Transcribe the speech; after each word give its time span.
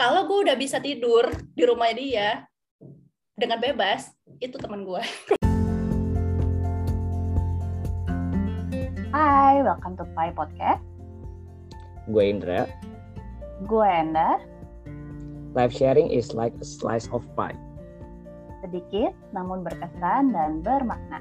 kalau 0.00 0.24
gue 0.24 0.48
udah 0.48 0.56
bisa 0.56 0.80
tidur 0.80 1.28
di 1.52 1.60
rumah 1.68 1.92
dia 1.92 2.48
dengan 3.36 3.60
bebas 3.60 4.08
itu 4.40 4.56
teman 4.56 4.88
gue 4.88 5.04
Hai, 9.12 9.60
welcome 9.60 9.98
to 10.00 10.06
Pai 10.16 10.32
Podcast. 10.32 10.80
Gue 12.08 12.32
Indra. 12.32 12.64
Gue 13.68 13.84
Enda. 13.84 14.40
Live 15.52 15.74
sharing 15.76 16.08
is 16.08 16.32
like 16.32 16.56
a 16.56 16.64
slice 16.64 17.10
of 17.12 17.20
pie. 17.36 17.58
Sedikit 18.64 19.12
namun 19.36 19.66
berkesan 19.66 20.32
dan 20.32 20.64
bermakna. 20.64 21.20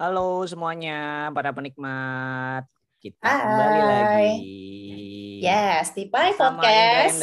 Halo 0.00 0.48
semuanya, 0.48 1.28
para 1.34 1.52
penikmat. 1.52 2.79
Kita 3.00 3.24
Hai. 3.24 3.40
kembali 3.40 3.80
lagi. 3.80 4.32
yes 5.40 5.96
di 5.96 6.04
Pai 6.12 6.36
Podcast 6.36 7.16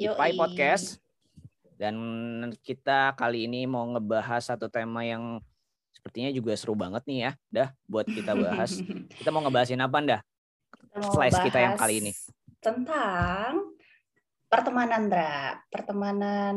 di. 0.00 0.08
Pai 0.16 0.32
Podcast. 0.32 0.96
Dan 1.76 1.96
kita 2.64 3.12
kali 3.20 3.44
ini 3.44 3.68
mau 3.68 3.84
ngebahas 3.84 4.48
satu 4.48 4.72
tema 4.72 5.04
yang 5.04 5.44
sepertinya 5.92 6.32
juga 6.32 6.56
seru 6.56 6.72
banget 6.72 7.04
nih 7.04 7.18
ya. 7.20 7.32
Dah, 7.52 7.68
buat 7.84 8.08
kita 8.08 8.32
bahas. 8.32 8.80
kita 9.20 9.28
mau 9.28 9.44
ngebahasin 9.44 9.84
apa, 9.84 10.00
Dah? 10.00 10.20
Slice 11.04 11.36
kita 11.44 11.60
yang 11.60 11.76
kali 11.76 12.00
ini. 12.00 12.12
tentang 12.56 13.76
pertemanan 14.48 15.12
Dra 15.12 15.60
pertemanan 15.68 16.56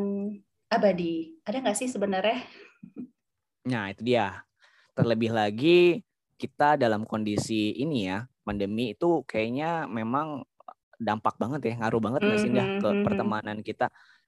abadi 0.72 1.36
ada 1.44 1.60
nggak 1.60 1.76
sih 1.76 1.92
sebenarnya 1.92 2.48
Nah, 3.68 3.92
itu 3.92 4.08
dia. 4.08 4.48
Terlebih 4.96 5.36
lagi 5.36 6.08
kita 6.40 6.80
dalam 6.80 7.04
kondisi 7.04 7.76
ini 7.76 8.08
ya, 8.10 8.24
pandemi 8.48 8.96
itu 8.96 9.22
kayaknya 9.28 9.86
memang 9.92 10.48
dampak 11.00 11.36
banget 11.40 11.62
ya, 11.72 11.74
ngaruh 11.84 12.02
banget 12.04 12.22
nggak 12.28 12.40
sih 12.42 12.52
Mhm, 12.52 12.80
ke 12.80 12.90
mhm. 12.96 13.04
pertemanan 13.04 13.58
kita. 13.64 13.88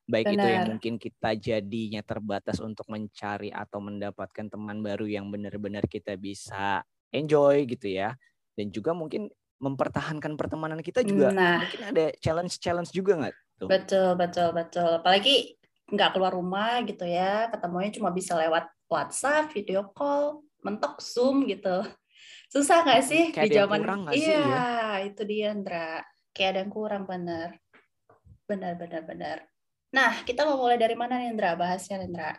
Baik 0.10 0.36
itu 0.36 0.48
yang 0.52 0.66
mungkin 0.68 1.00
kita 1.00 1.36
jadinya 1.40 2.02
terbatas 2.04 2.60
untuk 2.60 2.88
mencari 2.92 3.50
atau 3.54 3.80
mendapatkan 3.80 4.48
teman 4.52 4.84
baru 4.84 5.08
yang 5.08 5.32
benar-benar 5.32 5.88
kita 5.88 6.20
bisa 6.20 6.84
enjoy 7.16 7.64
gitu 7.70 7.88
ya. 7.92 8.16
Dan 8.58 8.72
juga 8.76 8.92
mungkin 8.92 9.32
mempertahankan 9.62 10.36
pertemanan 10.36 10.82
kita 10.82 11.06
juga 11.06 11.32
nah 11.38 11.62
mungkin 11.62 11.82
ada 11.94 12.12
challenge-challenge 12.20 12.92
juga 12.92 13.14
nggak? 13.22 13.36
Tuh. 13.62 13.70
betul 13.70 14.10
betul 14.18 14.50
betul 14.58 14.90
apalagi 15.00 15.54
nggak 15.92 16.10
keluar 16.18 16.34
rumah 16.34 16.82
gitu 16.88 17.06
ya 17.06 17.46
ketemunya 17.54 17.94
cuma 17.94 18.10
bisa 18.10 18.34
lewat 18.34 18.68
WhatsApp 18.90 19.54
video 19.54 19.86
call 19.94 20.42
mentok 20.66 20.98
Zoom 20.98 21.46
gitu 21.46 21.86
susah 22.52 22.84
nggak 22.84 23.02
sih 23.08 23.24
Kayak 23.32 23.48
di 23.48 23.56
zaman 23.56 23.80
kurang 23.80 24.00
nggak 24.06 24.16
sih, 24.20 24.28
iya 24.28 24.44
ya? 24.44 24.64
itu 25.08 25.22
dia 25.24 25.56
Andra 25.56 26.04
kayak 26.36 26.50
ada 26.52 26.60
yang 26.68 26.72
kurang 26.72 27.04
bener 27.08 27.56
benar 28.44 28.76
benar 28.76 29.02
benar 29.08 29.38
nah 29.96 30.12
kita 30.28 30.44
mau 30.44 30.60
mulai 30.60 30.76
dari 30.76 30.96
mana 31.00 31.24
Indra 31.24 31.56
bahasnya 31.56 32.04
Indra 32.04 32.36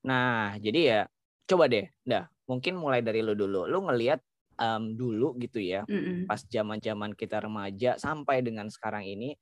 Nah, 0.00 0.56
jadi 0.56 0.80
ya 0.80 1.00
coba 1.44 1.68
deh, 1.68 1.84
dah 2.06 2.24
mungkin 2.48 2.80
mulai 2.80 3.04
dari 3.04 3.20
lu 3.20 3.36
dulu. 3.36 3.68
Lu 3.68 3.84
ngelihat 3.84 4.20
em, 4.56 4.96
dulu 4.96 5.36
gitu 5.36 5.60
ya, 5.60 5.84
Mm-mm. 5.84 6.24
pas 6.24 6.40
zaman-zaman 6.40 7.12
kita 7.12 7.44
remaja 7.44 8.00
sampai 8.00 8.40
dengan 8.40 8.72
sekarang 8.72 9.04
ini 9.04 9.36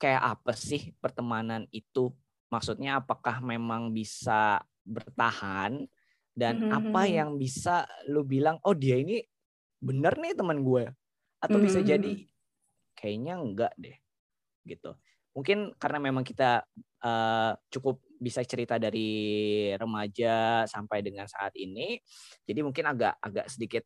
kayak 0.00 0.40
apa 0.40 0.56
sih 0.56 0.96
pertemanan 0.96 1.68
itu? 1.72 2.12
Maksudnya 2.48 3.04
apakah 3.04 3.42
memang 3.44 3.92
bisa 3.92 4.62
bertahan 4.86 5.84
dan 6.36 6.60
apa 6.68 7.08
Mhm. 7.08 7.14
yang 7.16 7.30
bisa 7.40 7.88
lu 8.12 8.22
bilang 8.22 8.60
oh 8.68 8.76
dia 8.76 9.00
ini 9.00 9.24
bener 9.80 10.14
nih 10.20 10.36
teman 10.36 10.60
gue 10.60 10.84
atau 11.40 11.58
bisa 11.58 11.80
Mhm. 11.80 11.88
jadi 11.88 12.12
kayaknya 12.96 13.34
enggak 13.40 13.72
deh 13.80 13.96
gitu. 14.68 14.92
Mungkin 15.36 15.72
karena 15.80 15.98
memang 16.00 16.24
kita 16.24 16.64
eh, 17.06 17.52
cukup 17.70 18.00
bisa 18.18 18.40
cerita 18.42 18.80
dari 18.80 19.70
remaja 19.76 20.64
sampai 20.66 21.04
dengan 21.04 21.28
saat 21.28 21.52
ini, 21.54 22.00
jadi 22.48 22.64
mungkin 22.64 22.88
agak 22.88 23.20
agak 23.20 23.46
sedikit 23.52 23.84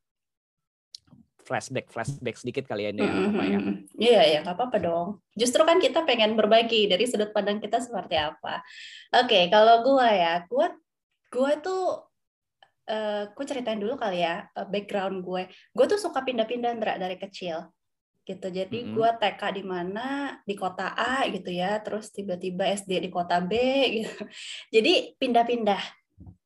flashback 1.42 1.90
flashback 1.90 2.38
sedikit 2.38 2.64
kali 2.70 2.86
ya, 2.86 2.90
Anda, 2.94 3.02
ya, 3.02 3.12
nggak 3.12 3.30
apa 3.34 3.42
ya. 3.44 3.58
Iya, 4.00 4.20
ya 4.30 4.38
nggak 4.46 4.56
apa-apa 4.56 4.78
dong. 4.80 5.08
Justru 5.34 5.62
kan 5.66 5.82
kita 5.82 6.06
pengen 6.06 6.38
berbagi 6.38 6.86
dari 6.86 7.04
sudut 7.10 7.34
pandang 7.34 7.58
kita 7.58 7.82
seperti 7.82 8.16
apa. 8.16 8.62
Oke, 9.20 9.50
kalau 9.50 9.82
gua 9.82 10.08
ya, 10.14 10.34
gua 10.46 10.72
gua 11.34 11.58
tuh 11.58 12.09
eh 12.90 13.22
gue 13.30 13.44
ceritain 13.46 13.78
dulu 13.78 13.94
kali 13.94 14.26
ya 14.26 14.50
eh, 14.50 14.66
background 14.66 15.22
gue. 15.22 15.46
Gue 15.70 15.86
tuh 15.86 15.98
suka 16.02 16.26
pindah-pindah 16.26 16.70
Ndra, 16.74 16.94
dari 16.98 17.14
kecil 17.14 17.70
gitu. 18.30 18.46
Jadi 18.52 18.78
Mm-mm. 18.86 18.94
gua 18.94 19.16
TK 19.16 19.42
di 19.58 19.64
mana 19.66 20.38
di 20.46 20.54
kota 20.54 20.94
A 20.94 21.26
gitu 21.26 21.50
ya, 21.50 21.80
terus 21.82 22.14
tiba-tiba 22.14 22.68
SD 22.68 23.02
di 23.02 23.10
kota 23.10 23.42
B 23.42 23.52
gitu. 24.02 24.22
Jadi 24.70 25.16
pindah-pindah 25.18 25.82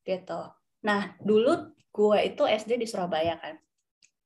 gitu. 0.06 0.41
Nah 0.87 1.16
dulu 1.21 1.75
gue 1.94 2.19
itu 2.27 2.43
SD 2.49 2.81
di 2.81 2.87
Surabaya 2.88 3.37
kan. 3.38 3.54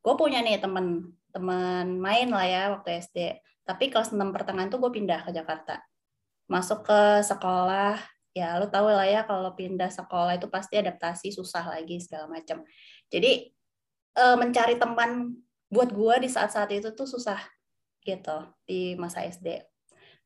Gue 0.00 0.14
punya 0.14 0.40
nih 0.40 0.62
temen 0.62 1.12
teman 1.28 1.98
main 1.98 2.28
lah 2.30 2.46
ya 2.46 2.62
waktu 2.78 3.02
SD. 3.02 3.18
Tapi 3.68 3.92
kelas 3.92 4.16
6 4.16 4.32
pertengahan 4.32 4.72
tuh 4.72 4.80
gue 4.80 4.92
pindah 4.92 5.28
ke 5.28 5.30
Jakarta. 5.34 5.84
Masuk 6.48 6.88
ke 6.88 7.20
sekolah, 7.20 8.00
ya 8.38 8.56
lu 8.62 8.71
tahu 8.71 8.88
lah 8.88 9.06
ya 9.06 9.26
kalau 9.26 9.53
pindah 9.59 9.91
sekolah 9.91 10.38
itu 10.38 10.47
pasti 10.47 10.78
adaptasi 10.78 11.34
susah 11.34 11.75
lagi 11.75 11.99
segala 11.99 12.31
macam. 12.31 12.62
Jadi 13.10 13.50
eh, 14.19 14.37
mencari 14.38 14.78
teman 14.78 15.34
buat 15.69 15.93
gue 15.93 16.15
di 16.25 16.28
saat-saat 16.32 16.72
itu 16.72 16.94
tuh 16.97 17.04
susah 17.04 17.38
gitu 18.03 18.38
di 18.65 18.97
masa 18.97 19.25
SD. 19.28 19.60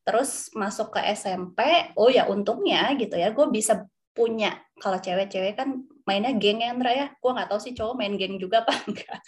Terus 0.02 0.50
masuk 0.54 0.94
ke 0.98 1.00
SMP, 1.14 1.62
oh 1.98 2.10
ya 2.10 2.26
untungnya 2.26 2.90
gitu 2.98 3.14
ya, 3.14 3.30
gue 3.30 3.46
bisa 3.50 3.86
punya 4.12 4.58
kalau 4.82 4.98
cewek-cewek 4.98 5.54
kan 5.54 5.86
mainnya 6.02 6.34
geng 6.34 6.58
ya 6.58 6.74
Andra 6.74 6.90
ya, 6.90 7.06
gue 7.14 7.30
nggak 7.30 7.48
tahu 7.48 7.60
sih 7.62 7.72
cowok 7.74 7.94
main 7.94 8.14
geng 8.18 8.38
juga 8.38 8.66
apa 8.66 8.74
enggak. 8.86 9.18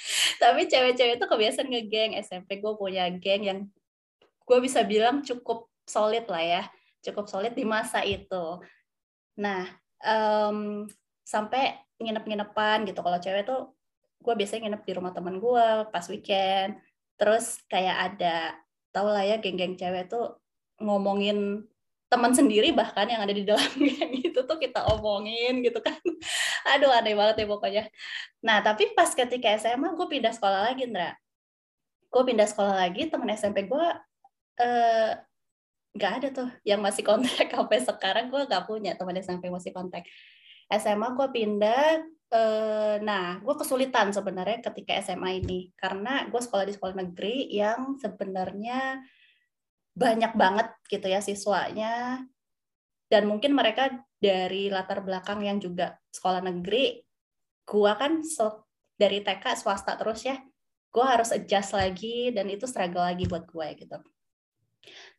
Tapi 0.42 0.60
cewek-cewek 0.66 1.14
itu 1.22 1.26
kebiasaan 1.30 1.68
ngegeng. 1.70 2.10
SMP 2.18 2.58
gue 2.58 2.72
punya 2.74 3.06
geng 3.22 3.42
yang 3.46 3.58
gue 4.44 4.58
bisa 4.60 4.82
bilang 4.82 5.22
cukup 5.22 5.70
solid 5.86 6.26
lah 6.26 6.42
ya, 6.42 6.62
cukup 7.04 7.28
solid 7.28 7.52
di 7.52 7.68
masa 7.68 8.00
itu. 8.00 8.58
Nah, 9.38 9.68
em, 10.00 10.88
sampai 11.24 11.76
nginep-nginepan 12.00 12.88
gitu. 12.88 13.00
Kalau 13.04 13.18
cewek 13.20 13.44
tuh 13.44 13.76
gue 14.24 14.34
biasanya 14.34 14.72
nginep 14.72 14.82
di 14.88 14.92
rumah 14.96 15.12
teman 15.12 15.36
gue 15.38 15.66
pas 15.92 16.04
weekend. 16.08 16.80
Terus 17.20 17.60
kayak 17.68 17.96
ada, 18.16 18.56
tau 18.90 19.12
lah 19.12 19.22
ya 19.22 19.36
geng-geng 19.38 19.76
cewek 19.76 20.08
tuh 20.08 20.40
ngomongin 20.80 21.62
teman 22.14 22.30
sendiri 22.30 22.70
bahkan 22.70 23.10
yang 23.10 23.22
ada 23.26 23.34
di 23.34 23.42
dalam 23.42 23.66
geng 23.82 24.12
itu 24.14 24.40
tuh 24.46 24.58
kita 24.58 24.86
omongin 24.94 25.60
gitu 25.66 25.82
kan. 25.82 25.98
Aduh 26.74 26.90
aneh 26.94 27.14
banget 27.18 27.44
ya 27.44 27.46
pokoknya. 27.50 27.84
Nah 28.46 28.62
tapi 28.62 28.94
pas 28.94 29.10
ketika 29.10 29.50
SMA 29.58 29.92
gue 29.98 30.06
pindah 30.08 30.32
sekolah 30.32 30.70
lagi 30.72 30.86
Ndra. 30.86 31.12
Gue 32.08 32.22
pindah 32.22 32.46
sekolah 32.46 32.74
lagi 32.78 33.10
temen 33.10 33.26
SMP 33.34 33.66
gue 33.66 33.86
eh, 34.62 35.12
nggak 35.94 36.12
ada 36.20 36.28
tuh 36.34 36.48
yang 36.66 36.82
masih 36.82 37.06
kontak 37.06 37.48
sampai 37.54 37.78
sekarang 37.82 38.26
gue 38.28 38.42
nggak 38.44 38.64
punya 38.66 38.98
teman 38.98 39.16
yang 39.16 39.54
masih 39.54 39.70
kontak. 39.70 40.06
SMA 40.64 41.12
gue 41.12 41.28
pindah, 41.28 42.02
eh, 42.32 42.96
nah 43.04 43.38
gue 43.38 43.54
kesulitan 43.54 44.10
sebenarnya 44.10 44.64
ketika 44.64 44.96
SMA 45.04 45.44
ini 45.44 45.70
karena 45.76 46.26
gue 46.26 46.40
sekolah 46.40 46.64
di 46.66 46.72
sekolah 46.74 46.94
negeri 47.04 47.52
yang 47.52 48.00
sebenarnya 48.00 49.04
banyak 49.94 50.32
banget 50.34 50.68
gitu 50.90 51.06
ya 51.06 51.22
siswanya 51.22 52.18
dan 53.06 53.30
mungkin 53.30 53.54
mereka 53.54 53.94
dari 54.18 54.66
latar 54.66 55.06
belakang 55.06 55.46
yang 55.46 55.62
juga 55.62 55.94
sekolah 56.10 56.42
negeri 56.42 56.98
gua 57.62 57.94
kan 57.94 58.20
dari 58.98 59.22
TK 59.22 59.44
swasta 59.54 59.94
terus 59.94 60.26
ya 60.26 60.34
gua 60.90 61.14
harus 61.14 61.30
adjust 61.30 61.78
lagi 61.78 62.34
dan 62.34 62.50
itu 62.50 62.66
struggle 62.66 63.06
lagi 63.06 63.30
buat 63.30 63.46
gue 63.46 63.68
gitu 63.86 63.98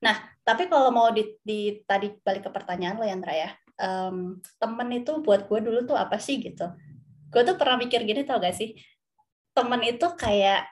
nah 0.04 0.16
tapi 0.46 0.70
kalau 0.70 0.92
mau 0.94 1.10
di, 1.10 1.38
di- 1.42 1.82
tadi 1.88 2.14
balik 2.22 2.48
ke 2.48 2.52
pertanyaan 2.54 2.98
lo 3.00 3.06
Yandra 3.08 3.34
ya 3.34 3.50
em, 3.80 4.40
temen 4.60 4.88
itu 4.96 5.20
buat 5.20 5.48
gue 5.48 5.60
dulu 5.60 5.84
tuh 5.88 5.98
apa 6.00 6.18
sih 6.20 6.40
gitu? 6.40 6.68
Gue 7.32 7.42
tuh 7.44 7.56
pernah 7.60 7.76
mikir 7.80 8.04
gini 8.08 8.24
tau 8.24 8.40
gak 8.40 8.56
sih? 8.56 8.76
Temen 9.56 9.82
itu 9.84 10.08
kayak 10.16 10.68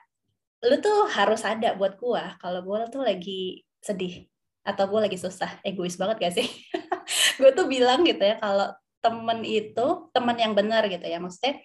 lu 0.64 0.80
tuh 0.80 1.08
harus 1.12 1.44
ada 1.44 1.76
buat 1.76 2.00
gue 2.00 2.24
kalau 2.40 2.60
gue 2.64 2.78
tuh 2.88 3.02
lagi 3.04 3.64
sedih 3.84 4.24
atau 4.64 4.88
gue 4.88 5.00
lagi 5.04 5.18
susah. 5.20 5.60
Egois 5.60 5.96
banget 6.00 6.16
gak 6.24 6.34
sih? 6.40 6.48
Gue 7.40 7.52
tuh 7.52 7.68
bilang 7.68 8.00
gitu 8.00 8.22
ya 8.24 8.40
kalau 8.40 8.72
temen 9.04 9.44
itu 9.44 10.08
temen 10.16 10.36
yang 10.40 10.56
benar 10.56 10.88
gitu 10.88 11.04
ya 11.04 11.20
maksudnya 11.20 11.60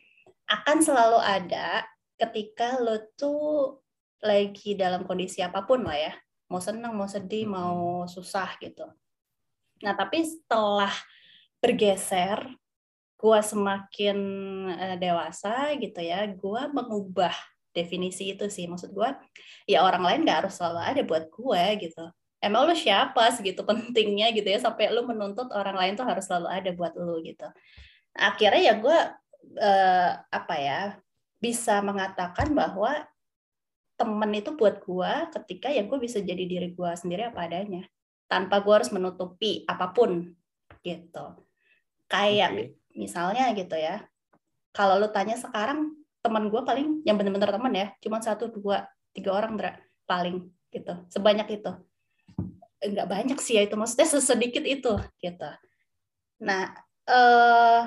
akan 0.52 0.84
selalu 0.84 1.20
ada 1.24 1.88
ketika 2.20 2.76
lo 2.84 3.00
tuh 3.16 3.80
lagi 4.20 4.76
dalam 4.76 5.08
kondisi 5.08 5.40
apa 5.40 5.64
pun 5.64 5.88
lah 5.88 5.96
ya 5.96 6.14
mau 6.50 6.60
senang 6.60 6.98
mau 6.98 7.06
sedih 7.06 7.46
mau 7.46 8.04
susah 8.10 8.58
gitu. 8.60 8.90
Nah 9.86 9.94
tapi 9.96 10.26
setelah 10.26 10.92
bergeser 11.62 12.44
gue 13.20 13.40
semakin 13.44 14.18
eh, 14.74 14.96
dewasa 14.98 15.76
gitu 15.78 16.00
ya 16.02 16.26
gue 16.26 16.62
mengubah 16.74 17.32
definisi 17.72 18.34
itu 18.34 18.50
sih. 18.50 18.66
Maksud 18.66 18.92
gue 18.92 19.10
ya 19.70 19.86
orang 19.86 20.04
lain 20.04 20.20
nggak 20.26 20.46
harus 20.46 20.58
selalu 20.58 20.80
ada 20.82 21.02
buat 21.06 21.26
gue 21.30 21.64
gitu. 21.86 22.06
Emang 22.40 22.66
lu 22.66 22.74
siapa 22.74 23.30
segitu 23.36 23.62
pentingnya 23.68 24.32
gitu 24.32 24.48
ya 24.48 24.60
sampai 24.60 24.90
lu 24.90 25.04
menuntut 25.06 25.52
orang 25.52 25.76
lain 25.76 25.94
tuh 26.00 26.08
harus 26.08 26.26
selalu 26.26 26.48
ada 26.50 26.72
buat 26.74 26.94
lu 26.98 27.22
gitu. 27.22 27.46
Akhirnya 28.18 28.62
ya 28.72 28.74
gue 28.80 29.00
eh, 29.60 30.12
apa 30.18 30.56
ya 30.58 30.82
bisa 31.40 31.80
mengatakan 31.80 32.52
bahwa 32.52 33.08
temen 34.00 34.32
itu 34.32 34.56
buat 34.56 34.80
gue 34.80 35.12
ketika 35.36 35.68
ya 35.68 35.84
gue 35.84 35.98
bisa 36.00 36.24
jadi 36.24 36.40
diri 36.40 36.72
gue 36.72 36.92
sendiri 36.96 37.28
apa 37.28 37.44
adanya. 37.52 37.84
Tanpa 38.32 38.64
gue 38.64 38.72
harus 38.72 38.96
menutupi 38.96 39.68
apa 39.68 39.92
pun 39.92 40.32
gitu. 40.80 41.26
Kayak 42.08 42.50
Oke. 42.56 42.64
misalnya 42.96 43.52
gitu 43.52 43.76
ya 43.76 44.08
kalau 44.72 44.96
lu 44.96 45.12
tanya 45.12 45.36
sekarang 45.36 45.92
teman 46.24 46.48
gue 46.48 46.62
paling 46.64 47.04
yang 47.04 47.20
bener-bener 47.20 47.52
teman 47.52 47.74
ya 47.76 47.88
cuma 48.00 48.24
satu 48.24 48.48
dua 48.48 48.88
tiga 49.12 49.36
orang 49.36 49.60
Dra, 49.60 49.76
paling 50.08 50.48
gitu. 50.72 50.94
Sebanyak 51.12 51.48
itu. 51.60 51.72
Enggak 52.80 53.08
banyak 53.12 53.38
sih 53.44 53.60
ya 53.60 53.68
itu 53.68 53.76
maksudnya 53.76 54.08
sesedikit 54.08 54.64
itu 54.64 54.94
gitu. 55.20 55.50
Nah 56.40 56.72
eh 57.10 57.82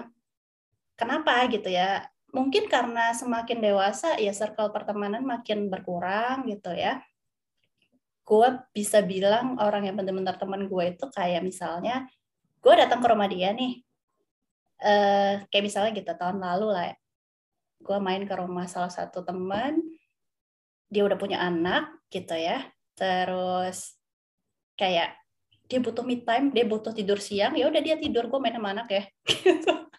kenapa 0.98 1.48
gitu 1.48 1.72
ya 1.72 2.04
mungkin 2.32 2.64
karena 2.66 3.12
semakin 3.12 3.60
dewasa 3.60 4.16
ya 4.16 4.32
circle 4.32 4.72
pertemanan 4.72 5.20
makin 5.22 5.68
berkurang 5.68 6.48
gitu 6.48 6.72
ya. 6.72 7.04
Gue 8.24 8.48
bisa 8.72 9.04
bilang 9.04 9.60
orang 9.60 9.84
yang 9.84 9.96
benar-benar 10.00 10.40
teman 10.40 10.64
gue 10.66 10.84
itu 10.96 11.06
kayak 11.12 11.44
misalnya 11.44 12.08
gue 12.64 12.74
datang 12.74 13.04
ke 13.04 13.08
rumah 13.12 13.28
dia 13.28 13.52
nih. 13.52 13.84
Eh 14.82 15.44
kayak 15.52 15.64
misalnya 15.64 15.92
gitu 15.92 16.12
tahun 16.16 16.40
lalu 16.40 16.66
lah 16.72 16.90
gue 17.82 17.98
main 17.98 18.22
ke 18.24 18.34
rumah 18.38 18.64
salah 18.70 18.90
satu 18.90 19.26
teman 19.26 19.76
dia 20.86 21.02
udah 21.04 21.20
punya 21.20 21.36
anak 21.44 21.92
gitu 22.08 22.32
ya. 22.32 22.64
Terus 22.96 24.00
kayak 24.80 25.20
dia 25.68 25.80
butuh 25.84 26.04
me 26.04 26.24
time 26.24 26.48
dia 26.52 26.64
butuh 26.64 26.92
tidur 26.96 27.20
siang 27.20 27.56
ya 27.56 27.68
udah 27.68 27.80
dia 27.80 27.96
tidur 28.00 28.28
gue 28.28 28.40
main 28.40 28.56
sama 28.56 28.72
anak 28.72 28.88
ya. 28.88 29.04
gitu 29.28 29.72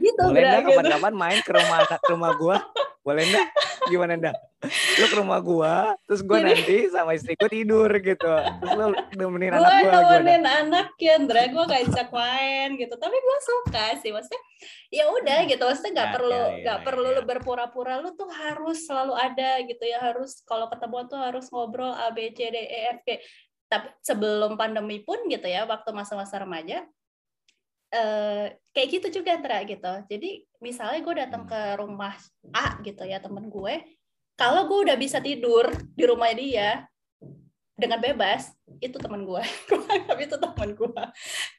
gitu 0.00 0.22
Boleh 0.24 0.40
nggak 0.42 0.60
gitu. 0.64 0.70
kapan-kapan 0.74 1.14
main 1.14 1.38
ke 1.40 1.52
rumah 1.52 1.78
ke 1.84 2.08
rumah 2.08 2.32
gua? 2.34 2.56
Boleh 3.00 3.24
nggak? 3.24 3.46
Gimana 3.88 4.12
ndak? 4.12 4.36
Lu 5.00 5.06
ke 5.08 5.16
rumah 5.16 5.40
gua, 5.40 5.74
terus 6.04 6.20
gua 6.20 6.36
Jadi- 6.36 6.52
nanti 6.52 6.76
sama 6.92 7.16
istri 7.16 7.32
gua 7.32 7.48
tidur 7.48 7.88
gitu. 7.96 8.28
Terus 8.60 8.72
lu 8.76 8.86
nemenin 9.16 9.50
gue 9.50 9.56
anak 9.56 9.72
gua 9.72 9.80
gimana? 9.80 10.12
nemenin 10.20 10.44
anak 10.44 10.86
ya 10.96 11.14
Ndra 11.16 11.42
gue 11.48 11.64
ngajak 11.64 12.08
main 12.12 12.68
gitu 12.76 12.94
tapi 13.00 13.16
gue 13.16 13.38
suka 13.40 13.84
sih 14.00 14.12
maksudnya 14.12 14.42
ya 14.92 15.04
udah 15.08 15.38
gitu 15.48 15.62
maksudnya 15.64 15.92
nggak 15.96 16.08
Ya, 16.08 16.14
perlu 16.14 16.36
ya, 16.36 16.44
ya, 16.44 16.56
nggak 16.60 16.80
perlu 16.84 17.08
ya. 17.08 17.14
lu 17.16 17.22
berpura-pura 17.24 17.94
lu 17.98 18.12
tuh 18.12 18.28
harus 18.28 18.84
selalu 18.84 19.14
ada 19.16 19.50
gitu 19.64 19.84
ya 19.84 19.98
harus 19.98 20.44
kalau 20.44 20.68
ketemuan 20.68 21.08
tuh 21.08 21.16
harus 21.16 21.48
ngobrol 21.48 21.88
A 21.90 22.12
B 22.12 22.28
C 22.36 22.52
D 22.52 22.56
E 22.60 22.80
F 22.94 23.00
G 23.02 23.16
tapi 23.64 23.88
sebelum 24.04 24.60
pandemi 24.60 25.00
pun 25.00 25.16
gitu 25.24 25.48
ya 25.48 25.64
waktu 25.64 25.88
masa-masa 25.94 26.36
remaja 26.36 26.84
eh 27.90 28.44
kayak 28.70 28.88
gitu 28.88 29.20
juga 29.20 29.34
Ndra 29.34 29.66
gitu. 29.66 29.92
Jadi 30.06 30.30
misalnya 30.58 31.00
gue 31.00 31.14
datang 31.16 31.42
Hmm. 31.44 31.50
ke 31.50 31.60
rumah 31.76 32.14
A 32.52 32.78
gitu 32.80 33.02
ya 33.02 33.18
temen 33.18 33.48
gue 33.48 33.74
kalau 34.36 34.64
gue 34.64 34.88
udah 34.88 34.96
bisa 34.96 35.18
tidur 35.18 35.68
di 35.92 36.04
rumah 36.04 36.30
dia 36.32 36.84
dengan 37.74 37.96
bebas 37.96 38.52
itu 38.78 38.96
teman 38.96 39.24
gue 39.24 39.40
tapi 40.04 40.28
itu 40.28 40.36
teman 40.36 40.76
gue 40.76 40.92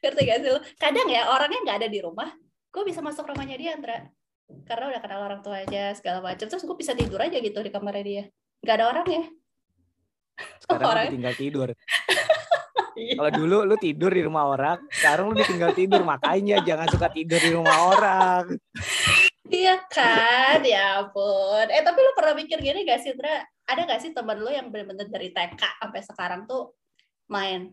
ngerti 0.00 0.22
gak 0.22 0.38
sih 0.38 0.50
kadang 0.78 1.10
ya 1.10 1.26
orangnya 1.26 1.58
nggak 1.66 1.78
ada 1.82 1.88
di 1.90 1.98
rumah 1.98 2.30
gue 2.70 2.82
bisa 2.86 3.02
masuk 3.02 3.26
rumahnya 3.26 3.58
dia 3.58 3.74
Andra 3.74 4.06
karena 4.62 4.84
udah 4.94 5.00
kenal 5.02 5.20
orang 5.26 5.42
tuanya 5.42 5.90
segala 5.98 6.22
macam 6.22 6.46
terus 6.46 6.62
gue 6.62 6.76
bisa 6.78 6.94
tidur 6.94 7.18
aja 7.18 7.38
gitu 7.38 7.58
di 7.58 7.70
kamarnya 7.74 8.04
dia. 8.04 8.24
Nggak 8.62 8.74
ada 8.78 8.86
orangnya. 8.86 9.22
Sekarang 10.62 10.80
lu 10.80 10.88
Orang- 10.94 11.06
ditinggal 11.10 11.34
tidur. 11.34 11.68
Kalau 13.18 13.30
dulu 13.32 13.58
lu 13.66 13.76
tidur 13.78 14.10
di 14.12 14.22
rumah 14.22 14.44
orang, 14.50 14.78
sekarang 14.90 15.32
lu 15.32 15.34
ditinggal 15.38 15.72
tidur. 15.74 16.02
Makanya 16.06 16.62
jangan 16.62 16.88
suka 16.88 17.08
tidur 17.10 17.40
di 17.40 17.50
rumah 17.54 17.76
orang. 17.94 18.44
iya 19.52 19.76
kan? 19.90 20.64
Ya 20.64 21.02
ampun. 21.04 21.66
Eh 21.68 21.82
tapi 21.84 21.98
lu 22.00 22.12
pernah 22.16 22.34
mikir 22.36 22.58
gini 22.62 22.88
gak 22.88 23.04
sih 23.04 23.12
Andra 23.12 23.44
ada 23.68 23.80
gak 23.84 24.00
sih 24.00 24.10
teman 24.16 24.40
lu 24.40 24.48
yang 24.48 24.72
bener-bener 24.72 25.06
dari 25.08 25.28
TK 25.30 25.60
sampai 25.60 26.00
sekarang 26.02 26.40
tuh 26.48 26.72
main? 27.28 27.72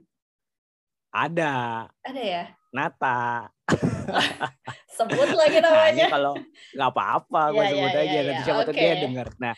Ada. 1.10 1.88
Ada 2.06 2.22
ya? 2.22 2.44
Nata. 2.70 3.50
sebut 5.00 5.30
lagi 5.32 5.58
Nah, 5.64 5.72
namanya 5.72 6.06
kalau 6.12 6.34
nggak 6.70 6.90
apa-apa, 6.94 7.42
gue 7.50 7.64
Iya, 7.66 7.72
sebut 7.74 7.90
iya, 7.90 8.00
aja 8.00 8.10
iya, 8.14 8.22
nanti 8.22 8.34
iya, 8.38 8.46
siapa 8.46 8.62
tuh 8.68 8.76
dia 8.78 8.94
denger. 9.02 9.28
Nah, 9.42 9.54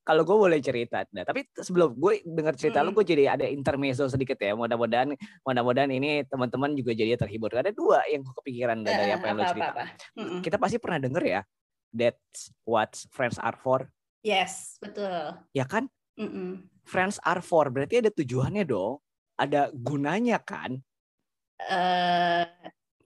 kalau 0.00 0.22
gue 0.24 0.36
boleh 0.36 0.58
cerita, 0.64 1.04
nah 1.12 1.24
tapi 1.24 1.44
sebelum 1.52 1.92
gue 1.92 2.24
denger 2.24 2.54
cerita 2.56 2.80
lu, 2.80 2.90
Mm. 2.92 2.96
gue 2.96 3.04
jadi 3.04 3.24
ada 3.36 3.44
intermezzo 3.44 4.08
sedikit 4.08 4.40
ya. 4.40 4.56
Mudah-mudahan, 4.56 5.12
mudah-mudahan 5.44 5.92
ini 5.92 6.24
teman-teman 6.24 6.72
juga 6.72 6.96
jadi 6.96 7.20
terhibur. 7.20 7.52
Ada 7.52 7.72
dua 7.76 8.00
yang 8.08 8.24
kepikiran 8.24 8.80
dari 8.80 9.12
Eh, 9.12 9.16
apa 9.16 9.24
yang 9.28 9.36
lu 9.36 9.44
cerita. 9.44 9.72
apa-apa. 9.76 9.84
Mm-mm. 10.16 10.40
Kita 10.40 10.56
pasti 10.56 10.76
pernah 10.80 10.98
denger 11.04 11.24
ya, 11.28 11.40
that's 11.92 12.48
what 12.64 12.96
friends 13.12 13.36
are 13.40 13.56
for, 13.56 13.88
yes 14.24 14.76
betul 14.80 15.36
ya 15.52 15.64
kan? 15.68 15.88
Mm-mm. 16.18 16.64
Friends 16.88 17.20
are 17.22 17.44
for, 17.44 17.68
berarti 17.68 18.00
ada 18.00 18.08
tujuannya 18.08 18.64
dong, 18.64 18.98
ada 19.36 19.68
gunanya 19.76 20.40
kan? 20.40 20.80
eh 21.58 22.46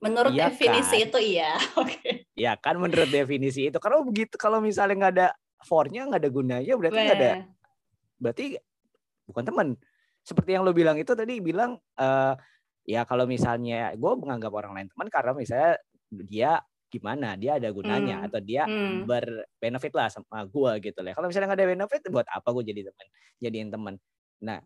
menurut 0.03 0.31
Iya 0.35 0.51
definisi 0.51 0.97
kan? 0.99 1.07
itu 1.07 1.19
iya. 1.23 1.51
Oke. 1.81 2.27
Ya 2.35 2.53
kan 2.59 2.75
menurut 2.75 3.07
definisi 3.07 3.71
itu. 3.71 3.77
Kalau 3.79 4.03
begitu, 4.03 4.35
kalau 4.35 4.59
misalnya 4.59 4.95
nggak 4.99 5.13
ada 5.15 5.27
for-nya, 5.63 6.03
nggak 6.03 6.21
ada 6.21 6.31
gunanya, 6.31 6.73
berarti 6.75 6.99
nggak 6.99 7.17
ada 7.17 7.31
berarti 8.19 8.45
bukan 9.25 9.43
teman. 9.47 9.67
Seperti 10.23 10.55
yang 10.55 10.63
lo 10.63 10.71
bilang 10.71 10.95
itu 10.99 11.11
tadi 11.15 11.39
bilang 11.39 11.79
eh 11.95 12.35
ya 12.83 13.07
kalau 13.07 13.23
misalnya 13.23 13.95
gue 13.95 14.11
menganggap 14.19 14.51
orang 14.51 14.75
lain 14.75 14.87
teman 14.91 15.07
karena 15.07 15.31
misalnya 15.31 15.71
dia 16.11 16.51
gimana, 16.91 17.33
dia 17.33 17.57
ada 17.57 17.73
gunanya 17.73 18.21
Hmm. 18.21 18.25
atau 18.29 18.39
dia 18.39 18.63
Hmm. 18.69 19.01
berbenefit 19.07 19.93
lah 19.97 20.13
sama 20.13 20.45
gue 20.45 20.71
gitu 20.83 20.99
lah. 21.01 21.15
Kalau 21.17 21.25
misalnya 21.25 21.47
nggak 21.49 21.59
ada 21.63 21.69
benefit, 21.73 22.01
buat 22.11 22.27
apa 22.29 22.47
gue 22.53 22.63
jadi 22.69 22.81
teman, 22.85 23.07
jadiin 23.41 23.69
teman. 23.73 23.93
Nah, 24.43 24.59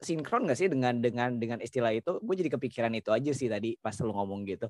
sinkron 0.00 0.44
gak 0.48 0.58
sih 0.58 0.68
dengan 0.68 1.00
dengan 1.00 1.36
dengan 1.36 1.58
istilah 1.60 1.92
itu? 1.92 2.20
Gue 2.20 2.34
jadi 2.36 2.52
kepikiran 2.52 2.92
itu 2.96 3.10
aja 3.12 3.32
sih 3.32 3.48
tadi 3.48 3.76
pas 3.80 3.96
lo 4.00 4.12
ngomong 4.12 4.44
gitu. 4.44 4.68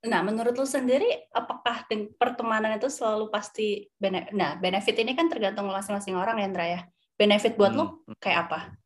Nah, 0.00 0.24
menurut 0.24 0.56
lu 0.56 0.64
sendiri, 0.64 1.28
apakah 1.28 1.84
pertemanan 2.16 2.80
itu 2.80 2.88
selalu 2.88 3.28
pasti 3.28 3.84
bene- 4.00 4.32
Nah, 4.32 4.56
benefit 4.56 4.96
ini 4.96 5.12
kan 5.12 5.28
tergantung 5.28 5.68
masing-masing 5.68 6.16
orang 6.16 6.40
ya, 6.40 6.46
Ndra 6.48 6.66
ya. 6.72 6.80
Benefit 7.20 7.60
buat 7.60 7.76
lu 7.76 7.84
Hmm. 7.84 8.16
kayak 8.16 8.48
apa? 8.48 8.79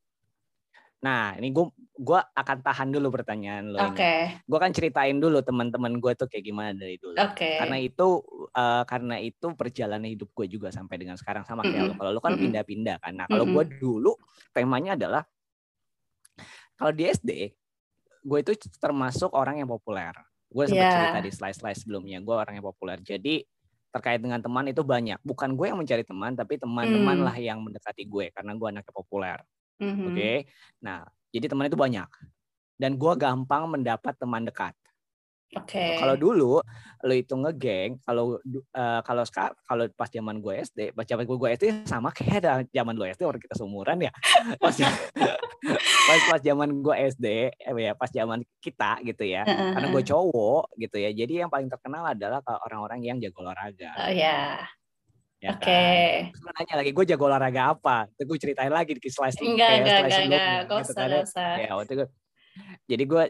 Nah, 1.04 1.36
ini 1.36 1.52
gue 1.52 1.68
gua 1.94 2.24
akan 2.32 2.64
tahan 2.64 2.88
dulu 2.88 3.12
pertanyaan 3.12 3.68
lo 3.68 3.78
Oke, 3.92 4.00
ini. 4.00 4.40
Gue 4.42 4.56
kan 4.58 4.72
ceritain 4.72 5.14
dulu 5.14 5.44
teman-teman 5.44 6.00
gue 6.00 6.12
tuh 6.16 6.24
kayak 6.24 6.42
gimana 6.42 6.72
dari 6.72 6.96
dulu. 6.96 7.12
oke. 7.14 7.50
karena 7.60 7.76
itu 7.76 8.06
eh, 8.50 8.82
karena 8.88 9.16
itu 9.20 9.46
perjalanan 9.52 10.08
hidup 10.08 10.32
gue 10.32 10.46
juga 10.48 10.72
sampai 10.72 10.96
dengan 10.96 11.14
sekarang 11.14 11.44
sama 11.44 11.60
kayak 11.60 11.84
lo. 11.84 11.92
Mm-mm. 11.92 12.00
Kalau 12.00 12.10
lo 12.10 12.20
kan 12.20 12.32
Mm-mm. 12.32 12.44
pindah-pindah 12.48 12.96
kan. 12.98 13.12
Nah 13.14 13.26
kalau 13.28 13.44
gue 13.44 13.64
dulu 13.76 14.16
temanya 14.50 14.96
adalah 14.96 15.22
kalau 16.74 16.90
di 16.90 17.04
SD 17.06 17.30
gue 18.24 18.38
itu 18.40 18.52
termasuk 18.80 19.30
orang 19.30 19.60
yang 19.60 19.68
populer. 19.68 20.16
Gue 20.48 20.64
sempat 20.64 20.80
Yeah. 20.80 20.94
cerita 20.96 21.18
di 21.20 21.30
slide-slide 21.30 21.76
sebelumnya. 21.76 22.18
Gue 22.18 22.32
orang 22.32 22.56
yang 22.56 22.64
populer. 22.64 22.96
Jadi 22.98 23.44
terkait 23.90 24.18
dengan 24.18 24.40
teman 24.40 24.64
itu 24.64 24.80
banyak. 24.80 25.20
Bukan 25.20 25.52
gue 25.52 25.66
yang 25.68 25.76
mencari 25.76 26.02
teman, 26.02 26.32
tapi 26.32 26.56
teman-teman 26.56 27.14
Hmm. 27.14 27.26
lah 27.26 27.36
yang 27.36 27.60
mendekati 27.60 28.02
gue 28.04 28.32
karena 28.32 28.52
gue 28.52 28.66
anaknya 28.66 28.90
populer. 28.90 29.38
Mhm. 29.80 30.06
Oke. 30.12 30.32
Nah 30.82 31.06
jadi 31.34 31.46
teman 31.50 31.66
itu 31.66 31.78
banyak. 31.78 32.08
Dan 32.74 32.98
gue 32.98 33.12
gampang 33.14 33.70
mendapat 33.70 34.14
teman 34.18 34.42
dekat. 34.46 34.74
Oke. 35.54 35.94
Kalau 36.02 36.18
dulu 36.18 36.58
lo 37.04 37.14
itu 37.14 37.30
ngegeng, 37.38 38.02
kalau 38.02 38.42
eh, 38.74 39.00
kalau 39.06 39.22
sekarang 39.22 39.54
kalau 39.62 39.86
pas 39.94 40.10
zaman 40.10 40.42
gue 40.42 40.54
SD, 40.66 40.90
pas 40.90 41.06
zaman 41.06 41.22
gue 41.22 41.48
SD 41.54 41.64
sama 41.86 42.10
kayak 42.10 42.66
zaman 42.74 42.98
lo 42.98 43.06
SD 43.06 43.22
orang 43.22 43.38
kita 43.38 43.54
seumuran 43.54 44.02
ya. 44.02 44.10
Pas 44.62 44.74
pas 46.04 46.20
pas 46.28 46.40
zaman 46.42 46.68
gue 46.82 46.94
SD, 47.14 47.26
eh, 47.54 47.72
ya 47.78 47.92
pas 47.94 48.10
zaman 48.10 48.42
kita 48.58 48.98
gitu 49.06 49.24
ya. 49.24 49.46
Heeh, 49.46 49.72
Karena 49.78 49.86
gue 49.94 50.02
cowok 50.04 50.64
gitu 50.76 50.96
ya. 50.98 51.10
Jadi 51.14 51.32
yang 51.46 51.50
paling 51.52 51.70
terkenal 51.70 52.02
adalah 52.04 52.42
kalau 52.42 52.60
orang-orang 52.66 53.00
yang 53.06 53.16
jago 53.22 53.46
olahraga. 53.46 53.94
Oh 54.04 54.10
ya, 54.10 54.66
ya 55.44 55.50
oke. 55.52 55.60
kan? 55.60 56.32
Terus 56.32 56.40
lo 56.40 56.50
nanya 56.56 56.74
lagi 56.80 56.90
gue 56.96 57.04
jago 57.04 57.24
olahraga 57.28 57.62
apa? 57.76 57.96
Terus 58.16 58.26
gue 58.32 58.38
ceritain 58.40 58.72
lagi 58.72 58.96
di 58.96 59.10
slice 59.12 59.36
Enggak, 59.44 59.68
kayak 59.68 59.80
enggak, 59.84 59.98
slice 60.00 60.08
enggak, 60.08 60.24
enggak. 60.24 60.40
sebelumnya, 60.40 60.64
Gak 60.64 60.80
gitu 60.80 60.92
usah, 60.92 60.96
kan 60.96 61.04
ya. 61.04 61.12
gak 61.12 61.24
usah. 61.28 61.52
Ya 61.60 61.70
waktu 61.76 61.92
itu 61.92 62.06
jadi 62.86 63.04
gue 63.04 63.24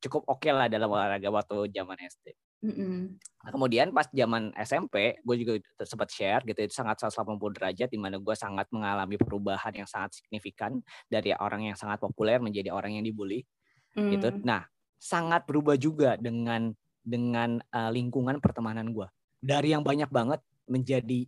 cukup 0.00 0.22
oke 0.26 0.50
lah 0.50 0.66
dalam 0.66 0.88
olahraga 0.88 1.28
waktu 1.28 1.56
zaman 1.70 1.96
SD. 2.00 2.26
Mm-mm. 2.60 3.16
Nah, 3.16 3.50
kemudian 3.56 3.88
pas 3.88 4.04
zaman 4.12 4.52
SMP, 4.52 5.16
gue 5.24 5.36
juga 5.40 5.52
sempat 5.80 6.12
share 6.12 6.44
gitu, 6.44 6.60
itu 6.60 6.76
sangat 6.76 7.00
180 7.00 7.56
derajat 7.56 7.88
di 7.88 7.96
mana 7.96 8.20
gue 8.20 8.36
sangat 8.36 8.68
mengalami 8.68 9.16
perubahan 9.16 9.72
yang 9.72 9.88
sangat 9.88 10.20
signifikan 10.20 10.76
dari 11.08 11.32
orang 11.32 11.72
yang 11.72 11.76
sangat 11.76 12.04
populer 12.04 12.36
menjadi 12.36 12.68
orang 12.68 13.00
yang 13.00 13.04
dibully 13.04 13.48
gitu. 13.96 14.28
Mm. 14.28 14.44
Nah, 14.44 14.68
sangat 15.00 15.48
berubah 15.48 15.80
juga 15.80 16.20
dengan 16.20 16.68
dengan 17.00 17.56
uh, 17.72 17.88
lingkungan 17.88 18.44
pertemanan 18.44 18.92
gue. 18.92 19.08
Dari 19.40 19.72
yang 19.72 19.80
banyak 19.80 20.12
banget 20.12 20.44
menjadi 20.68 21.24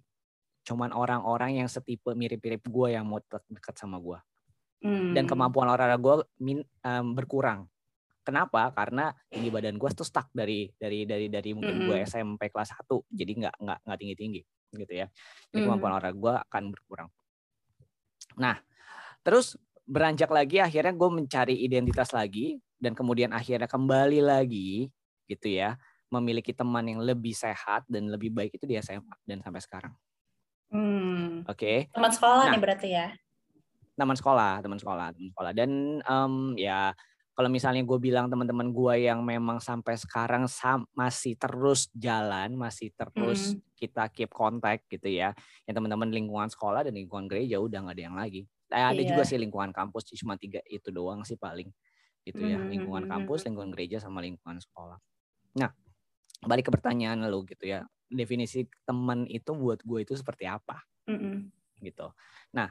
cuman 0.62 0.94
orang-orang 0.94 1.58
yang 1.62 1.68
setipe 1.68 2.14
mirip-mirip 2.14 2.62
gue 2.66 2.88
yang 2.94 3.04
mau 3.06 3.18
dekat 3.22 3.74
sama 3.74 3.98
gue 3.98 4.18
Hmm. 4.82 5.14
dan 5.14 5.30
kemampuan 5.30 5.70
olahraga 5.70 5.94
gue 5.94 6.26
min, 6.42 6.58
em, 6.82 7.06
berkurang. 7.14 7.70
Kenapa? 8.26 8.74
Karena 8.74 9.14
tinggi 9.30 9.46
badan 9.50 9.78
gue 9.78 9.90
tuh 9.94 10.02
stuck 10.02 10.26
dari 10.34 10.70
dari 10.74 11.06
dari 11.06 11.30
dari 11.30 11.50
mungkin 11.54 11.86
gue 11.86 12.02
Mm-mm. 12.02 12.06
SMP 12.06 12.50
kelas 12.50 12.74
1 12.74 13.06
jadi 13.10 13.30
nggak 13.46 13.54
nggak 13.62 13.78
nggak 13.86 13.98
tinggi 13.98 14.16
tinggi 14.18 14.40
gitu 14.74 14.92
ya. 14.94 15.06
Jadi 15.54 15.60
Mm. 15.62 15.66
kemampuan 15.66 15.92
olahraga 15.94 16.18
gue 16.18 16.34
akan 16.50 16.62
berkurang. 16.74 17.08
Nah, 18.42 18.58
terus 19.22 19.54
beranjak 19.86 20.30
lagi 20.30 20.58
akhirnya 20.58 20.94
gue 20.94 21.10
mencari 21.10 21.54
identitas 21.62 22.10
lagi 22.10 22.58
dan 22.78 22.94
kemudian 22.98 23.30
akhirnya 23.30 23.70
kembali 23.70 24.18
lagi 24.22 24.90
gitu 25.30 25.46
ya 25.46 25.78
memiliki 26.10 26.50
teman 26.50 26.84
yang 26.90 27.00
lebih 27.02 27.32
sehat 27.32 27.86
dan 27.86 28.10
lebih 28.10 28.34
baik 28.34 28.58
itu 28.58 28.66
di 28.66 28.76
SMA 28.82 29.14
dan 29.24 29.40
sampai 29.46 29.62
sekarang. 29.62 29.94
Hmm. 30.72 31.44
Oke. 31.44 31.92
Teman 31.92 32.10
sekolah 32.10 32.48
Nah. 32.48 32.52
nih 32.56 32.62
berarti 32.62 32.88
ya. 32.90 33.08
teman 33.92 34.16
sekolah, 34.16 34.64
teman 34.64 34.80
sekolah, 34.80 35.12
teman 35.12 35.28
sekolah. 35.30 35.52
Dan 35.52 35.70
em, 36.00 36.34
ya 36.56 36.96
kalau 37.36 37.52
misalnya 37.52 37.84
gue 37.84 37.98
bilang 38.00 38.26
teman-teman 38.26 38.72
gue 38.72 39.04
yang 39.04 39.20
memang 39.20 39.60
sampai 39.60 40.00
sekarang 40.00 40.48
sam- 40.48 40.88
masih 40.96 41.36
terus 41.36 41.92
jalan, 41.92 42.56
masih 42.56 42.88
terus 42.96 43.52
kita 43.76 44.08
keep 44.08 44.32
contact 44.32 44.88
gitu 44.88 45.12
ya. 45.12 45.36
Yang 45.68 45.74
teman-teman 45.76 46.08
lingkungan 46.08 46.48
sekolah 46.48 46.88
dan 46.88 46.96
lingkungan 46.96 47.28
gereja 47.28 47.60
udah 47.60 47.84
nggak 47.84 47.96
ada 48.00 48.02
yang 48.02 48.16
lagi. 48.16 48.40
Eh, 48.72 48.80
ada 48.80 48.96
Iya. 48.96 49.12
juga 49.12 49.22
sih 49.28 49.36
lingkungan 49.36 49.70
kampus 49.70 50.08
cuma 50.16 50.40
tiga 50.40 50.64
itu 50.66 50.88
doang 50.88 51.20
sih 51.22 51.36
paling 51.36 51.68
gitu 52.24 52.42
ya. 52.42 52.56
Mhm, 52.58 52.72
Lingkungan 52.72 53.04
mhm, 53.04 53.10
kampus, 53.12 53.44
mhm. 53.44 53.46
lingkungan 53.52 53.70
gereja 53.76 53.96
sama 54.00 54.24
lingkungan 54.24 54.56
sekolah. 54.56 54.96
Nah, 55.52 55.68
balik 56.42 56.66
ke 56.66 56.72
pertanyaan 56.72 57.20
lo 57.28 57.44
gitu 57.44 57.68
ya. 57.68 57.84
Definisi 58.12 58.68
teman 58.84 59.24
itu 59.24 59.56
buat 59.56 59.80
gue 59.80 60.04
itu 60.04 60.12
seperti 60.12 60.44
apa? 60.44 60.84
Mm-mm. 61.08 61.48
gitu. 61.82 62.14
Nah, 62.54 62.70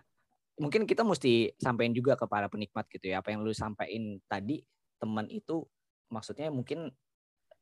mungkin 0.56 0.88
kita 0.88 1.04
mesti 1.04 1.52
sampaikan 1.60 1.92
juga 1.92 2.16
ke 2.16 2.24
para 2.30 2.48
penikmat 2.48 2.88
gitu 2.88 3.12
ya. 3.12 3.20
Apa 3.20 3.36
yang 3.36 3.44
lu 3.44 3.52
sampaikan 3.52 4.22
tadi 4.30 4.64
teman 5.02 5.28
itu 5.28 5.66
maksudnya 6.08 6.48
mungkin 6.48 6.94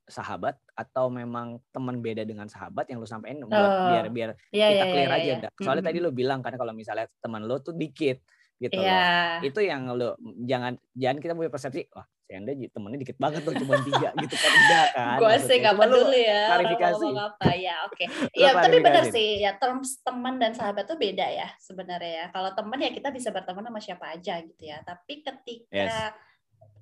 sahabat 0.09 0.57
atau 0.73 1.13
memang 1.13 1.61
teman 1.69 2.01
beda 2.01 2.25
dengan 2.25 2.49
sahabat 2.49 2.89
yang 2.89 2.97
lu 2.97 3.05
sampaikan 3.05 3.45
buat 3.45 3.53
Oh, 3.53 3.87
biar 3.93 4.05
biar 4.09 4.29
Iya, 4.49 4.67
kita 4.73 4.85
iya, 4.85 4.91
clear 4.93 5.09
iya, 5.09 5.17
aja 5.17 5.25
iya. 5.25 5.35
Ndak. 5.41 5.51
Soalnya 5.61 5.83
Mm-mm. 5.85 5.89
tadi 5.93 5.97
lu 6.05 6.11
bilang 6.11 6.39
kan 6.41 6.53
kalau 6.57 6.73
misalnya 6.73 7.05
teman 7.21 7.45
lu 7.45 7.57
tuh 7.61 7.77
dikit 7.77 8.17
gitu 8.59 8.77
loh. 8.77 8.85
Iya. 8.85 9.41
Itu 9.45 9.59
yang 9.61 9.89
lu 9.93 10.13
jangan 10.43 10.77
jangan 10.97 11.17
kita 11.21 11.33
punya 11.37 11.49
persepsi 11.53 11.87
wah 11.93 12.05
si 12.29 12.37
Anda 12.37 12.53
temennya 12.53 12.99
dikit 13.01 13.17
banget 13.17 13.41
tuh 13.41 13.57
cuma 13.57 13.73
tiga 13.81 14.13
gitu 14.13 14.35
kan 14.37 14.51
enggak 14.53 14.87
kan. 14.93 15.17
Gue 15.17 15.33
sih 15.41 15.57
maksudnya. 15.57 15.57
gak 15.65 15.73
Cuma 15.73 15.81
lu 15.81 15.89
peduli 15.97 16.21
ya 16.21 16.41
klarifikasi. 16.45 17.05
apa 17.17 17.49
ya 17.57 17.75
oke 17.89 18.03
ya 18.45 18.49
tapi 18.53 18.77
benar 18.85 19.03
sih 19.09 19.29
ya 19.41 19.51
terms 19.57 19.89
teman 20.05 20.37
dan 20.37 20.53
sahabat 20.53 20.85
tuh 20.85 20.93
beda 21.01 21.25
ya 21.25 21.49
sebenarnya 21.57 22.11
ya 22.13 22.25
kalau 22.29 22.53
teman 22.53 22.77
ya 22.77 22.93
kita 22.93 23.09
bisa 23.09 23.33
berteman 23.33 23.65
sama 23.65 23.81
siapa 23.81 24.05
aja 24.13 24.37
gitu 24.45 24.61
ya 24.61 24.77
tapi 24.85 25.25
ketika 25.25 25.73
Yes. 25.73 26.13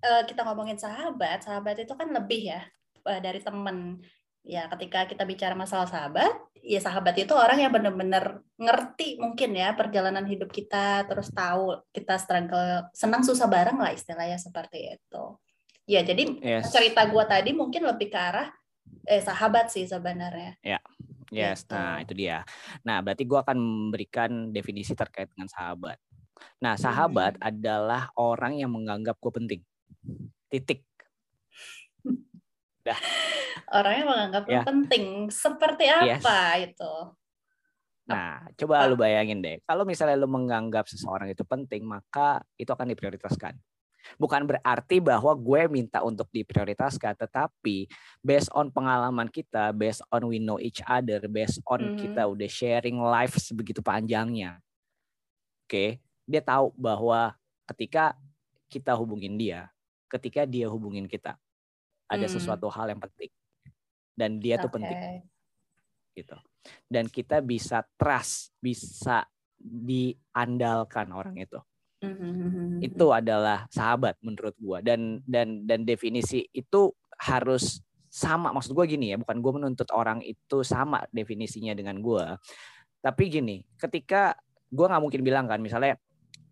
eh, 0.04 0.24
kita 0.28 0.44
ngomongin 0.44 0.76
sahabat 0.76 1.48
sahabat 1.48 1.80
itu 1.80 1.96
kan 1.96 2.12
lebih 2.12 2.52
ya 2.52 2.62
eh, 3.08 3.20
dari 3.24 3.40
teman 3.40 4.04
ya 4.44 4.68
ketika 4.76 5.08
kita 5.08 5.24
bicara 5.24 5.56
masalah 5.56 5.88
sahabat 5.88 6.28
ya 6.68 6.84
sahabat 6.84 7.16
itu 7.16 7.32
orang 7.32 7.64
yang 7.64 7.72
benar-benar 7.72 8.44
ngerti 8.60 9.16
mungkin 9.16 9.56
ya 9.56 9.72
perjalanan 9.72 10.28
hidup 10.28 10.52
kita 10.52 11.08
terus 11.08 11.32
tahu 11.32 11.80
kita 11.96 12.20
struggle 12.20 12.92
senang 12.92 13.24
susah 13.24 13.48
bareng 13.48 13.80
lah 13.80 13.96
istilahnya 13.96 14.36
seperti 14.36 15.00
itu 15.00 15.24
ya 15.88 16.04
jadi 16.04 16.28
Yes. 16.44 16.68
cerita 16.76 17.08
gua 17.08 17.24
tadi 17.24 17.56
mungkin 17.56 17.88
lebih 17.88 18.12
ke 18.12 18.20
arah 18.20 18.52
eh 19.08 19.24
sahabat 19.24 19.72
sih 19.72 19.88
sebenarnya. 19.88 20.60
Yes, 21.28 21.64
Gitu. 21.64 21.76
nah 21.76 22.00
itu 22.00 22.12
dia. 22.16 22.44
Nah, 22.88 23.04
berarti 23.04 23.24
gua 23.28 23.44
akan 23.44 23.56
memberikan 23.60 24.52
definisi 24.52 24.96
terkait 24.96 25.28
dengan 25.32 25.48
sahabat. 25.52 26.00
Nah, 26.64 26.80
sahabat 26.80 27.36
Hmm. 27.40 27.48
adalah 27.52 28.12
orang 28.16 28.60
yang 28.60 28.72
menganggap 28.72 29.20
gue 29.20 29.32
penting. 29.32 29.62
Titik. 30.48 30.88
Orangnya 33.68 34.06
menganggap 34.08 34.44
lu 34.48 34.54
Ya. 34.54 34.64
penting. 34.64 35.28
Seperti 35.28 35.84
Yes. 35.90 36.24
apa 36.24 36.38
itu? 36.64 36.94
Nah, 38.08 38.48
coba 38.56 38.88
lu 38.88 38.96
bayangin 38.96 39.44
deh. 39.44 39.60
Kalau 39.68 39.84
misalnya 39.84 40.16
lu 40.16 40.32
menganggap 40.32 40.88
seseorang 40.88 41.28
itu 41.28 41.44
penting, 41.44 41.84
maka 41.84 42.40
itu 42.56 42.72
akan 42.72 42.88
diprioritaskan. 42.96 43.60
Bukan 44.16 44.48
berarti 44.48 45.04
bahwa 45.04 45.36
gue 45.36 45.68
minta 45.68 46.00
untuk 46.00 46.32
diprioritaskan, 46.32 47.20
tetapi 47.20 47.92
based 48.24 48.48
on 48.56 48.72
pengalaman 48.72 49.28
kita, 49.28 49.76
based 49.76 50.00
on 50.08 50.24
we 50.32 50.40
know 50.40 50.56
each 50.56 50.80
other, 50.88 51.28
based 51.28 51.60
on 51.68 51.92
Mhm. 51.92 52.00
kita 52.00 52.24
udah 52.24 52.48
sharing 52.48 52.96
life 53.04 53.36
sebegitu 53.36 53.84
panjangnya. 53.84 54.64
Oke, 55.68 56.00
dia 56.24 56.40
tahu 56.40 56.72
bahwa 56.80 57.36
ketika 57.76 58.16
kita 58.72 58.96
hubungin 58.96 59.36
dia, 59.36 59.68
ketika 60.08 60.48
dia 60.48 60.72
hubungin 60.72 61.12
kita, 61.12 61.36
ada 62.08 62.28
Hmm. 62.28 62.34
sesuatu 62.34 62.68
hal 62.72 62.92
yang 62.92 63.02
penting. 63.04 63.32
Dan 64.18 64.42
dia 64.42 64.58
tuh 64.58 64.72
Oke. 64.72 64.82
penting 64.82 65.28
gitu. 66.18 66.38
Dan 66.90 67.06
kita 67.08 67.40
bisa 67.46 67.86
trust, 67.96 68.52
bisa 68.58 69.30
diandalkan 69.62 71.14
orang 71.14 71.38
itu. 71.38 71.60
Mhm. 72.02 72.82
Itu 72.82 73.14
adalah 73.14 73.66
sahabat 73.70 74.18
menurut 74.22 74.54
gua 74.58 74.82
dan 74.82 75.22
dan 75.26 75.66
dan 75.66 75.82
definisi 75.86 76.46
itu 76.54 76.94
harus 77.18 77.82
sama 78.10 78.54
maksud 78.54 78.74
gua 78.74 78.86
gini 78.86 79.14
ya, 79.14 79.18
bukan 79.22 79.38
gua 79.42 79.54
menuntut 79.62 79.90
orang 79.94 80.22
itu 80.22 80.62
sama 80.66 81.06
definisinya 81.14 81.74
dengan 81.74 81.98
gua. 82.02 82.38
Tapi 83.02 83.24
gini, 83.30 83.66
ketika 83.78 84.38
gua 84.70 84.94
nggak 84.94 85.04
mungkin 85.04 85.22
bilang 85.26 85.46
kan 85.50 85.62
misalnya 85.62 85.98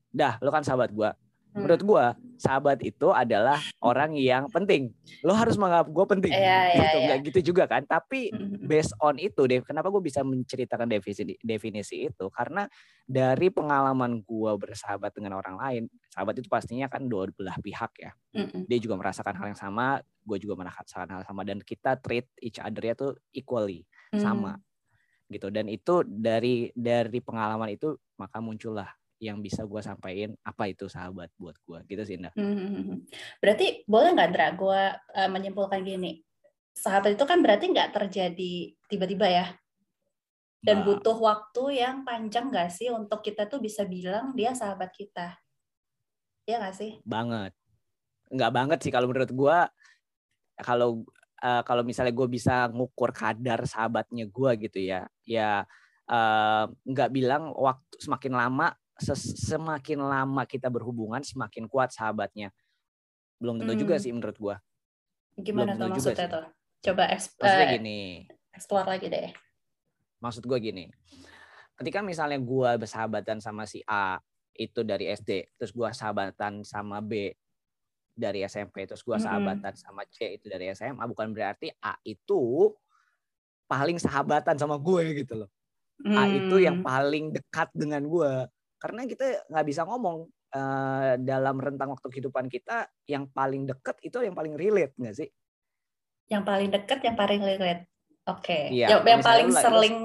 dah 0.10 0.38
lo 0.42 0.50
kan 0.50 0.66
sahabat 0.66 0.90
gua. 0.94 1.14
Hmm. 1.56 1.64
Menurut 1.64 1.82
gua 1.88 2.06
sahabat 2.36 2.84
itu 2.84 3.16
adalah 3.16 3.64
orang 3.80 4.12
yang 4.20 4.52
penting. 4.52 4.92
Lo 5.24 5.32
harus 5.32 5.56
menganggap 5.56 5.88
gua 5.88 6.04
penting. 6.04 6.36
Iya, 6.36 6.44
iya, 6.44 6.76
gitu. 6.76 6.98
iya. 7.00 7.06
Nggak 7.08 7.20
gitu 7.32 7.40
juga 7.56 7.64
kan. 7.64 7.88
Tapi 7.88 8.36
Mhm. 8.36 8.68
based 8.68 8.92
on 9.00 9.16
itu 9.16 9.40
deh 9.46 9.64
kenapa 9.64 9.88
gue 9.88 10.02
bisa 10.02 10.26
menceritakan 10.26 10.90
definisi 10.90 11.38
definisi 11.40 12.10
itu 12.10 12.26
karena 12.34 12.66
dari 13.06 13.54
pengalaman 13.54 14.26
gue 14.26 14.52
bersahabat 14.58 15.14
dengan 15.14 15.38
orang 15.38 15.54
lain 15.56 15.84
sahabat 16.10 16.42
itu 16.42 16.50
pastinya 16.50 16.90
kan 16.90 17.06
dua 17.06 17.30
belah 17.30 17.54
pihak 17.62 17.94
ya 18.02 18.12
Mhm. 18.34 18.66
dia 18.66 18.80
juga 18.82 18.98
merasakan 18.98 19.38
hal 19.38 19.54
yang 19.54 19.60
sama 19.62 20.02
gue 20.02 20.38
juga 20.42 20.58
merasakan 20.58 21.14
hal 21.14 21.22
yang 21.22 21.30
sama 21.30 21.46
dan 21.46 21.62
kita 21.62 21.94
treat 22.02 22.26
each 22.42 22.58
other 22.58 22.82
ya 22.82 22.98
tuh 22.98 23.14
equally 23.32 23.86
sama 24.18 24.58
gitu 25.30 25.54
dan 25.54 25.70
itu 25.70 26.02
dari 26.02 26.74
dari 26.74 27.22
pengalaman 27.22 27.70
itu 27.70 27.94
maka 28.18 28.42
muncullah 28.42 28.90
yang 29.20 29.40
bisa 29.40 29.64
gue 29.64 29.80
sampaikan 29.80 30.36
apa 30.44 30.68
itu 30.68 30.92
sahabat 30.92 31.32
buat 31.40 31.56
gue 31.64 31.80
gitu 31.88 32.02
sih 32.04 32.16
Indah. 32.20 32.36
Mhm. 32.36 33.08
Berarti 33.40 33.88
boleh 33.88 34.12
nggak 34.12 34.32
Dra, 34.36 34.48
gue 34.52 34.82
eh, 35.16 35.30
menyimpulkan 35.32 35.82
gini, 35.82 36.20
sahabat 36.76 37.16
itu 37.16 37.24
kan 37.24 37.40
berarti 37.40 37.72
nggak 37.72 37.96
terjadi 37.96 38.76
tiba-tiba 38.92 39.28
ya, 39.32 39.48
dan 40.66 40.82
Nah, 40.82 40.86
butuh 40.92 41.16
waktu 41.22 41.80
yang 41.80 42.02
panjang 42.02 42.50
nggak 42.50 42.74
sih 42.74 42.90
untuk 42.90 43.22
kita 43.22 43.46
tuh 43.46 43.62
bisa 43.62 43.86
bilang 43.88 44.34
dia 44.34 44.52
sahabat 44.52 44.92
kita, 44.92 45.38
ya 46.44 46.60
nggak 46.60 46.76
sih? 46.76 46.92
banget. 47.06 47.56
Nggak 48.34 48.52
banget 48.52 48.80
sih 48.82 48.92
kalau 48.92 49.08
menurut 49.08 49.32
gua 49.32 49.70
kalau 50.60 51.06
eh, 51.40 51.62
kalau 51.64 51.86
misalnya 51.86 52.12
gue 52.12 52.28
bisa 52.28 52.68
ngukur 52.74 53.14
kadar 53.14 53.64
sahabatnya 53.70 54.26
gua 54.28 54.58
gitu 54.58 54.82
ya. 54.82 55.06
Ya 55.24 55.64
eh, 56.10 56.64
nggak 56.68 57.10
bilang 57.14 57.54
waktu 57.54 57.96
semakin 58.02 58.34
lama 58.36 58.74
semakin 59.36 60.00
lama 60.00 60.44
kita 60.48 60.72
berhubungan 60.72 61.20
semakin 61.20 61.68
kuat 61.68 61.92
sahabatnya 61.92 62.52
belum 63.38 63.60
tentu 63.60 63.76
juga 63.76 64.00
Hmm. 64.00 64.04
sih 64.04 64.12
menurut 64.16 64.38
gua 64.40 64.58
Gimana 65.36 65.76
tuh 65.76 65.84
Belum 65.84 65.92
juga 65.92 66.10
maksudnya 66.16 66.30
tuh? 66.32 66.46
Coba 66.80 67.04
eks- 67.12 67.36
maksudnya 67.36 67.68
eh, 67.68 67.74
gini 67.76 68.00
explore 68.56 68.88
lagi 68.88 69.08
deh. 69.12 69.30
maksud 70.18 70.44
gua 70.48 70.58
gini 70.58 70.88
ketika 71.76 72.00
misalnya 72.00 72.40
gua 72.40 72.80
bersahabatan 72.80 73.44
sama 73.44 73.68
si 73.68 73.84
A 73.84 74.16
itu 74.56 74.80
dari 74.88 75.12
SD 75.12 75.52
terus 75.60 75.76
gua 75.76 75.92
sahabatan 75.92 76.64
sama 76.64 77.04
B 77.04 77.36
dari 78.16 78.48
SMP 78.48 78.88
terus 78.88 79.04
gua 79.04 79.20
sahabatan 79.20 79.76
sama 79.76 80.08
C 80.08 80.40
itu 80.40 80.48
dari 80.48 80.72
SMA 80.72 81.04
bukan 81.04 81.36
berarti 81.36 81.68
A 81.84 82.00
itu 82.08 82.72
paling 83.68 84.00
sahabatan 84.00 84.56
sama 84.56 84.80
gue 84.80 85.26
gitu 85.26 85.44
loh 85.44 85.50
A 86.06 86.32
itu 86.32 86.62
yang 86.64 86.80
Hmm. 86.80 86.86
paling 86.86 87.36
dekat 87.36 87.68
dengan 87.76 88.08
gua 88.08 88.48
karena 88.78 89.08
kita 89.08 89.48
nggak 89.50 89.66
bisa 89.66 89.82
ngomong 89.88 90.30
eh, 90.54 91.14
dalam 91.24 91.56
rentang 91.58 91.94
waktu 91.96 92.08
kehidupan 92.12 92.52
kita 92.52 92.88
yang 93.10 93.28
paling 93.32 93.66
dekat 93.70 93.98
itu 94.04 94.22
yang 94.22 94.36
paling 94.36 94.54
relate 94.56 94.94
nggak 94.98 95.16
sih 95.16 95.30
yang 96.26 96.42
paling 96.42 96.74
dekat, 96.74 97.06
yang 97.06 97.14
paling 97.14 97.38
relate. 97.38 97.86
Oke. 98.26 98.74
Iya, 98.74 98.98
yang, 98.98 99.02
kalau 99.06 99.14
yang 99.14 99.22
paling 99.22 99.50
sering 99.54 99.96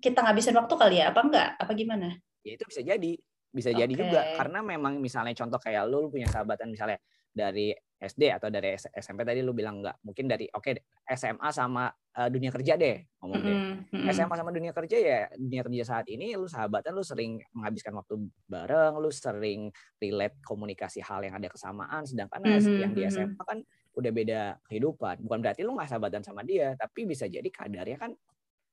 kita 0.00 0.24
ngabisin 0.24 0.56
waktu 0.56 0.74
kali 0.80 0.96
ya? 1.04 1.12
Apa 1.12 1.20
enggak? 1.28 1.60
Apa 1.60 1.76
gimana? 1.76 2.16
ya 2.46 2.54
itu 2.54 2.64
bisa 2.70 2.80
jadi 2.86 3.12
bisa 3.50 3.70
jadi 3.74 3.90
Oke. 3.90 4.00
juga 4.06 4.20
karena 4.38 4.62
memang 4.62 5.02
misalnya 5.02 5.34
contoh 5.34 5.58
kayak 5.58 5.82
lu, 5.90 6.06
lu 6.06 6.08
punya 6.14 6.30
sahabatan 6.30 6.70
misalnya 6.70 7.02
dari 7.34 7.74
SD 7.96 8.28
atau 8.28 8.52
dari 8.52 8.76
SMP 8.76 9.24
tadi 9.24 9.40
lu 9.40 9.56
bilang 9.56 9.80
enggak 9.80 9.96
mungkin 10.04 10.28
dari 10.28 10.44
oke 10.52 10.68
okay, 10.68 10.84
SMA 11.16 11.48
sama 11.48 11.88
uh, 11.88 12.28
dunia 12.28 12.52
kerja 12.52 12.76
deh 12.76 13.00
ngomong 13.24 13.40
deh 13.40 13.56
mm-hmm. 13.56 14.12
SMA 14.12 14.34
sama 14.36 14.50
dunia 14.52 14.72
kerja 14.76 14.96
ya 15.00 15.20
dunia 15.32 15.64
kerja 15.64 15.84
saat 15.96 16.06
ini 16.12 16.36
lu 16.36 16.44
sahabatan 16.44 16.92
lu 16.92 17.00
sering 17.00 17.40
menghabiskan 17.56 17.96
waktu 17.96 18.20
bareng 18.52 19.00
lu 19.00 19.08
sering 19.08 19.72
relate 19.96 20.36
komunikasi 20.44 21.00
hal 21.00 21.24
yang 21.24 21.40
ada 21.40 21.48
kesamaan 21.48 22.04
sedangkan 22.04 22.44
mm-hmm. 22.44 22.80
yang 22.84 22.92
di 22.92 23.02
SMA 23.08 23.40
kan 23.40 23.64
udah 23.96 24.12
beda 24.12 24.40
kehidupan 24.68 25.24
bukan 25.24 25.38
berarti 25.40 25.64
lu 25.64 25.72
nggak 25.72 25.88
sahabatan 25.88 26.20
sama 26.20 26.44
dia 26.44 26.76
tapi 26.76 27.08
bisa 27.08 27.24
jadi 27.24 27.48
kadarnya 27.48 27.96
kan 27.96 28.12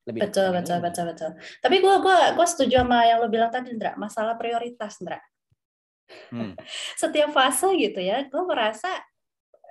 lebih 0.03 0.19
betul 0.27 0.51
betul 0.51 0.83
betul 0.83 1.05
betul 1.15 1.31
tapi 1.63 1.79
gue 1.79 1.95
gua 2.03 2.35
gua 2.35 2.43
setuju 2.43 2.83
sama 2.83 3.07
yang 3.07 3.23
lo 3.23 3.31
bilang 3.31 3.47
tadi 3.47 3.71
Indra 3.71 3.95
masalah 3.95 4.35
prioritas 4.35 4.99
Indra 4.99 5.23
hmm. 6.35 6.59
setiap 7.01 7.31
fase 7.31 7.71
gitu 7.79 8.03
ya 8.03 8.27
gue 8.27 8.43
merasa 8.43 8.91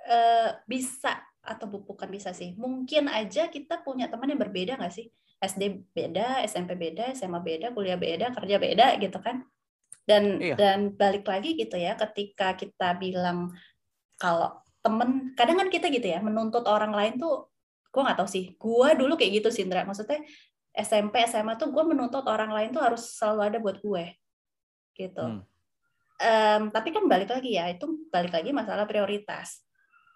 uh, 0.07 0.49
bisa 0.67 1.21
atau 1.43 1.67
bukan 1.67 2.07
bisa 2.07 2.31
sih. 2.31 2.55
Mungkin 2.55 3.11
aja 3.11 3.51
kita 3.51 3.83
punya 3.83 4.07
teman 4.07 4.31
yang 4.31 4.39
berbeda 4.39 4.79
nggak 4.79 4.93
sih? 4.95 5.11
SD 5.43 5.91
beda 5.91 6.39
SMP 6.47 6.79
beda 6.79 7.11
SMA 7.11 7.43
beda 7.43 7.75
kuliah 7.75 7.99
beda 7.99 8.31
kerja 8.31 8.55
beda 8.55 8.87
gitu 8.99 9.19
kan? 9.19 9.43
Dan 10.03 10.39
iya. 10.39 10.55
dan 10.55 10.95
balik 10.95 11.27
lagi 11.27 11.55
gitu 11.59 11.75
ya 11.75 11.95
ketika 11.99 12.55
kita 12.55 12.95
bilang 12.95 13.51
kalau 14.15 14.55
temen 14.83 15.35
kadang 15.35 15.59
kan 15.59 15.69
kita 15.71 15.87
gitu 15.91 16.11
ya 16.11 16.19
menuntut 16.23 16.63
orang 16.67 16.91
lain 16.91 17.19
tuh 17.19 17.51
gue 17.91 18.01
nggak 18.01 18.19
tahu 18.23 18.29
sih. 18.31 18.55
Gue 18.55 18.95
dulu 18.95 19.19
kayak 19.19 19.43
gitu 19.43 19.49
sih 19.51 19.67
Indra 19.67 19.83
maksudnya 19.83 20.23
SMP 20.73 21.21
SMA 21.27 21.59
tuh 21.59 21.69
gue 21.69 21.83
menuntut 21.85 22.25
orang 22.25 22.49
lain 22.49 22.73
tuh 22.73 22.81
harus 22.81 23.03
selalu 23.13 23.41
ada 23.51 23.57
buat 23.59 23.77
gue 23.83 24.15
gitu. 24.93 25.25
Hmm. 25.25 25.41
um, 26.21 26.61
tapi 26.69 26.93
kan 26.93 27.05
balik 27.09 27.33
lagi 27.33 27.57
ya 27.57 27.65
itu 27.69 28.05
balik 28.13 28.29
lagi 28.29 28.53
masalah 28.53 28.85
prioritas 28.85 29.65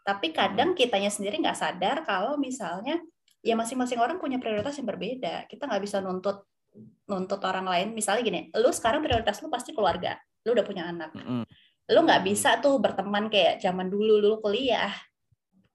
tapi 0.07 0.31
kadang 0.31 0.71
hmm. 0.71 0.79
kitanya 0.79 1.11
sendiri 1.11 1.35
nggak 1.43 1.59
sadar 1.59 2.07
kalau 2.07 2.39
misalnya 2.39 3.03
ya 3.43 3.59
masing-masing 3.59 3.99
orang 3.99 4.15
punya 4.23 4.39
prioritas 4.39 4.79
yang 4.79 4.87
berbeda. 4.87 5.43
Kita 5.51 5.67
nggak 5.67 5.83
bisa 5.83 5.99
nuntut 5.99 6.47
nuntut 7.11 7.43
orang 7.43 7.67
lain. 7.67 7.87
Misalnya 7.91 8.23
gini, 8.23 8.41
lu 8.55 8.71
sekarang 8.71 9.03
prioritas 9.03 9.43
lu 9.43 9.51
pasti 9.51 9.75
keluarga, 9.75 10.15
lu 10.47 10.55
udah 10.55 10.63
punya 10.63 10.87
anak. 10.87 11.11
Mm-hmm. 11.11 11.43
Lu 11.91 11.99
nggak 12.07 12.23
bisa 12.23 12.55
tuh 12.63 12.79
berteman 12.79 13.27
kayak 13.27 13.59
zaman 13.59 13.91
dulu 13.91 14.23
lu 14.23 14.39
kuliah. 14.39 14.95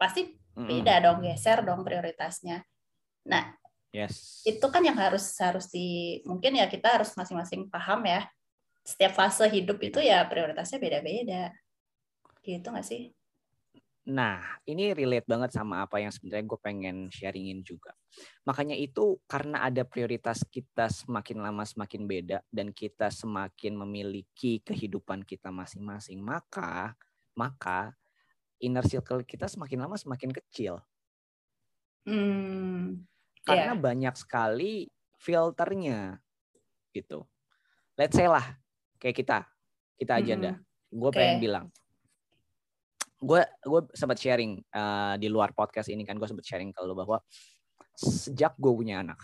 Pasti 0.01 0.33
beda 0.57 1.05
dong, 1.05 1.21
geser 1.21 1.61
dong 1.61 1.85
prioritasnya. 1.85 2.65
Nah, 3.29 3.53
yes. 3.93 4.41
itu 4.49 4.65
kan 4.73 4.81
yang 4.81 4.97
harus 4.97 5.29
harus 5.45 5.69
di 5.69 6.21
mungkin 6.25 6.57
ya 6.57 6.73
kita 6.73 7.01
harus 7.01 7.13
masing-masing 7.21 7.69
paham 7.69 8.01
ya. 8.09 8.25
Setiap 8.81 9.13
fase 9.13 9.45
hidup 9.53 9.77
itu 9.85 10.01
ya 10.01 10.25
prioritasnya 10.25 10.81
beda-beda. 10.81 11.53
Gitu 12.41 12.65
nggak 12.65 12.89
sih? 12.89 13.13
Nah, 14.03 14.43
ini 14.67 14.91
relate 14.91 15.31
banget 15.31 15.55
sama 15.55 15.87
apa 15.87 16.03
yang 16.03 16.11
sebenarnya 16.11 16.43
gue 16.43 16.59
pengen 16.59 16.97
sharingin 17.07 17.63
juga. 17.63 17.95
Makanya 18.43 18.75
itu 18.75 19.23
karena 19.31 19.63
ada 19.63 19.87
prioritas 19.87 20.43
kita 20.43 20.91
semakin 20.91 21.39
lama 21.39 21.63
semakin 21.63 22.11
beda 22.11 22.43
dan 22.51 22.75
kita 22.75 23.15
semakin 23.15 23.79
memiliki 23.79 24.59
kehidupan 24.67 25.23
kita 25.23 25.55
masing-masing, 25.55 26.19
maka 26.19 26.99
maka 27.39 27.95
inner 28.59 28.83
circle 28.83 29.23
kita 29.23 29.47
semakin 29.47 29.87
lama 29.87 29.95
semakin 29.95 30.35
kecil. 30.35 30.83
Hmm, 32.03 33.07
karena 33.47 33.79
yeah. 33.79 33.79
banyak 33.79 34.15
sekali 34.19 34.91
filternya 35.15 36.19
gitu. 36.91 37.23
Let's 37.95 38.19
say 38.19 38.27
lah 38.27 38.59
kayak 38.99 39.15
kita, 39.15 39.39
kita 39.95 40.13
aja 40.19 40.35
hmm. 40.35 40.43
dah. 40.43 40.57
Gue 40.91 41.11
okay. 41.15 41.19
pengen 41.23 41.39
bilang, 41.39 41.67
gue 43.23 43.41
gue 43.47 43.81
sempat 43.95 44.19
sharing 44.19 44.59
uh, 44.75 45.15
di 45.15 45.31
luar 45.31 45.55
podcast 45.55 45.89
ini 45.95 46.03
kan 46.03 46.19
gue 46.19 46.27
sempat 46.27 46.43
sharing 46.43 46.75
ke 46.75 46.83
lo 46.83 46.99
bahwa 46.99 47.23
sejak 47.95 48.59
gue 48.59 48.73
punya 48.75 49.07
anak 49.07 49.23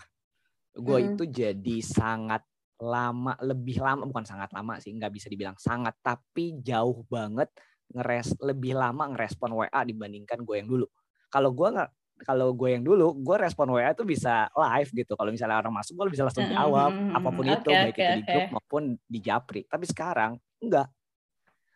gue 0.71 0.97
hmm. 0.97 1.07
itu 1.13 1.23
jadi 1.27 1.77
sangat 1.83 2.47
lama 2.79 3.35
lebih 3.43 3.83
lama 3.83 4.07
bukan 4.07 4.23
sangat 4.23 4.55
lama 4.55 4.79
sih 4.79 4.95
nggak 4.95 5.11
bisa 5.11 5.27
dibilang 5.27 5.59
sangat 5.59 5.99
tapi 5.99 6.55
jauh 6.63 7.03
banget 7.11 7.51
ngeres 7.93 8.37
lebih 8.39 8.77
lama 8.77 9.09
ngerespon 9.13 9.49
WA 9.53 9.81
dibandingkan 9.85 10.45
gue 10.45 10.55
yang 10.61 10.69
dulu. 10.69 10.85
Kalau 11.29 11.49
gue 11.53 11.67
nggak 11.73 11.89
kalau 12.19 12.51
gue 12.51 12.75
yang 12.75 12.83
dulu 12.83 13.15
gue 13.15 13.35
respon 13.39 13.71
WA 13.73 13.91
itu 13.95 14.05
bisa 14.05 14.47
live 14.53 14.89
gitu. 14.93 15.13
Kalau 15.17 15.31
misalnya 15.33 15.57
orang 15.57 15.73
masuk 15.73 15.97
gue 15.97 16.13
bisa 16.13 16.23
langsung 16.27 16.45
jawab 16.45 16.91
hmm, 16.93 17.15
apa 17.15 17.29
pun 17.31 17.45
okay, 17.47 17.55
itu 17.57 17.69
baik 17.69 17.95
okay, 17.95 18.05
itu 18.05 18.13
di 18.13 18.21
grup 18.27 18.49
maupun 18.53 18.83
di 19.07 19.19
japri. 19.23 19.61
Tapi 19.65 19.85
sekarang 19.89 20.31
enggak 20.61 20.87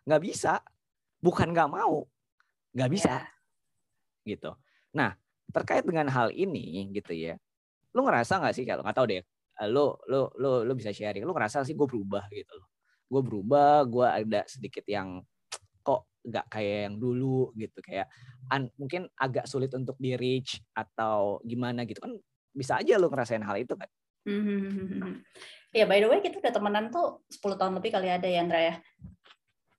nggak 0.05 0.21
bisa. 0.21 0.61
Bukan 1.23 1.55
nggak 1.55 1.71
mau 1.71 2.03
nggak 2.73 2.91
bisa. 2.91 3.13
Yeah. 3.13 3.23
gitu. 4.37 4.51
Nah 4.95 5.15
terkait 5.53 5.85
dengan 5.85 6.09
hal 6.09 6.33
ini 6.33 6.89
gitu 6.95 7.13
ya 7.13 7.37
lu 7.93 8.01
ngerasa 8.01 8.41
nggak 8.41 8.53
sih 8.57 8.65
kalau 8.65 8.81
nggak 8.81 8.97
tahu 8.97 9.05
deh 9.05 9.21
lu 9.69 9.93
lu 10.09 10.25
lu 10.41 10.65
lu 10.65 10.73
bisa 10.73 10.89
sharing 10.89 11.21
lu 11.21 11.29
ngerasa 11.29 11.61
sih 11.61 11.77
gue 11.77 11.85
berubah 11.85 12.25
gitu 12.33 12.57
loh. 12.57 12.67
Gue 13.05 13.21
berubah 13.21 13.85
gue 13.85 14.07
ada 14.09 14.41
sedikit 14.49 14.81
yang 14.89 15.21
kok 15.85 16.09
nggak 16.25 16.45
kayak 16.49 16.89
yang 16.89 16.95
dulu 16.97 17.53
gitu. 17.53 17.77
Kayak 17.85 18.09
an, 18.49 18.73
mungkin 18.81 19.05
agak 19.13 19.45
sulit 19.45 19.69
untuk 19.77 19.93
di 20.01 20.17
reach 20.17 20.57
atau 20.73 21.37
gimana 21.45 21.85
gitu. 21.85 22.01
Kan 22.01 22.17
bisa 22.49 22.81
aja 22.81 22.97
lu 22.97 23.13
ngerasain 23.13 23.45
hal 23.45 23.61
itu 23.61 23.77
kan? 23.77 23.89
Hmm. 24.23 25.19
ya 25.75 25.83
by 25.83 25.99
the 25.99 26.07
way 26.07 26.23
kita 26.23 26.39
udah 26.39 26.53
temenan 26.55 26.87
tuh 26.87 27.27
10 27.27 27.59
tahun 27.59 27.75
lebih 27.75 27.91
kali 27.91 28.07
ada 28.07 28.23
ya 28.23 28.39
Andra 28.39 28.59
ya? 28.63 28.75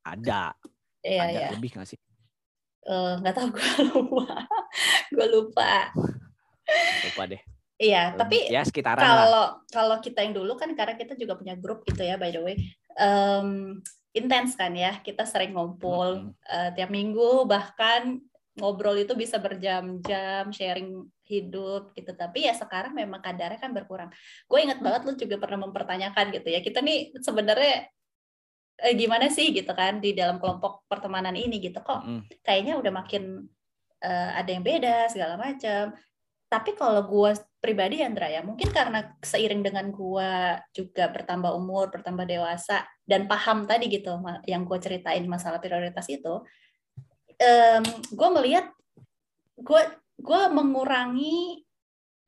Ada. 0.04 0.42
Iya, 1.00 1.20
ada 1.24 1.33
iya. 1.33 1.48
lebih 1.57 1.70
nggak 1.74 1.88
sih? 1.88 1.98
Eh, 1.98 2.04
nggak 2.85 3.35
uh, 3.35 3.38
tahu 3.38 3.49
gue 3.57 3.73
lupa. 3.92 4.37
Gue 5.09 5.27
lupa. 5.33 5.73
Lupa 7.09 7.23
deh. 7.29 7.42
Iya 7.75 8.14
tapi 8.14 8.47
ya 8.55 8.62
sekitaran 8.62 9.03
kalau 9.03 9.47
kalau 9.66 9.97
kita 9.99 10.23
yang 10.23 10.31
dulu 10.31 10.55
kan 10.55 10.70
karena 10.79 10.94
kita 10.94 11.18
juga 11.18 11.35
punya 11.35 11.59
grup 11.59 11.83
gitu 11.88 12.07
ya 12.07 12.14
by 12.14 12.31
the 12.31 12.40
way. 12.40 12.57
Um, 12.94 13.83
intens 14.14 14.55
kan 14.55 14.70
ya 14.79 15.03
kita 15.03 15.27
sering 15.27 15.59
ngumpul 15.59 16.31
hmm. 16.31 16.38
uh, 16.47 16.70
tiap 16.79 16.94
minggu 16.94 17.51
bahkan 17.51 18.23
ngobrol 18.55 18.94
itu 18.94 19.18
bisa 19.18 19.42
berjam-jam 19.42 20.55
sharing 20.55 21.03
hidup 21.27 21.90
gitu. 21.99 22.14
Tapi 22.14 22.47
ya 22.47 22.55
sekarang 22.55 22.94
memang 22.94 23.18
kadarnya 23.18 23.59
kan 23.59 23.75
berkurang. 23.75 24.12
Gue 24.47 24.62
inget 24.62 24.79
banget 24.79 25.03
lu 25.09 25.12
juga 25.18 25.42
pernah 25.42 25.66
mempertanyakan 25.66 26.31
gitu 26.31 26.49
ya 26.55 26.62
kita 26.62 26.79
nih 26.79 27.11
sebenarnya 27.18 27.90
eh, 28.81 28.95
gimana 28.99 29.31
sih 29.31 29.55
gitu 29.55 29.71
kan 29.77 30.03
di 30.03 30.17
dalam 30.17 30.43
kelompok 30.43 30.89
pertemanan 30.91 31.37
ini 31.37 31.61
gitu. 31.63 31.79
Kok 31.83 32.01
mm. 32.03 32.21
kayaknya 32.43 32.75
udah 32.81 32.93
makin 32.95 33.45
uh, 34.03 34.31
ada 34.35 34.51
yang 34.51 34.65
beda 34.65 35.11
segala 35.13 35.39
macam 35.39 35.95
tapi 36.45 36.71
kalau 36.79 37.03
gue 37.03 37.35
pribadi 37.59 37.99
Andra 37.99 38.31
ya 38.31 38.39
mungkin 38.47 38.71
karena 38.71 39.17
seiring 39.19 39.67
dengan 39.67 39.91
gue 39.91 40.31
juga 40.71 41.11
bertambah 41.11 41.51
umur 41.51 41.91
bertambah 41.91 42.23
dewasa 42.31 42.87
dan 43.03 43.27
paham 43.27 43.67
tadi 43.67 43.91
gitu 43.91 44.23
yang 44.47 44.63
gue 44.63 44.79
ceritain 44.79 45.27
masalah 45.27 45.59
prioritas 45.59 46.07
itu 46.07 46.47
um, 47.43 47.85
gue 48.15 48.29
melihat 48.39 48.71
gue 49.59 49.83
gue 50.15 50.43
mengurangi 50.55 51.67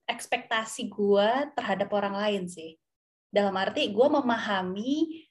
ekspektasi 0.07 0.91
gue 0.91 1.31
terhadap 1.59 1.91
orang 1.91 2.15
lain 2.15 2.43
sih. 2.47 2.79
Dalam 3.27 3.55
arti 3.59 3.91
gue 3.91 4.07
memahami 4.07 5.26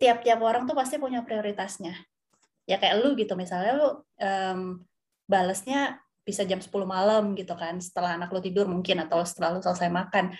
tiap-tiap 0.00 0.40
orang 0.40 0.64
tuh 0.64 0.72
pasti 0.72 0.96
punya 0.96 1.20
prioritasnya. 1.20 1.92
Ya 2.64 2.80
kayak 2.80 3.04
lu 3.04 3.12
gitu 3.14 3.36
misalnya 3.36 3.76
lu 3.76 3.88
um, 4.16 4.80
balesnya 5.28 6.00
bisa 6.24 6.48
jam 6.48 6.58
10 6.58 6.72
malam 6.88 7.36
gitu 7.36 7.52
kan 7.52 7.76
setelah 7.78 8.16
anak 8.16 8.32
lu 8.32 8.40
tidur 8.40 8.64
mungkin 8.64 9.04
atau 9.04 9.20
setelah 9.22 9.54
lu 9.54 9.60
selesai 9.60 9.92
makan. 9.92 10.32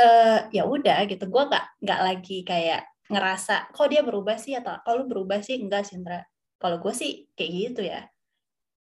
Uh, 0.00 0.48
ya 0.48 0.64
udah 0.64 1.04
gitu 1.04 1.28
gue 1.28 1.42
nggak 1.44 1.84
nggak 1.84 2.00
lagi 2.00 2.40
kayak 2.46 2.88
ngerasa 3.10 3.74
kok 3.74 3.90
dia 3.90 4.00
berubah 4.00 4.38
sih 4.38 4.54
atau 4.54 4.78
kalau 4.86 5.04
berubah 5.04 5.44
sih 5.44 5.60
enggak 5.60 5.84
sih 5.84 6.00
Indra. 6.00 6.24
Kalau 6.56 6.80
gue 6.80 6.94
sih 6.96 7.28
kayak 7.36 7.50
gitu 7.52 7.82
ya. 7.84 8.08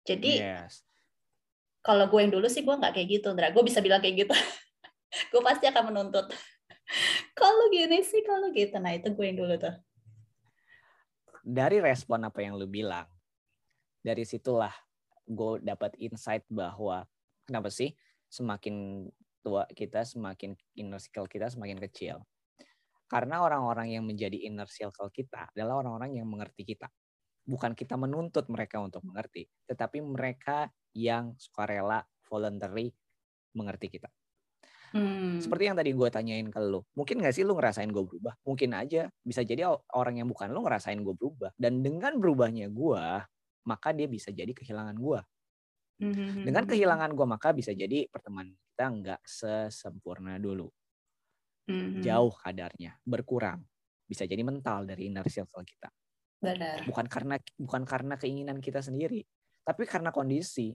Jadi 0.09 0.41
yes. 0.41 0.83
kalau 1.85 2.09
gue 2.09 2.21
yang 2.23 2.33
dulu 2.33 2.49
sih 2.49 2.65
gue 2.65 2.73
nggak 2.73 2.97
kayak 2.97 3.09
gitu 3.21 3.27
Indra. 3.29 3.53
Gue 3.53 3.61
bisa 3.67 3.85
bilang 3.85 4.01
kayak 4.01 4.25
gitu. 4.25 4.35
gue 5.33 5.43
pasti 5.45 5.69
akan 5.69 5.93
menuntut 5.93 6.33
kalau 7.41 7.69
gini 7.73 8.03
sih 8.05 8.23
kalau 8.25 8.53
gitu. 8.53 8.77
Nah 8.79 8.93
itu 8.97 9.13
gue 9.13 9.25
yang 9.25 9.39
dulu 9.39 9.55
tuh. 9.59 9.77
Dari 11.43 11.83
respon 11.83 12.23
apa 12.23 12.39
yang 12.39 12.55
lu 12.55 12.71
bilang 12.71 13.09
dari 14.03 14.23
situlah 14.23 14.73
gue 15.27 15.63
dapat 15.63 15.95
insight 15.99 16.47
bahwa 16.51 17.07
kenapa 17.47 17.71
sih 17.71 17.95
semakin 18.31 19.07
tua 19.43 19.67
kita 19.75 20.07
semakin 20.07 20.55
inner 20.79 21.03
circle 21.03 21.27
kita 21.27 21.51
semakin 21.51 21.83
kecil? 21.83 22.23
Karena 23.11 23.45
orang-orang 23.45 23.93
yang 23.93 24.07
menjadi 24.07 24.39
inner 24.49 24.71
circle 24.71 25.11
kita 25.13 25.51
adalah 25.53 25.85
orang-orang 25.85 26.17
yang 26.17 26.25
mengerti 26.31 26.65
kita. 26.65 26.89
Bukan 27.43 27.75
kita 27.75 27.99
menuntut 27.99 28.47
mereka 28.47 28.79
untuk 28.79 29.03
mengerti 29.03 29.51
tetapi 29.67 29.99
mereka 29.99 30.71
yang 30.95 31.35
sukarela 31.35 32.07
voluntary 32.31 32.95
mengerti 33.53 33.99
kita 33.99 34.09
Hmm. 34.93 35.41
Seperti 35.41 35.73
yang 35.73 35.77
tadi 35.77 35.97
gue 35.97 36.09
tanyain 36.13 36.49
ke 36.53 36.61
lu, 36.61 36.85
mungkin 36.93 37.25
gak 37.25 37.33
sih 37.33 37.43
lu 37.43 37.57
ngerasain 37.57 37.89
gue 37.89 38.05
berubah? 38.05 38.37
Mungkin 38.45 38.77
aja, 38.77 39.09
bisa 39.25 39.41
jadi 39.41 39.65
orang 39.97 40.21
yang 40.21 40.29
bukan 40.29 40.53
lu 40.53 40.61
ngerasain 40.65 41.01
gue 41.01 41.15
berubah. 41.17 41.51
Dan 41.57 41.81
dengan 41.81 42.21
berubahnya 42.21 42.69
gue, 42.69 43.05
maka 43.67 43.89
dia 43.97 44.07
bisa 44.07 44.29
jadi 44.31 44.53
kehilangan 44.53 44.97
gue. 45.01 45.21
Mhm. 46.03 46.45
Dengan 46.45 46.65
kehilangan 46.67 47.11
gue 47.15 47.27
maka 47.27 47.55
bisa 47.55 47.71
jadi 47.71 48.11
pertemanan 48.11 48.59
kita 48.59 48.85
nggak 48.91 49.21
sesempurna 49.23 50.37
dulu. 50.43 50.67
Mhm. 51.71 52.03
Jauh 52.03 52.35
kadarnya, 52.35 52.99
berkurang. 53.07 53.63
Bisa 54.05 54.27
jadi 54.27 54.43
mental 54.43 54.85
dari 54.85 55.09
inner 55.09 55.25
circle 55.31 55.63
kita. 55.63 55.89
Benar. 56.43 56.83
Bukan 56.91 57.07
karena 57.07 57.39
bukan 57.55 57.87
karena 57.87 58.19
keinginan 58.19 58.59
kita 58.59 58.83
sendiri, 58.83 59.23
tapi 59.63 59.87
karena 59.87 60.11
kondisi. 60.11 60.75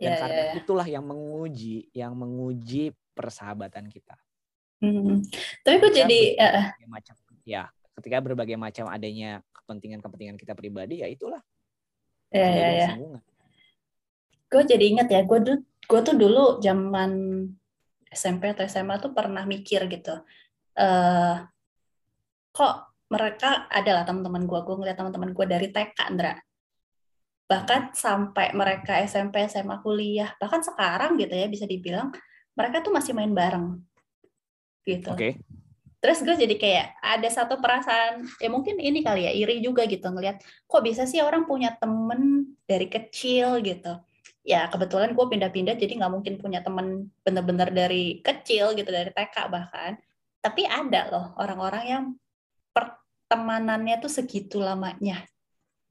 Ya, 0.00 0.08
Dan 0.08 0.12
ya, 0.16 0.18
karena 0.18 0.42
ya. 0.42 0.52
itulah 0.58 0.86
yang 0.88 1.04
menguji, 1.04 1.92
yang 1.94 2.16
menguji 2.16 2.90
persahabatan 3.12 3.88
kita. 3.88 4.16
Mhm. 4.82 5.22
Tapi 5.62 5.76
gue 5.78 5.90
Ketika 5.94 6.00
jadi 6.04 6.20
berbagai 6.34 6.88
macam 6.90 7.14
ya, 7.46 7.62
ketika 8.00 8.16
berbagai 8.18 8.56
macam 8.58 8.84
adanya 8.90 9.40
kepentingan-kepentingan 9.54 10.36
kita 10.40 10.52
pribadi 10.58 11.06
ya 11.06 11.08
itulah 11.08 11.42
ya 12.32 12.48
ya 12.48 12.68
ya. 12.72 12.88
Gue 14.48 14.62
jadi 14.68 14.84
inget 14.84 15.08
ya, 15.08 15.20
gue 15.24 15.38
tuh 15.44 15.56
gue 15.62 16.00
tuh 16.00 16.14
dulu 16.16 16.60
zaman 16.60 17.12
SMP 18.12 18.52
atau 18.52 18.64
SMA 18.68 19.00
tuh 19.00 19.12
pernah 19.16 19.44
mikir 19.48 19.88
gitu. 19.88 20.12
eh 20.72 21.36
kok 22.52 22.74
mereka 23.12 23.68
adalah 23.68 24.08
teman-teman 24.08 24.48
gue, 24.48 24.60
gue 24.64 24.76
ngeliat 24.76 24.96
teman-teman 24.96 25.36
gue 25.36 25.46
dari 25.48 25.68
TK, 25.68 25.96
Andra. 26.08 26.32
Bahkan 27.48 27.92
sampai 27.92 28.56
mereka 28.56 28.96
SMP, 29.04 29.44
SMA, 29.48 29.84
kuliah, 29.84 30.32
bahkan 30.40 30.64
sekarang 30.64 31.20
gitu 31.20 31.32
ya 31.36 31.48
bisa 31.48 31.68
dibilang 31.68 32.08
mereka 32.52 32.84
tuh 32.84 32.92
masih 32.92 33.12
main 33.16 33.32
bareng 33.32 33.80
gitu. 34.84 35.12
Oke. 35.12 35.38
Terus 36.02 36.18
gue 36.26 36.34
jadi 36.34 36.54
kayak 36.58 36.86
ada 36.98 37.28
satu 37.30 37.62
perasaan, 37.62 38.26
ya 38.42 38.50
mungkin 38.50 38.82
ini 38.82 39.06
kali 39.06 39.22
ya, 39.22 39.30
iri 39.30 39.62
juga 39.62 39.86
gitu 39.86 40.02
ngelihat 40.10 40.42
kok 40.66 40.82
bisa 40.82 41.06
sih 41.06 41.22
orang 41.22 41.46
punya 41.46 41.78
temen 41.78 42.52
dari 42.66 42.90
kecil 42.90 43.62
gitu. 43.62 44.02
Ya 44.42 44.66
kebetulan 44.66 45.14
gue 45.14 45.26
pindah-pindah 45.30 45.78
jadi 45.78 46.02
nggak 46.02 46.10
mungkin 46.10 46.34
punya 46.42 46.58
temen 46.66 47.06
bener-bener 47.22 47.70
dari 47.70 48.18
kecil 48.18 48.74
gitu, 48.74 48.90
dari 48.90 49.14
TK 49.14 49.46
bahkan. 49.46 49.94
Tapi 50.42 50.66
ada 50.66 51.06
loh 51.06 51.26
orang-orang 51.38 51.84
yang 51.86 52.04
pertemanannya 52.74 54.02
tuh 54.02 54.10
segitu 54.10 54.58
lamanya 54.58 55.22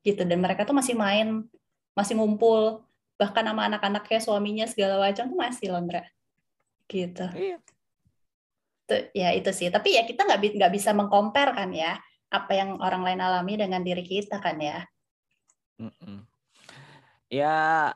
gitu. 0.03 0.27
Dan 0.27 0.43
mereka 0.43 0.67
tuh 0.67 0.75
masih 0.75 0.99
main, 0.99 1.47
masih 1.95 2.19
ngumpul, 2.19 2.83
bahkan 3.15 3.47
sama 3.47 3.71
anak-anaknya, 3.71 4.19
suaminya 4.19 4.67
segala 4.67 4.99
macam 4.99 5.31
tuh 5.31 5.39
masih 5.39 5.71
loh. 5.71 6.03
Gitu 6.91 7.25
Iya. 7.31 7.57
itu 8.83 8.95
ya 9.15 9.29
itu 9.31 9.49
sih 9.55 9.71
tapi 9.71 9.95
ya 9.95 10.03
kita 10.03 10.27
nggak 10.27 10.59
nggak 10.59 10.73
bisa 10.75 10.91
mengcompare 10.91 11.55
kan 11.55 11.71
ya 11.71 11.95
apa 12.27 12.51
yang 12.51 12.75
orang 12.83 13.07
lain 13.07 13.23
alami 13.23 13.55
dengan 13.55 13.79
diri 13.79 14.03
kita 14.03 14.43
kan 14.43 14.59
ya 14.59 14.83
Mm-mm. 15.79 16.27
Ya 17.31 17.89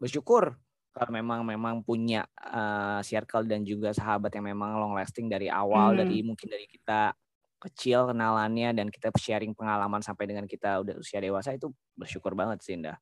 bersyukur 0.00 0.56
kalau 0.96 1.10
memang 1.14 1.44
memang 1.44 1.84
punya 1.84 2.24
uh, 2.40 2.98
circle 3.04 3.44
dan 3.46 3.62
juga 3.62 3.92
sahabat 3.92 4.32
yang 4.34 4.50
memang 4.50 4.80
long 4.80 4.96
lasting 4.96 5.28
dari 5.28 5.46
awal 5.52 5.92
Hmm. 5.94 6.00
dari 6.02 6.24
mungkin 6.24 6.48
dari 6.48 6.64
kita 6.66 7.12
kecil 7.58 8.10
kenalannya 8.10 8.70
dan 8.74 8.86
kita 8.88 9.12
sharing 9.14 9.52
pengalaman 9.52 10.00
sampai 10.00 10.30
dengan 10.30 10.46
kita 10.48 10.80
udah 10.82 10.94
usia 10.98 11.20
dewasa 11.20 11.52
itu 11.54 11.68
bersyukur 11.94 12.32
banget 12.32 12.64
sih 12.64 12.74
Indah. 12.80 12.96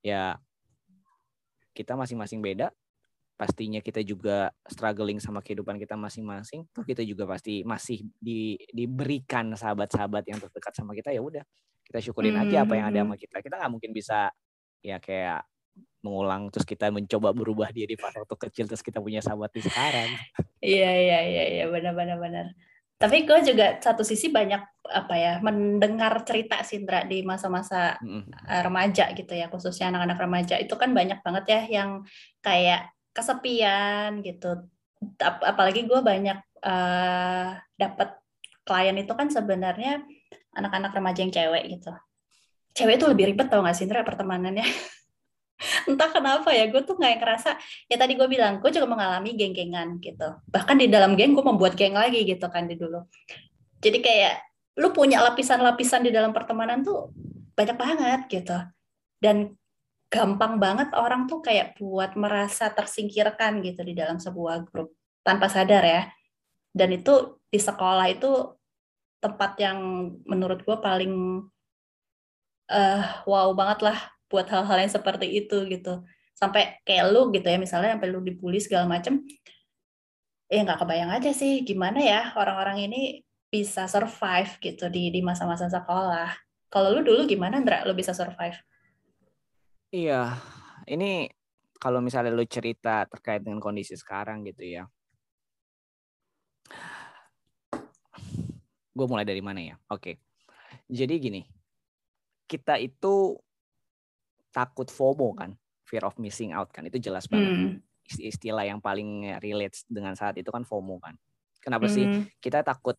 Ya 0.00 0.38
kita 1.74 1.98
masing-masing 1.98 2.40
beda. 2.40 2.70
Pastinya 3.38 3.78
kita 3.78 4.02
juga 4.02 4.50
struggling 4.66 5.22
sama 5.22 5.38
kehidupan 5.38 5.78
kita 5.78 5.94
masing-masing. 5.94 6.66
Tuh 6.74 6.82
kita 6.82 7.06
juga 7.06 7.22
pasti 7.30 7.62
masih 7.62 8.02
di, 8.18 8.58
diberikan 8.74 9.54
sahabat-sahabat 9.54 10.26
yang 10.26 10.42
terdekat 10.42 10.74
sama 10.74 10.90
kita 10.98 11.14
ya 11.14 11.22
udah 11.22 11.46
kita 11.86 12.02
syukurin 12.02 12.34
aja 12.34 12.66
apa 12.66 12.74
yang 12.74 12.90
ada 12.90 13.00
Hmm. 13.00 13.14
sama 13.14 13.16
kita. 13.16 13.36
Kita 13.38 13.54
nggak 13.62 13.72
mungkin 13.72 13.90
bisa 13.94 14.28
ya 14.82 14.98
kayak 14.98 15.46
mengulang 16.02 16.50
terus 16.50 16.66
kita 16.66 16.90
mencoba 16.90 17.30
berubah 17.30 17.70
dia 17.70 17.86
di 17.86 17.94
pas 17.94 18.10
waktu 18.10 18.34
kecil 18.50 18.66
terus 18.66 18.82
kita 18.82 18.98
punya 18.98 19.22
sahabat 19.22 19.54
di 19.54 19.62
sekarang. 19.62 20.10
iya 20.58 20.90
iya 20.98 21.18
iya 21.22 21.44
iya 21.54 21.64
benar 21.70 21.94
benar 21.94 22.18
benar 22.18 22.46
tapi 22.98 23.22
gue 23.22 23.38
juga 23.46 23.78
satu 23.78 24.02
sisi 24.02 24.26
banyak 24.26 24.58
apa 24.90 25.14
ya 25.14 25.32
mendengar 25.38 26.18
cerita 26.26 26.58
Sindra 26.66 27.06
di 27.06 27.22
masa-masa 27.22 27.94
remaja 28.66 29.14
gitu 29.14 29.38
ya 29.38 29.46
khususnya 29.46 29.94
anak-anak 29.94 30.18
remaja 30.18 30.58
itu 30.58 30.74
kan 30.74 30.90
banyak 30.90 31.22
banget 31.22 31.44
ya 31.46 31.60
yang 31.82 32.02
kayak 32.42 32.90
kesepian 33.18 34.22
gitu. 34.22 34.62
Ap- 35.18 35.46
apalagi 35.46 35.86
gue 35.86 36.00
banyak 36.00 36.38
eh 36.58 37.48
dapat 37.78 38.18
klien 38.66 38.96
itu 38.98 39.12
kan 39.14 39.30
sebenarnya 39.30 40.02
anak-anak 40.54 40.94
remaja 40.94 41.20
yang 41.22 41.34
cewek 41.34 41.64
gitu. 41.78 41.92
Cewek 42.74 43.02
itu 43.02 43.06
lebih 43.10 43.34
ribet 43.34 43.50
tau 43.50 43.62
gak 43.62 43.74
Sindra 43.74 44.06
pertemanannya? 44.06 44.66
Entah 45.90 46.10
kenapa 46.14 46.54
ya 46.54 46.70
gue 46.70 46.82
tuh 46.86 46.94
nggak 46.94 47.18
ngerasa 47.18 47.58
ya 47.90 47.98
tadi 47.98 48.14
gue 48.14 48.28
bilang 48.30 48.62
gue 48.62 48.70
juga 48.70 48.86
mengalami 48.86 49.34
geng-gengan 49.34 49.98
gitu. 49.98 50.38
Bahkan 50.46 50.76
di 50.78 50.86
dalam 50.86 51.18
geng 51.18 51.34
gue 51.34 51.42
membuat 51.42 51.74
geng 51.74 51.98
lagi 51.98 52.22
gitu 52.22 52.46
kan 52.46 52.70
di 52.70 52.78
dulu. 52.78 53.02
Jadi 53.82 53.98
kayak 53.98 54.34
lu 54.78 54.94
punya 54.94 55.18
lapisan-lapisan 55.26 56.06
di 56.06 56.14
dalam 56.14 56.30
pertemanan 56.30 56.86
tuh 56.86 57.10
banyak 57.58 57.74
banget 57.74 58.20
gitu. 58.30 58.58
Dan 59.18 59.58
gampang 60.08 60.56
banget 60.56 60.88
orang 60.96 61.28
tuh 61.28 61.44
kayak 61.44 61.76
buat 61.76 62.16
merasa 62.16 62.72
tersingkirkan 62.72 63.60
gitu 63.60 63.84
di 63.84 63.92
dalam 63.92 64.16
sebuah 64.16 64.64
grup 64.68 64.96
tanpa 65.20 65.52
sadar 65.52 65.84
ya. 65.84 66.02
Dan 66.72 66.96
itu 66.96 67.40
di 67.52 67.60
sekolah 67.60 68.08
itu 68.08 68.56
tempat 69.20 69.60
yang 69.60 69.78
menurut 70.24 70.64
gue 70.64 70.76
paling 70.80 71.12
eh 72.68 73.02
wow 73.24 73.48
banget 73.56 73.78
lah 73.84 73.98
buat 74.28 74.44
hal-hal 74.48 74.78
yang 74.84 74.92
seperti 74.92 75.26
itu 75.44 75.68
gitu. 75.68 76.04
Sampai 76.32 76.80
kayak 76.88 77.12
lu 77.12 77.28
gitu 77.34 77.44
ya 77.44 77.58
misalnya 77.60 77.96
sampai 77.96 78.08
lu 78.08 78.20
dibully 78.24 78.60
segala 78.60 78.88
macem 78.88 79.24
ya 80.48 80.64
nggak 80.64 80.80
kebayang 80.80 81.12
aja 81.12 81.30
sih 81.36 81.60
gimana 81.60 82.00
ya 82.00 82.32
orang-orang 82.40 82.88
ini 82.88 83.20
bisa 83.52 83.84
survive 83.84 84.56
gitu 84.64 84.88
di 84.88 85.12
di 85.12 85.20
masa-masa 85.20 85.68
sekolah. 85.68 86.32
Kalau 86.72 86.88
lu 86.96 87.00
dulu 87.04 87.24
gimana 87.28 87.60
Ndra? 87.60 87.84
Lu 87.88 87.92
bisa 87.96 88.12
survive 88.16 88.56
Iya, 89.88 90.36
ini 90.84 91.32
kalau 91.80 92.04
misalnya 92.04 92.28
lu 92.36 92.44
cerita 92.44 93.08
terkait 93.08 93.40
dengan 93.40 93.56
kondisi 93.56 93.96
sekarang 93.96 94.44
gitu 94.44 94.60
ya. 94.68 94.84
Gue 98.92 99.06
mulai 99.08 99.24
dari 99.24 99.40
mana 99.40 99.64
ya? 99.64 99.80
Oke. 99.88 100.20
Jadi 100.92 101.14
gini, 101.16 101.40
kita 102.44 102.76
itu 102.76 103.40
takut 104.52 104.88
FOMO 104.92 105.32
kan, 105.32 105.56
fear 105.88 106.04
of 106.04 106.20
missing 106.20 106.52
out 106.52 106.68
kan, 106.68 106.84
itu 106.84 107.00
jelas 107.00 107.24
banget. 107.24 107.52
Hmm, 107.56 107.80
Ist- 108.04 108.20
Istilah 108.36 108.68
yang 108.68 108.80
paling 108.84 109.40
relate 109.40 109.84
dengan 109.88 110.12
saat 110.12 110.36
itu 110.36 110.52
kan 110.52 110.68
FOMO 110.68 111.00
kan. 111.00 111.16
Kenapa 111.64 111.88
sih? 111.88 112.04
hmm, 112.04 112.36
Kita 112.44 112.60
takut 112.60 112.96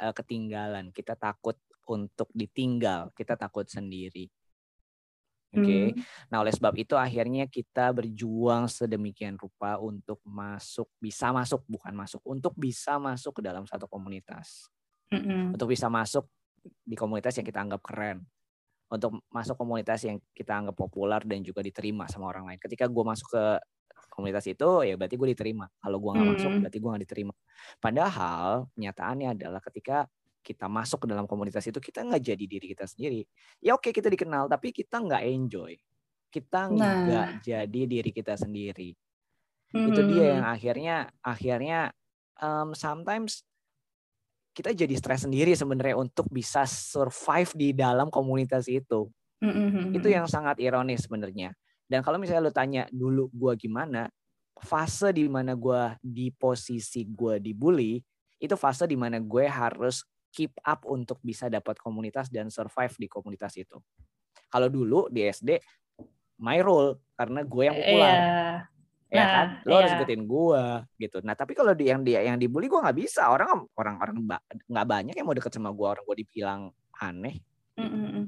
eh, 0.00 0.12
ketinggalan, 0.12 0.92
kita 0.92 1.16
takut 1.16 1.56
untuk 1.88 2.28
ditinggal, 2.36 3.08
kita 3.16 3.40
takut 3.40 3.64
sendiri. 3.68 4.28
Oke. 5.56 5.94
hmm, 5.94 6.06
Nah, 6.30 6.44
oleh 6.44 6.52
sebab 6.54 6.74
itu 6.76 6.94
akhirnya 6.98 7.48
kita 7.48 7.90
berjuang 7.96 8.68
sedemikian 8.68 9.40
rupa 9.40 9.80
untuk 9.80 10.20
masuk, 10.26 10.88
bisa 11.00 11.32
masuk, 11.32 11.64
bukan 11.66 11.96
masuk, 11.96 12.20
untuk 12.28 12.52
bisa 12.60 13.00
masuk 13.00 13.40
ke 13.40 13.42
dalam 13.44 13.64
satu 13.64 13.88
komunitas. 13.88 14.68
hmm, 15.10 15.54
Untuk 15.54 15.72
bisa 15.72 15.86
masuk 15.88 16.28
di 16.84 16.96
komunitas 16.98 17.36
yang 17.38 17.46
kita 17.46 17.60
anggap 17.64 17.82
keren. 17.84 18.26
Untuk 18.90 19.20
masuk 19.34 19.56
komunitas 19.58 20.04
yang 20.06 20.18
kita 20.36 20.62
anggap 20.62 20.76
populer 20.78 21.22
dan 21.26 21.42
juga 21.42 21.60
diterima 21.64 22.06
sama 22.10 22.30
orang 22.30 22.52
lain. 22.54 22.60
Ketika 22.62 22.86
gue 22.90 23.04
masuk 23.06 23.28
ke 23.34 23.44
komunitas 24.12 24.46
itu, 24.48 24.68
ya 24.86 24.94
berarti 24.98 25.16
gue 25.18 25.28
diterima. 25.34 25.66
Kalau 25.82 25.98
gue 26.02 26.12
nggak 26.14 26.28
masuk, 26.28 26.52
Hmm. 26.52 26.62
berarti 26.62 26.78
gue 26.82 26.90
nggak 26.92 27.04
diterima. 27.08 27.34
Padahal 27.82 28.68
kenyataannya 28.76 29.28
adalah 29.38 29.60
ketika 29.64 30.06
kita 30.46 30.70
masuk 30.70 31.02
ke 31.02 31.06
dalam 31.10 31.26
komunitas 31.26 31.66
itu, 31.66 31.82
kita 31.82 32.06
nggak 32.06 32.22
jadi 32.22 32.44
diri 32.46 32.66
kita 32.70 32.86
sendiri. 32.86 33.26
Ya 33.58 33.74
oke 33.74 33.90
kita 33.90 34.06
dikenal, 34.06 34.46
tapi 34.46 34.70
kita 34.70 35.02
nggak 35.02 35.22
enjoy. 35.26 35.74
Kita 36.30 36.70
nggak 36.70 37.26
Nah. 37.34 37.42
jadi 37.42 37.80
diri 37.90 38.10
kita 38.14 38.38
sendiri. 38.38 38.94
hmm, 39.74 39.86
Itu 39.90 40.00
dia 40.06 40.22
hmm, 40.22 40.32
yang 40.38 40.44
akhirnya 40.46 40.96
akhirnya 41.18 41.80
um, 42.38 42.70
sometimes 42.78 43.42
kita 44.54 44.72
jadi 44.72 44.94
stres 44.96 45.26
sendiri 45.26 45.52
sebenarnya 45.52 45.98
untuk 45.98 46.30
bisa 46.30 46.64
survive 46.64 47.50
di 47.58 47.68
dalam 47.74 48.08
komunitas 48.08 48.70
itu. 48.70 49.10
hmm, 49.42 49.50
hmm, 49.52 49.68
hmm, 49.74 49.88
Itu 49.98 50.08
yang 50.08 50.30
sangat 50.30 50.62
ironis 50.62 51.04
sebenarnya. 51.10 51.52
Dan 51.90 52.06
kalau 52.06 52.16
misalnya 52.22 52.46
lu 52.46 52.54
tanya 52.54 52.82
dulu 52.94 53.28
gua 53.34 53.52
gimana, 53.58 54.08
fase 54.56 55.12
di 55.12 55.28
mana 55.28 55.52
gua 55.52 55.98
di 56.00 56.32
posisi 56.32 57.04
gua 57.04 57.36
dibully, 57.36 58.00
itu 58.40 58.54
fase 58.56 58.84
di 58.84 58.96
mana 58.96 59.16
gue 59.16 59.44
harus 59.48 60.04
keep 60.36 60.52
up 60.60 60.84
untuk 60.84 61.16
bisa 61.24 61.48
dapat 61.48 61.80
komunitas 61.80 62.28
dan 62.28 62.52
survive 62.52 62.92
di 63.00 63.08
komunitas 63.08 63.56
itu. 63.56 63.80
Kalau 64.52 64.68
dulu 64.68 65.08
di 65.08 65.24
SD 65.24 65.56
my 66.44 66.60
role 66.60 67.00
karena 67.16 67.40
gue 67.40 67.62
yang 67.64 67.76
populer 67.80 68.12
Iya. 68.12 68.28
ya 69.08 69.16
Nah, 69.16 69.30
kan 69.32 69.48
lo 69.64 69.72
harus 69.80 69.92
iya. 69.94 69.98
ikutin 70.02 70.22
gua 70.28 70.64
gitu 70.98 71.22
nah 71.24 71.32
tapi 71.32 71.54
kalau 71.56 71.72
di 71.72 71.88
yang 71.88 72.02
dia 72.02 72.26
yang 72.26 72.36
dibully 72.36 72.66
gua 72.66 72.84
nggak 72.84 72.98
bisa 73.06 73.30
orang 73.30 73.64
orang 73.78 73.96
orang 74.02 74.16
nggak 74.66 74.84
banyak 74.84 75.14
yang 75.14 75.24
mau 75.24 75.32
deket 75.32 75.54
sama 75.54 75.70
gua 75.70 75.94
orang 75.96 76.04
gua 76.04 76.18
dibilang 76.18 76.60
aneh 77.00 77.38
Hmm, 77.76 77.92
hmm, 77.92 78.08
hmm. 78.08 78.24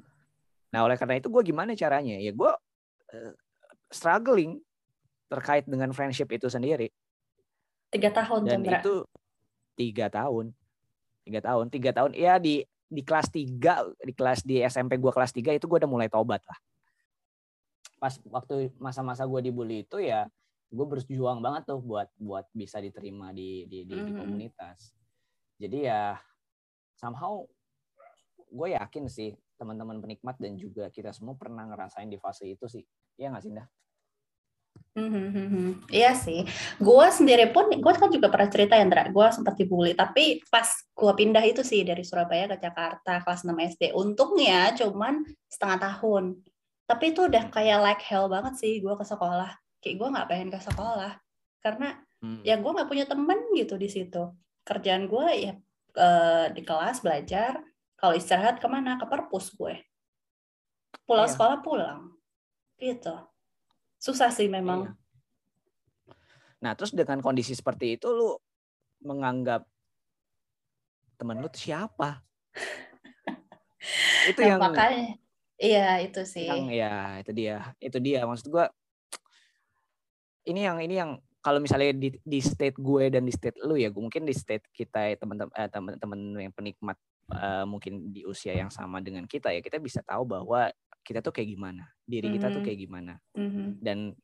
Nah 0.68 0.80
oleh 0.84 0.96
karena 1.00 1.16
itu 1.16 1.32
gue 1.32 1.42
gimana 1.42 1.72
caranya? 1.72 2.20
Ya 2.20 2.32
gue 2.32 2.52
uh, 3.16 3.32
struggling 3.88 4.60
terkait 5.28 5.64
dengan 5.64 5.92
friendship 5.96 6.28
itu 6.28 6.52
sendiri. 6.52 6.92
Tiga 7.88 8.12
tahun 8.12 8.44
dan 8.44 8.60
Chandra. 8.60 8.80
itu 8.84 8.94
tiga 9.72 10.06
tahun, 10.12 10.52
tiga 11.28 11.40
tahun, 11.44 11.68
tiga 11.68 11.90
tahun. 11.92 12.16
Ya 12.16 12.40
di 12.40 12.64
di 12.88 13.04
kelas 13.04 13.28
tiga, 13.28 13.84
di 14.00 14.16
kelas 14.16 14.40
di 14.40 14.64
SMP 14.64 14.96
gue 14.96 15.12
kelas 15.12 15.36
tiga 15.36 15.52
itu 15.52 15.68
gue 15.68 15.78
udah 15.84 15.90
mulai 15.90 16.08
tobat 16.08 16.40
lah. 16.48 16.58
Pas 18.00 18.16
waktu 18.32 18.72
masa-masa 18.80 19.28
gue 19.28 19.40
dibully 19.44 19.84
itu 19.84 20.00
ya 20.00 20.24
gue 20.72 20.86
berjuang 20.88 21.44
banget 21.44 21.68
tuh 21.68 21.80
buat 21.84 22.08
buat 22.16 22.48
bisa 22.56 22.80
diterima 22.80 23.32
di 23.36 23.68
di, 23.68 23.84
di, 23.84 24.08
di 24.08 24.12
Mhm. 24.12 24.16
komunitas. 24.16 24.96
Jadi 25.60 25.84
ya 25.84 26.16
somehow 26.96 27.44
gue 28.48 28.68
yakin 28.72 29.04
sih 29.12 29.36
teman-teman 29.60 30.00
penikmat 30.00 30.40
dan 30.40 30.56
juga 30.56 30.88
kita 30.88 31.12
semua 31.12 31.36
pernah 31.36 31.68
ngerasain 31.68 32.08
di 32.08 32.16
fase 32.16 32.48
itu 32.48 32.64
sih. 32.70 32.86
Iya 33.18 33.34
nggak 33.34 33.42
sih, 33.44 33.52
Dah? 33.52 33.66
Hmm, 34.98 35.70
Iya 35.94 36.10
sih, 36.18 36.42
gue 36.82 37.06
sendiri 37.14 37.54
pun, 37.54 37.70
gue 37.70 37.92
kan 37.94 38.10
juga 38.10 38.26
pernah 38.32 38.50
cerita 38.50 38.74
ya, 38.74 38.82
Ndra, 38.82 39.14
gue 39.14 39.26
sempat 39.30 39.54
dibully, 39.54 39.94
tapi 39.94 40.42
pas 40.50 40.66
gue 40.66 41.12
pindah 41.14 41.44
itu 41.46 41.62
sih 41.62 41.86
dari 41.86 42.02
Surabaya 42.02 42.50
ke 42.50 42.58
Jakarta 42.58 43.22
kelas 43.22 43.46
6 43.46 43.54
SD, 43.62 43.94
untungnya 43.94 44.74
cuman 44.74 45.22
setengah 45.46 45.78
tahun, 45.78 46.42
tapi 46.90 47.14
itu 47.14 47.30
udah 47.30 47.46
kayak 47.54 47.78
like 47.78 48.02
hell 48.02 48.26
banget 48.26 48.58
sih 48.58 48.82
gue 48.82 48.94
ke 48.98 49.04
sekolah, 49.06 49.54
kayak 49.78 49.96
gue 50.02 50.08
nggak 50.10 50.28
pengen 50.28 50.48
ke 50.50 50.60
sekolah, 50.60 51.12
karena 51.62 51.94
Hmm. 52.18 52.42
ya 52.42 52.58
gue 52.58 52.66
nggak 52.66 52.90
punya 52.90 53.06
temen 53.06 53.38
gitu 53.54 53.78
di 53.78 53.86
situ, 53.86 54.34
kerjaan 54.66 55.06
gue 55.06 55.26
ya 55.38 55.54
eh, 55.94 56.46
di 56.50 56.62
kelas 56.66 56.98
belajar, 57.06 57.62
kalau 57.94 58.14
istirahat 58.18 58.58
ke 58.58 58.66
mana, 58.66 58.98
ke 58.98 59.06
perpus 59.06 59.54
gue, 59.54 59.78
pulang 61.06 61.30
Iya. 61.30 61.34
sekolah 61.38 61.58
pulang, 61.62 62.00
gitu, 62.78 63.14
susah 63.98 64.30
sih 64.30 64.46
memang. 64.46 64.88
Iya. 64.88 64.92
Nah, 66.58 66.72
terus 66.74 66.90
dengan 66.90 67.22
kondisi 67.22 67.54
seperti 67.54 67.98
itu 67.98 68.10
lu 68.10 68.34
menganggap 69.02 69.62
temen 71.18 71.38
lu 71.38 71.46
tuh 71.50 71.62
siapa? 71.70 72.22
itu 74.30 74.40
Nah, 74.42 74.48
yang 74.54 74.60
makanya 74.62 75.06
iya 75.58 76.02
itu 76.02 76.22
sih. 76.26 76.46
yang 76.46 76.70
ya 76.70 77.22
itu 77.22 77.30
dia. 77.34 77.74
Itu 77.78 77.98
dia 78.02 78.26
maksud 78.26 78.50
gua 78.50 78.70
ini 80.48 80.64
yang 80.64 80.78
ini 80.82 80.94
yang 80.98 81.10
kalau 81.38 81.62
misalnya 81.62 81.94
di, 81.94 82.12
di 82.18 82.40
state 82.42 82.76
gue 82.76 83.08
dan 83.14 83.22
di 83.22 83.32
state 83.32 83.62
lu 83.62 83.78
ya, 83.78 83.88
mungkin 83.94 84.26
di 84.26 84.34
state 84.34 84.66
kita 84.74 85.06
ya, 85.06 85.16
teman-teman 85.16 85.54
eh, 85.54 85.70
teman-teman 85.70 86.20
yang 86.36 86.52
penikmat 86.52 86.98
eh, 87.30 87.64
mungkin 87.64 88.10
di 88.10 88.26
usia 88.26 88.52
yang 88.52 88.68
sama 88.68 88.98
dengan 88.98 89.22
kita 89.24 89.54
ya, 89.54 89.62
kita 89.62 89.78
bisa 89.78 90.02
tahu 90.02 90.26
bahwa 90.26 90.68
kita 91.08 91.24
tuh 91.24 91.32
kayak 91.34 91.48
gimana, 91.56 91.84
diri 92.04 92.28
kita 92.36 92.52
tuh 92.52 92.60
Mhm. 92.60 92.64
kayak 92.64 92.80
gimana. 92.84 93.14
Mhm. 93.36 93.82
dan 93.82 94.14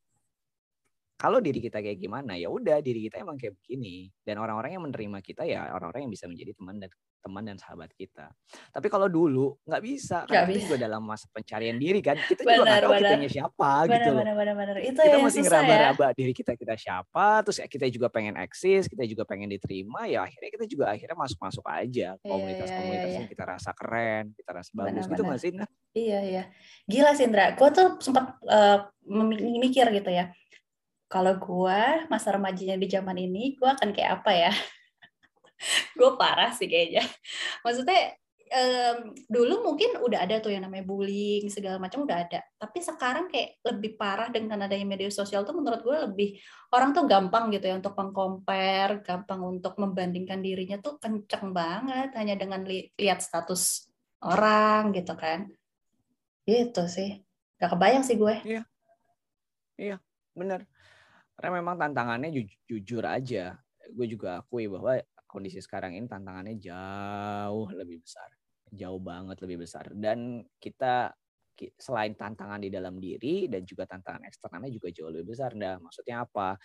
kalau 1.15 1.39
diri 1.39 1.63
kita 1.63 1.79
kayak 1.79 1.99
gimana 1.99 2.35
ya 2.35 2.51
udah 2.51 2.83
diri 2.83 3.07
kita 3.07 3.23
emang 3.23 3.39
kayak 3.39 3.55
begini 3.63 4.11
dan 4.27 4.43
orang-orang 4.43 4.75
yang 4.75 4.83
menerima 4.85 5.19
kita 5.23 5.47
ya 5.47 5.71
orang-orang 5.71 6.11
yang 6.11 6.13
bisa 6.13 6.27
menjadi 6.27 6.53
teman 6.59 6.77
dan 6.83 6.91
teman 7.25 7.41
dan 7.49 7.57
sahabat 7.57 7.89
kita 7.97 8.29
tapi 8.69 8.93
kalau 8.93 9.09
dulu 9.09 9.57
nggak 9.65 9.81
bisa 9.81 10.29
karena 10.29 10.45
kita 10.45 10.53
bisa. 10.53 10.65
juga 10.69 10.77
dalam 10.77 11.03
masa 11.07 11.25
pencarian 11.33 11.79
diri 11.81 12.05
kan 12.05 12.21
kita 12.21 12.45
juga 12.45 12.53
Benar, 12.53 12.67
nggak 12.69 12.83
tahu 12.85 12.93
benar. 12.93 13.01
kitanya 13.09 13.29
siapa 13.33 13.71
gitu 13.89 13.89
Benar, 13.89 14.05
loh 14.13 14.21
benar, 14.21 14.35
benar, 14.37 14.55
benar. 14.61 14.77
Itu 14.85 15.01
kita 15.01 15.19
masih 15.23 15.41
ya. 15.41 15.45
ngeraba-raba 15.49 16.07
diri 16.13 16.33
kita 16.37 16.53
kita 16.59 16.75
siapa 16.77 17.27
terus 17.41 17.59
ya 17.63 17.67
kita 17.71 17.87
juga 17.89 18.07
pengen 18.13 18.35
eksis 18.37 18.85
kita 18.91 19.09
juga 19.09 19.23
pengen 19.25 19.49
diterima 19.49 20.05
ya 20.05 20.27
akhirnya 20.29 20.51
kita 20.53 20.67
juga 20.69 20.85
akhirnya 20.93 21.17
masuk-masuk 21.17 21.65
aja 21.65 22.09
Iya, 22.21 22.29
komunitas-komunitas 22.29 23.09
iya, 23.09 23.17
yang 23.23 23.29
kita 23.31 23.45
rasa 23.49 23.71
keren 23.73 24.25
kita 24.37 24.51
rasa 24.53 24.71
bagus 24.77 24.93
Benar, 24.93 25.09
gitu 25.09 25.23
benar. 25.25 25.29
nggak 25.33 25.41
sih 25.41 25.53
nah 25.57 25.69
Iya, 25.95 26.19
iya. 26.27 26.43
Gila 26.91 27.15
sih, 27.15 27.23
Indra. 27.31 27.55
Gue 27.55 27.71
tuh 27.71 28.03
sempat 28.03 28.35
eh, 28.51 28.79
memi- 29.07 29.63
mikir 29.63 29.87
gitu 29.95 30.11
ya. 30.11 30.27
Kalau 31.15 31.39
gue 31.39 31.81
masa 32.11 32.35
remajanya 32.35 32.75
di 32.75 32.91
zaman 32.91 33.15
ini, 33.15 33.55
gue 33.55 33.71
akan 33.71 33.95
kayak 33.95 34.19
apa 34.19 34.35
ya? 34.35 34.51
gue 35.99 36.11
parah 36.19 36.51
sih 36.51 36.67
kayaknya. 36.67 37.07
Maksudnya 37.63 38.19
em, 38.51 39.15
dulu 39.31 39.63
mungkin 39.63 40.03
udah 40.03 40.27
ada 40.27 40.43
tuh 40.43 40.51
yang 40.51 40.67
namanya 40.67 40.83
bullying 40.83 41.47
segala 41.47 41.79
macam 41.79 42.03
udah 42.03 42.19
ada. 42.19 42.43
Tapi 42.59 42.79
sekarang 42.83 43.31
kayak 43.31 43.63
lebih 43.63 43.95
parah 43.95 44.27
dengan 44.27 44.67
adanya 44.67 44.83
media 44.83 45.07
sosial 45.07 45.47
tuh 45.47 45.55
menurut 45.55 45.87
gue 45.87 45.97
lebih 46.11 46.29
orang 46.75 46.91
tuh 46.91 47.07
gampang 47.07 47.55
gitu 47.55 47.71
ya 47.71 47.79
untuk 47.79 47.95
mengcompare, 47.95 48.99
gampang 49.07 49.39
untuk 49.47 49.79
membandingkan 49.79 50.43
dirinya 50.43 50.83
tuh 50.83 50.99
kenceng 50.99 51.55
banget 51.55 52.11
hanya 52.19 52.35
dengan 52.35 52.67
li- 52.67 52.91
lihat 52.99 53.23
status 53.23 53.87
orang 54.19 54.91
gitu 54.91 55.15
kan. 55.15 55.47
Gitu 56.43 56.83
sih. 56.91 57.23
Gak 57.63 57.71
kebayang 57.71 58.03
sih 58.03 58.19
gue. 58.19 58.35
bener 60.35 60.67
karena 61.39 61.51
memang 61.61 61.77
tantangannya 61.81 62.31
ju- 62.35 62.61
jujur 62.69 63.05
aja. 63.07 63.59
Gue 63.93 64.07
juga 64.11 64.41
akui 64.43 64.67
bahwa 64.71 64.97
kondisi 65.29 65.59
sekarang 65.61 65.95
ini 65.99 66.07
tantangannya 66.07 66.57
jauh 66.59 67.69
lebih 67.75 68.03
besar. 68.03 68.31
Jauh 68.71 69.01
banget 69.03 69.37
lebih 69.45 69.67
besar. 69.67 69.91
Dan 69.95 70.43
kita 70.63 71.13
ki- 71.55 71.75
selain 71.79 72.15
tantangan 72.19 72.59
di 72.63 72.71
dalam 72.71 72.99
diri 72.99 73.47
dan 73.51 73.63
juga 73.67 73.87
tantangan 73.87 74.27
eksternalnya 74.27 74.71
juga 74.73 74.89
jauh 74.95 75.11
lebih 75.11 75.35
besar. 75.35 75.55
Dah 75.59 75.79
maksudnya 75.83 76.23
apa? 76.27 76.59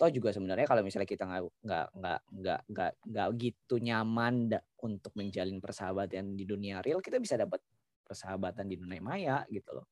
Toh 0.00 0.10
juga 0.10 0.34
sebenarnya 0.34 0.66
kalau 0.66 0.82
misalnya 0.82 1.08
kita 1.08 1.24
nggak 1.28 1.42
nggak 1.64 1.86
nggak 2.00 2.20
nggak 2.42 2.60
nggak 2.70 2.92
nggak 3.06 3.28
gitu 3.38 3.74
nyaman 3.78 4.50
untuk 4.82 5.12
menjalin 5.16 5.58
persahabatan 5.62 6.34
di 6.36 6.44
dunia 6.44 6.82
real 6.84 6.98
kita 7.00 7.16
bisa 7.22 7.38
dapat 7.38 7.62
persahabatan 8.04 8.68
di 8.68 8.76
dunia 8.76 9.00
maya 9.00 9.36
gitu 9.48 9.70
loh. 9.80 9.86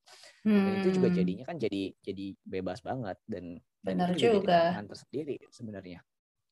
Dan 0.52 0.68
itu 0.78 0.88
juga 1.00 1.08
Hmm, 1.08 1.14
jadinya 1.14 1.44
kan 1.48 1.56
jadi 1.58 1.94
jadi 2.02 2.26
bebas 2.44 2.82
banget. 2.84 3.18
Dan 3.26 3.58
Benar 3.82 4.14
juga. 4.14 4.78
tersendiri 4.80 5.42
sebenarnya 5.48 6.00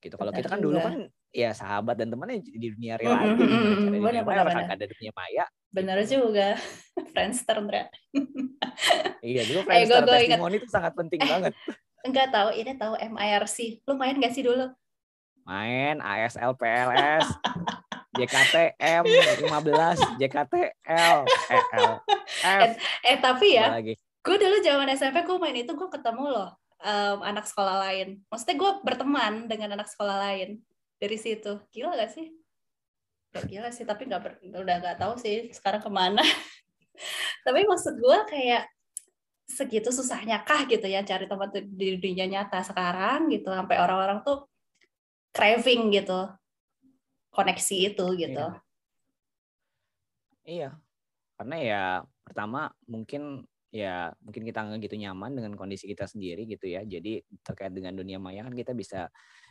gitu 0.01 0.15
kalau 0.17 0.31
Benar 0.31 0.41
kita 0.41 0.49
kan 0.49 0.61
dulu 0.61 0.75
juga. 0.75 0.87
kan 0.87 0.95
ya 1.31 1.51
sahabat 1.53 1.95
dan 1.95 2.09
temannya 2.09 2.43
di 2.43 2.69
dunia 2.69 2.95
real 2.97 3.13
Mm, 3.13 3.21
aja 3.21 3.31
mm, 3.31 3.47
mm, 3.47 3.47
mm, 3.47 3.77
dunia 3.87 4.01
benar, 4.01 4.03
maya 4.03 4.25
benar, 4.25 4.45
benar. 4.45 4.57
kagak 4.61 4.75
ada 4.75 4.87
dunia 4.89 5.13
maya 5.13 5.45
Bener 5.71 5.99
gitu. 6.01 6.11
juga. 6.19 6.49
Friendster, 7.15 7.57
Ndra. 7.57 7.83
iya 9.23 9.43
dulu 9.45 9.61
Eh, 9.61 9.65
Friendster 9.65 10.03
gua- 10.03 10.09
gua 10.09 10.19
testimoni 10.19 10.57
itu 10.57 10.69
sangat 10.69 10.93
penting 10.93 11.21
Eh. 11.21 11.29
banget 11.29 11.55
Enggak 12.01 12.33
tahu, 12.33 12.49
ini 12.51 12.73
tahu 12.75 12.97
MIRC. 12.97 13.85
Lu 13.85 13.93
main 13.95 14.17
gak 14.17 14.33
sih 14.33 14.41
dulu? 14.41 14.67
main 15.41 15.99
ASL 15.99 16.53
PLS 16.55 17.27
JKTM 18.13 19.05
15 19.41 19.41
JKTL 20.17 21.17
eh, 21.49 21.65
L, 21.73 21.93
F 22.41 22.73
Eh, 23.03 23.17
tapi 23.19 23.57
ya, 23.57 23.73
gue 24.21 24.37
dulu 24.37 24.57
zaman 24.61 24.87
SMP 24.91 25.21
gue 25.21 25.37
main 25.37 25.57
itu 25.57 25.73
gue 25.73 25.89
ketemu 25.89 26.25
loh 26.29 26.51
em, 26.81 27.19
anak 27.21 27.45
sekolah 27.47 27.77
lain. 27.89 28.25
Maksudnya 28.29 28.57
gue 28.57 28.73
berteman 28.85 29.47
dengan 29.47 29.77
anak 29.77 29.89
sekolah 29.89 30.17
lain 30.31 30.61
dari 30.97 31.17
situ. 31.21 31.61
Gila 31.73 31.97
gak 31.97 32.13
sih? 32.13 32.33
Gak 33.31 33.47
gila 33.47 33.71
sih, 33.71 33.87
tapi 33.87 34.11
nggak 34.11 34.23
ber- 34.23 34.43
udah 34.43 34.77
nggak 34.83 34.99
tahu 34.99 35.15
sih 35.21 35.53
sekarang 35.55 35.81
ke 35.85 35.91
mana. 35.93 36.21
tapi 37.47 37.65
maksud 37.65 37.97
gue 37.97 38.19
kayak 38.29 38.69
segitu 39.51 39.91
susahnya 39.91 40.47
kah 40.47 40.63
gitu 40.71 40.87
ya 40.87 41.03
cari 41.03 41.27
tempat 41.27 41.59
di 41.59 41.99
dunia 41.99 42.27
nyata 42.31 42.63
sekarang 42.63 43.27
gitu 43.35 43.51
sampai 43.51 43.83
orang-orang 43.83 44.23
tuh 44.23 44.47
craving 45.35 45.91
gitu 45.91 46.31
koneksi 47.31 47.77
itu 47.95 48.07
gitu. 48.19 48.47
Iya. 48.47 48.69
Iya, 50.51 50.71
karena 51.39 51.57
ya 51.63 51.85
pertama 52.27 52.75
mungkin 52.91 53.47
ya 53.71 54.11
mungkin 54.23 54.43
kita 54.47 54.61
nggak 54.67 54.81
gitu 54.91 54.97
nyaman 54.99 55.31
dengan 55.39 55.53
kondisi 55.59 55.87
kita 55.91 56.07
sendiri 56.11 56.47
gitu 56.51 56.67
ya. 56.71 56.83
Jadi 56.87 57.23
terkait 57.47 57.71
dengan 57.75 57.95
dunia 57.99 58.19
maya 58.23 58.43
kan 58.47 58.55
kita 58.55 58.75
bisa 58.77 59.09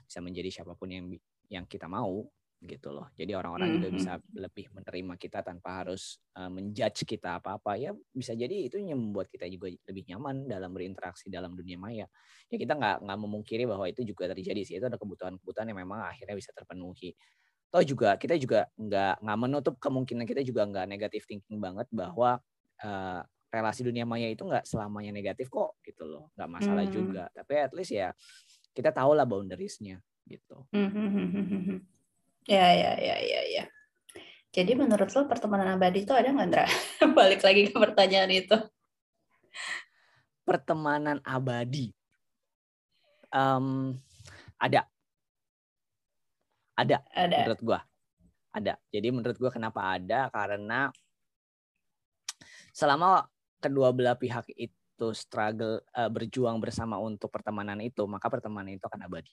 bisa 0.07 0.19
menjadi 0.23 0.49
siapa 0.61 0.73
pun 0.75 0.89
yang 0.91 1.05
yang 1.49 1.65
kita 1.67 1.87
mau 1.87 2.27
gitu 2.59 2.91
loh. 2.91 3.07
Jadi 3.15 3.31
orang-orang 3.39 3.71
juga 3.71 3.87
Mhm. 3.87 3.95
bisa 3.95 4.19
lebih 4.35 4.67
menerima 4.75 5.15
kita 5.15 5.39
tanpa 5.47 5.79
harus 5.83 6.19
uh, 6.35 6.51
menjudge 6.51 7.07
kita 7.07 7.39
apa-apa. 7.39 7.79
Ya 7.79 7.95
bisa 8.11 8.35
jadi 8.35 8.67
itu 8.67 8.75
yang 8.83 8.99
membuat 8.99 9.31
kita 9.31 9.47
juga 9.47 9.71
lebih 9.87 10.03
nyaman 10.11 10.43
dalam 10.51 10.75
berinteraksi 10.75 11.31
dalam 11.31 11.55
dunia 11.55 11.79
maya. 11.79 12.05
Ya 12.51 12.57
kita 12.59 12.75
nggak 12.75 13.07
nggak 13.07 13.19
memungkiri 13.23 13.63
bahwa 13.63 13.87
itu 13.87 14.03
juga 14.03 14.27
terjadi 14.35 14.59
sih. 14.67 14.75
Itu 14.75 14.91
ada 14.91 14.99
kebutuhan-kebutuhan 14.99 15.71
yang 15.71 15.79
memang 15.87 16.03
akhirnya 16.03 16.35
bisa 16.35 16.51
terpenuhi 16.51 17.15
toh 17.69 17.83
juga 17.85 18.17
kita 18.17 18.33
juga 18.41 18.65
nggak 18.77 19.21
nggak 19.21 19.37
menutup 19.37 19.75
kemungkinan 19.77 20.25
kita 20.25 20.41
juga 20.41 20.65
nggak 20.65 20.85
negatif 20.89 21.29
thinking 21.29 21.61
banget 21.61 21.85
bahwa 21.93 22.41
eh, 22.81 23.21
relasi 23.49 23.81
dunia 23.81 24.05
maya 24.05 24.29
itu 24.29 24.45
nggak 24.45 24.65
selamanya 24.65 25.09
negatif 25.09 25.49
kok 25.49 25.81
gitu 25.81 26.05
loh 26.05 26.29
nggak 26.37 26.49
masalah 26.49 26.85
Hmm. 26.85 26.93
juga 26.93 27.23
tapi 27.33 27.53
at 27.57 27.73
least 27.73 27.91
ya 27.93 28.13
kita 28.73 28.93
tahu 28.93 29.17
lah 29.17 29.25
boundariesnya 29.25 29.97
gitu 30.29 30.65
Hmm, 30.71 31.81
Ya, 32.49 32.65
ya, 32.73 32.91
ya, 32.97 33.15
ya, 33.21 33.41
ya. 33.45 33.63
Jadi 34.49 34.73
menurut 34.73 35.05
lo 35.13 35.29
pertemanan 35.29 35.77
abadi 35.77 36.01
itu 36.01 36.09
ada 36.09 36.33
nggak, 36.33 36.47
Ndra? 36.49 36.65
Balik 37.17 37.45
lagi 37.45 37.69
ke 37.69 37.77
pertanyaan 37.77 38.31
itu. 38.33 38.57
pertemanan 40.41 41.21
abadi 41.21 41.93
Em, 43.29 43.93
ada 44.57 44.89
ada 46.73 46.97
Ada. 47.13 47.37
menurut 47.45 47.59
gua 47.61 47.79
ada 48.49 48.73
jadi 48.89 49.13
menurut 49.13 49.37
gua 49.37 49.53
kenapa 49.53 49.93
ada 49.93 50.33
karena 50.33 50.89
selama 52.73 53.29
kedua 53.59 53.91
belah 53.91 54.15
pihak 54.15 54.49
itu 54.55 55.07
struggle 55.15 55.83
uh, 55.95 56.09
berjuang 56.11 56.59
bersama 56.59 56.97
untuk 56.99 57.31
pertemanan 57.31 57.79
itu, 57.83 58.03
maka 58.07 58.27
pertemanan 58.27 58.75
itu 58.75 58.83
akan 58.83 59.05
abadi. 59.05 59.31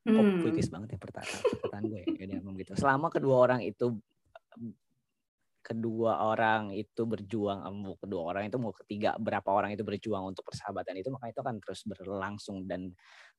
Kok 0.00 0.16
Hmm. 0.16 0.40
puitis 0.40 0.72
banget 0.72 0.96
ya 0.96 0.98
perkataan, 0.98 1.38
perkataan 1.44 1.84
gue 1.86 2.00
ya. 2.00 2.08
Jadi 2.24 2.32
emang 2.40 2.56
gitu. 2.56 2.72
Selama 2.72 3.12
kedua 3.12 3.36
orang 3.36 3.60
itu 3.60 4.00
kedua 5.60 6.24
orang 6.24 6.72
itu 6.72 7.04
berjuang, 7.04 7.60
mau 7.68 7.94
kedua 8.00 8.32
orang 8.32 8.48
itu 8.48 8.56
mau 8.56 8.72
ketiga 8.72 9.14
berapa 9.20 9.44
orang 9.52 9.76
itu 9.76 9.84
berjuang 9.84 10.32
untuk 10.32 10.48
persahabatan 10.48 10.98
itu, 10.98 11.12
maka 11.12 11.28
itu 11.30 11.38
akan 11.44 11.60
terus 11.60 11.84
berlangsung 11.84 12.64
dan 12.64 12.90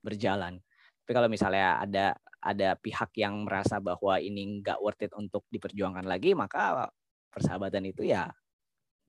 berjalan. 0.06 0.62
Tapi 1.02 1.12
kalau 1.18 1.28
misalnya 1.28 1.82
ada 1.82 2.14
ada 2.40 2.78
pihak 2.78 3.10
yang 3.18 3.44
merasa 3.44 3.82
bahwa 3.82 4.22
ini 4.22 4.62
nggak 4.62 4.80
worth 4.80 5.02
it 5.02 5.12
untuk 5.18 5.44
diperjuangkan 5.50 6.06
lagi, 6.06 6.38
maka 6.38 6.88
persahabatan 7.34 7.90
itu 7.90 8.06
ya 8.06 8.30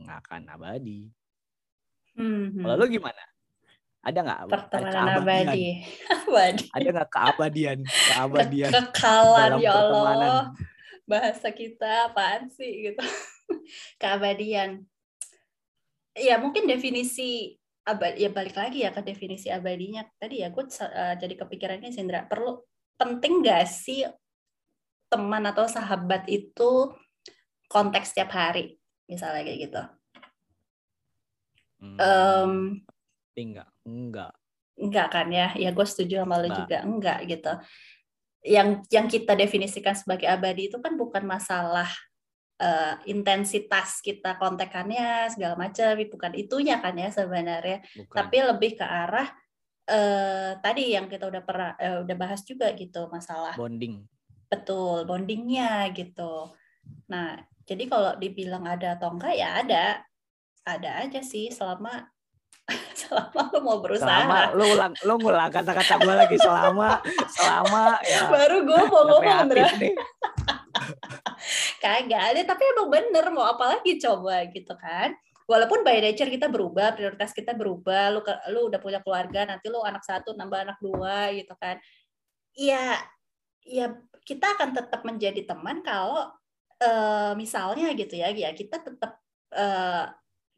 nggak 0.03 0.21
akan 0.27 0.43
abadi. 0.51 1.09
Hmm. 2.19 2.53
Kalau 2.61 2.75
lu 2.77 2.87
gimana? 2.91 3.23
Ada 4.03 4.19
nggak 4.19 4.41
pertemanan 4.51 5.07
abadi. 5.23 5.87
abadi. 6.27 6.67
Ada 6.75 6.89
nggak 6.91 7.11
keabadian? 7.11 7.79
Keabadian 7.87 8.71
Kekekalan 8.75 9.51
dalam 9.57 9.61
ya 9.63 9.71
Allah. 9.71 9.81
pertemanan. 9.87 10.45
Bahasa 11.07 11.49
kita 11.55 11.93
apaan 12.11 12.51
sih 12.51 12.91
gitu. 12.91 13.03
Keabadian. 14.03 14.85
Ya 16.13 16.37
mungkin 16.37 16.69
definisi 16.69 17.57
abadi 17.83 18.27
ya 18.27 18.31
balik 18.31 18.55
lagi 18.55 18.87
ya 18.87 18.95
ke 18.95 19.03
definisi 19.03 19.51
abadinya 19.51 20.07
tadi 20.15 20.39
ya 20.47 20.55
gue 20.55 20.63
uh, 20.63 21.15
jadi 21.19 21.35
kepikirannya 21.35 21.91
Sindra 21.91 22.23
perlu 22.31 22.63
penting 22.95 23.43
gak 23.43 23.67
sih 23.67 24.07
teman 25.11 25.43
atau 25.51 25.67
sahabat 25.67 26.31
itu 26.31 26.95
konteks 27.67 28.15
setiap 28.15 28.31
hari 28.39 28.79
misalnya 29.13 29.45
kayak 29.45 29.61
gitu. 29.69 29.83
Hmm, 31.83 31.99
Em, 31.99 32.53
enggak, 33.35 33.69
enggak. 33.83 34.33
enggak 34.79 35.09
kan 35.11 35.29
ya? 35.29 35.49
Ya 35.59 35.71
gue 35.75 35.87
setuju 35.87 36.23
sama 36.23 36.39
lo 36.41 36.49
juga. 36.49 36.79
Enggak 36.87 37.19
gitu. 37.27 37.53
Yang 38.43 38.69
yang 38.91 39.07
kita 39.11 39.33
definisikan 39.35 39.95
sebagai 39.95 40.27
abadi 40.31 40.71
itu 40.71 40.79
kan 40.79 40.95
bukan 40.95 41.27
masalah 41.27 41.91
eh, 42.63 42.95
intensitas 43.11 43.99
kita 43.99 44.39
kontekannya 44.39 45.31
segala 45.35 45.59
macam 45.59 45.99
bukan 45.99 46.33
itunya 46.39 46.79
kan 46.79 46.95
ya 46.95 47.11
sebenarnya. 47.11 47.83
Bukan. 47.99 48.15
tapi 48.15 48.37
lebih 48.43 48.79
ke 48.79 48.87
arah 48.87 49.29
eh, 49.91 50.53
tadi 50.63 50.95
yang 50.95 51.11
kita 51.11 51.27
udah 51.27 51.43
pernah 51.43 51.71
eh, 51.79 51.99
udah 52.07 52.17
bahas 52.19 52.47
juga 52.47 52.71
gitu 52.79 53.11
masalah 53.11 53.59
bonding. 53.59 54.07
betul 54.47 55.03
bondingnya 55.07 55.91
gitu. 55.91 56.55
Nah 57.11 57.39
jadi 57.63 57.85
kalau 57.87 58.19
dibilang 58.19 58.67
ada 58.67 58.99
atau 58.99 59.15
enggak 59.15 59.35
ya 59.39 59.49
ada. 59.63 59.87
Ada 60.63 61.07
aja 61.07 61.21
sih 61.27 61.51
selama 61.51 62.07
selama 63.01 63.41
lo 63.51 63.59
mau 63.63 63.79
berusaha. 63.83 64.07
Selama 64.07 64.55
lu 64.55 64.65
ulang 64.71 64.95
lu 65.03 65.15
ngulang 65.19 65.51
kata-kata 65.51 65.99
gue 65.99 66.15
lagi 66.15 66.37
selama 66.39 67.03
selama 67.35 67.99
ya. 68.07 68.31
Baru 68.31 68.57
gue 68.63 68.81
mau 68.87 69.03
ngomong 69.11 69.51
nih. 69.51 69.95
kagak 71.83 72.23
ada 72.31 72.41
tapi 72.47 72.63
emang 72.71 72.89
bener 72.95 73.27
mau 73.35 73.51
apa 73.51 73.79
lagi 73.79 73.99
coba 73.99 74.47
gitu 74.51 74.75
kan? 74.79 75.15
Walaupun 75.51 75.83
by 75.83 75.99
nature 75.99 76.31
kita 76.31 76.47
berubah 76.47 76.95
prioritas 76.95 77.35
kita 77.35 77.59
berubah 77.59 78.15
lu 78.15 78.23
lu 78.55 78.71
udah 78.71 78.79
punya 78.79 79.03
keluarga 79.03 79.43
nanti 79.43 79.67
lu 79.67 79.83
anak 79.83 80.07
satu 80.07 80.39
nambah 80.39 80.63
anak 80.63 80.79
dua 80.79 81.35
gitu 81.35 81.59
kan? 81.59 81.83
Ya 82.55 83.03
ya 83.67 83.91
kita 84.23 84.55
akan 84.55 84.71
tetap 84.79 85.03
menjadi 85.03 85.43
teman 85.43 85.83
kalau 85.83 86.31
eh, 86.83 87.33
misalnya 87.39 87.95
gitu 87.95 88.15
ya 88.19 88.35
ya 88.35 88.51
kita 88.51 88.83
tetap 88.83 89.23
eh, 89.55 90.05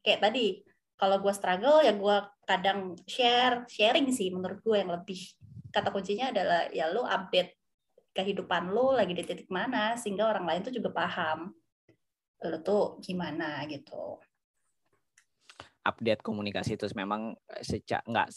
kayak 0.04 0.20
tadi 0.24 0.64
kalau 0.96 1.20
gue 1.20 1.34
struggle 1.34 1.84
ya 1.84 1.92
gue 1.92 2.16
kadang 2.48 2.96
share 3.04 3.68
sharing 3.68 4.08
sih 4.14 4.32
menurut 4.32 4.62
gue 4.64 4.76
yang 4.78 4.92
lebih 4.92 5.20
kata 5.74 5.90
kuncinya 5.90 6.30
adalah 6.30 6.70
ya 6.70 6.88
lu 6.88 7.02
update 7.02 7.58
kehidupan 8.14 8.70
lo 8.70 8.94
lagi 8.94 9.10
di 9.10 9.26
titik 9.26 9.50
mana 9.50 9.98
sehingga 9.98 10.30
orang 10.30 10.46
lain 10.46 10.62
tuh 10.62 10.74
juga 10.74 10.94
paham 10.94 11.50
lo 12.44 12.58
tuh 12.60 13.00
gimana 13.02 13.64
gitu. 13.66 14.20
Update 15.84 16.24
komunikasi 16.24 16.80
terus 16.80 16.96
memang 16.96 17.36
secak 17.60 18.00
nggak 18.08 18.28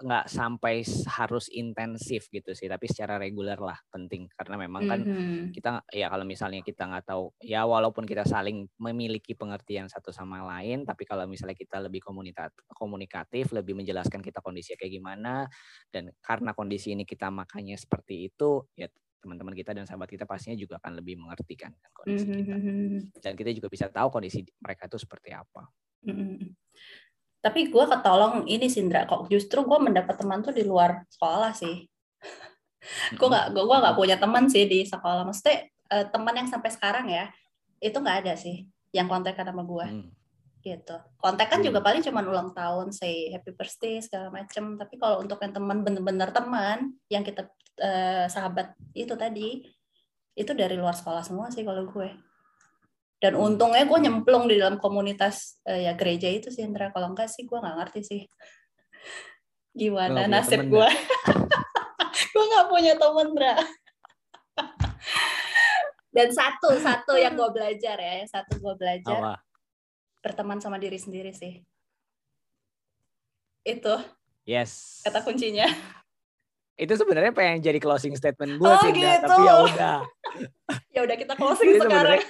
nggak 0.00 0.24
sampai 0.24 0.80
harus 1.20 1.52
intensif 1.52 2.32
gitu 2.32 2.56
sih 2.56 2.64
tapi 2.64 2.88
secara 2.88 3.20
reguler 3.20 3.60
lah 3.60 3.76
penting 3.92 4.24
karena 4.32 4.56
memang 4.56 4.82
kan 4.88 5.00
Mhm. 5.04 5.52
kita 5.52 5.84
ya 5.92 6.08
kalau 6.08 6.24
misalnya 6.24 6.64
kita 6.64 6.88
nggak 6.88 7.04
tahu 7.04 7.28
ya 7.44 7.68
walaupun 7.68 8.08
kita 8.08 8.24
saling 8.24 8.64
memiliki 8.80 9.36
pengertian 9.36 9.92
satu 9.92 10.08
sama 10.16 10.40
lain 10.48 10.88
tapi 10.88 11.04
kalau 11.04 11.28
misalnya 11.28 11.52
kita 11.52 11.76
lebih 11.84 12.00
komunitat 12.00 12.56
komunikatif 12.72 13.52
lebih 13.52 13.76
menjelaskan 13.76 14.24
kita 14.24 14.40
kondisinya 14.40 14.80
kayak 14.80 14.92
gimana 14.96 15.34
dan 15.92 16.08
karena 16.24 16.56
kondisi 16.56 16.96
ini 16.96 17.04
kita 17.04 17.28
makanya 17.28 17.76
seperti 17.76 18.32
itu 18.32 18.64
ya 18.74 18.88
teman-teman 19.20 19.52
kita 19.56 19.72
dan 19.76 19.84
sahabat 19.84 20.08
kita 20.08 20.24
pastinya 20.24 20.56
juga 20.56 20.80
akan 20.80 21.00
lebih 21.00 21.20
mengerti 21.20 21.56
kan 21.56 21.72
kondisi 21.92 22.28
kita 22.32 22.56
Mhm. 22.56 23.20
dan 23.20 23.32
kita 23.36 23.52
juga 23.52 23.68
bisa 23.68 23.92
tahu 23.92 24.08
kondisi 24.08 24.40
mereka 24.60 24.88
itu 24.88 24.96
seperti 25.00 25.32
apa 25.32 25.68
Tapi 27.44 27.68
gue 27.68 27.84
ketolong 27.84 28.48
ini 28.48 28.72
Sindra 28.72 29.04
kok 29.04 29.28
justru 29.28 29.60
gue 29.68 29.78
mendapat 29.80 30.16
teman 30.16 30.40
tuh 30.40 30.56
di 30.56 30.64
luar 30.64 31.04
sekolah 31.12 31.52
sih. 31.52 31.84
gue 33.20 33.28
nggak 33.28 33.52
gue 33.52 33.76
nggak 33.84 33.96
punya 33.96 34.16
teman 34.16 34.48
sih 34.48 34.64
di 34.64 34.84
sekolah. 34.88 35.28
Maksudnya 35.28 35.68
eh, 35.68 36.06
teman 36.08 36.34
yang 36.36 36.48
sampai 36.48 36.70
sekarang 36.72 37.06
ya 37.12 37.28
itu 37.84 37.96
nggak 38.00 38.24
ada 38.24 38.32
sih 38.36 38.64
yang 38.96 39.10
kontekan 39.10 39.44
sama 39.44 39.64
gue. 39.64 39.86
Hmm. 39.88 40.08
gitu. 40.64 40.96
Kontak 41.20 41.52
kan 41.52 41.60
Hmm. 41.60 41.68
juga 41.68 41.84
paling 41.84 42.00
cuma 42.00 42.24
ulang 42.24 42.56
tahun, 42.56 42.88
say 42.88 43.28
happy 43.28 43.52
birthday 43.52 44.00
segala 44.00 44.32
macem. 44.32 44.80
Tapi 44.80 44.96
kalau 44.96 45.20
untuk 45.20 45.36
yang 45.44 45.52
teman 45.52 45.84
bener-bener 45.84 46.32
teman, 46.32 46.96
yang 47.12 47.20
kita 47.20 47.52
eh, 47.84 48.24
sahabat 48.32 48.72
itu 48.96 49.12
tadi, 49.12 49.60
itu 50.32 50.52
dari 50.56 50.72
luar 50.80 50.96
sekolah 50.96 51.20
semua 51.20 51.52
sih 51.52 51.68
kalau 51.68 51.84
gue. 51.84 52.08
Dan 53.24 53.40
Hmm. 53.40 53.56
untungnya 53.56 53.88
gue 53.88 53.98
nyemplung 54.04 54.44
di 54.44 54.60
dalam 54.60 54.76
komunitas 54.76 55.56
eh, 55.64 55.88
ya 55.88 55.96
gereja 55.96 56.28
itu 56.28 56.52
sih, 56.52 56.60
Indra. 56.60 56.92
Kalau 56.92 57.08
enggak 57.08 57.32
sih 57.32 57.48
gue 57.48 57.56
nggak 57.56 57.76
ngerti 57.80 58.00
sih. 58.04 58.20
Gimana 59.72 60.28
punya 60.28 60.28
nasib 60.28 60.60
gue? 60.68 60.88
gue 62.36 62.44
nggak 62.52 62.66
punya 62.68 62.92
temen, 63.00 63.32
Indra. 63.32 63.54
Dan 66.14 66.28
satu, 66.30 66.76
satu 66.78 67.16
yang 67.16 67.32
gue 67.32 67.48
belajar 67.48 67.96
ya, 67.96 68.12
yang 68.22 68.28
satu 68.28 68.60
gue 68.60 68.74
belajar 68.76 69.18
Apa? 69.18 69.34
berteman 70.20 70.60
sama 70.60 70.76
diri 70.76 71.00
sendiri 71.00 71.32
sih. 71.32 71.64
Itu 73.64 73.96
Yes. 74.44 75.00
kata 75.00 75.24
kuncinya. 75.24 75.64
Itu 76.76 76.92
sebenarnya 76.92 77.32
pengen 77.32 77.64
jadi 77.64 77.80
closing 77.80 78.12
statement 78.14 78.60
gue 78.60 78.68
Oh, 78.68 78.76
sih, 78.78 78.92
gitu. 78.92 79.08
tapi 79.24 79.40
ya 79.40 79.54
udah. 79.64 79.98
Ya 80.94 81.00
udah 81.02 81.16
kita 81.16 81.34
closing 81.34 81.74
sekarang. 81.80 82.22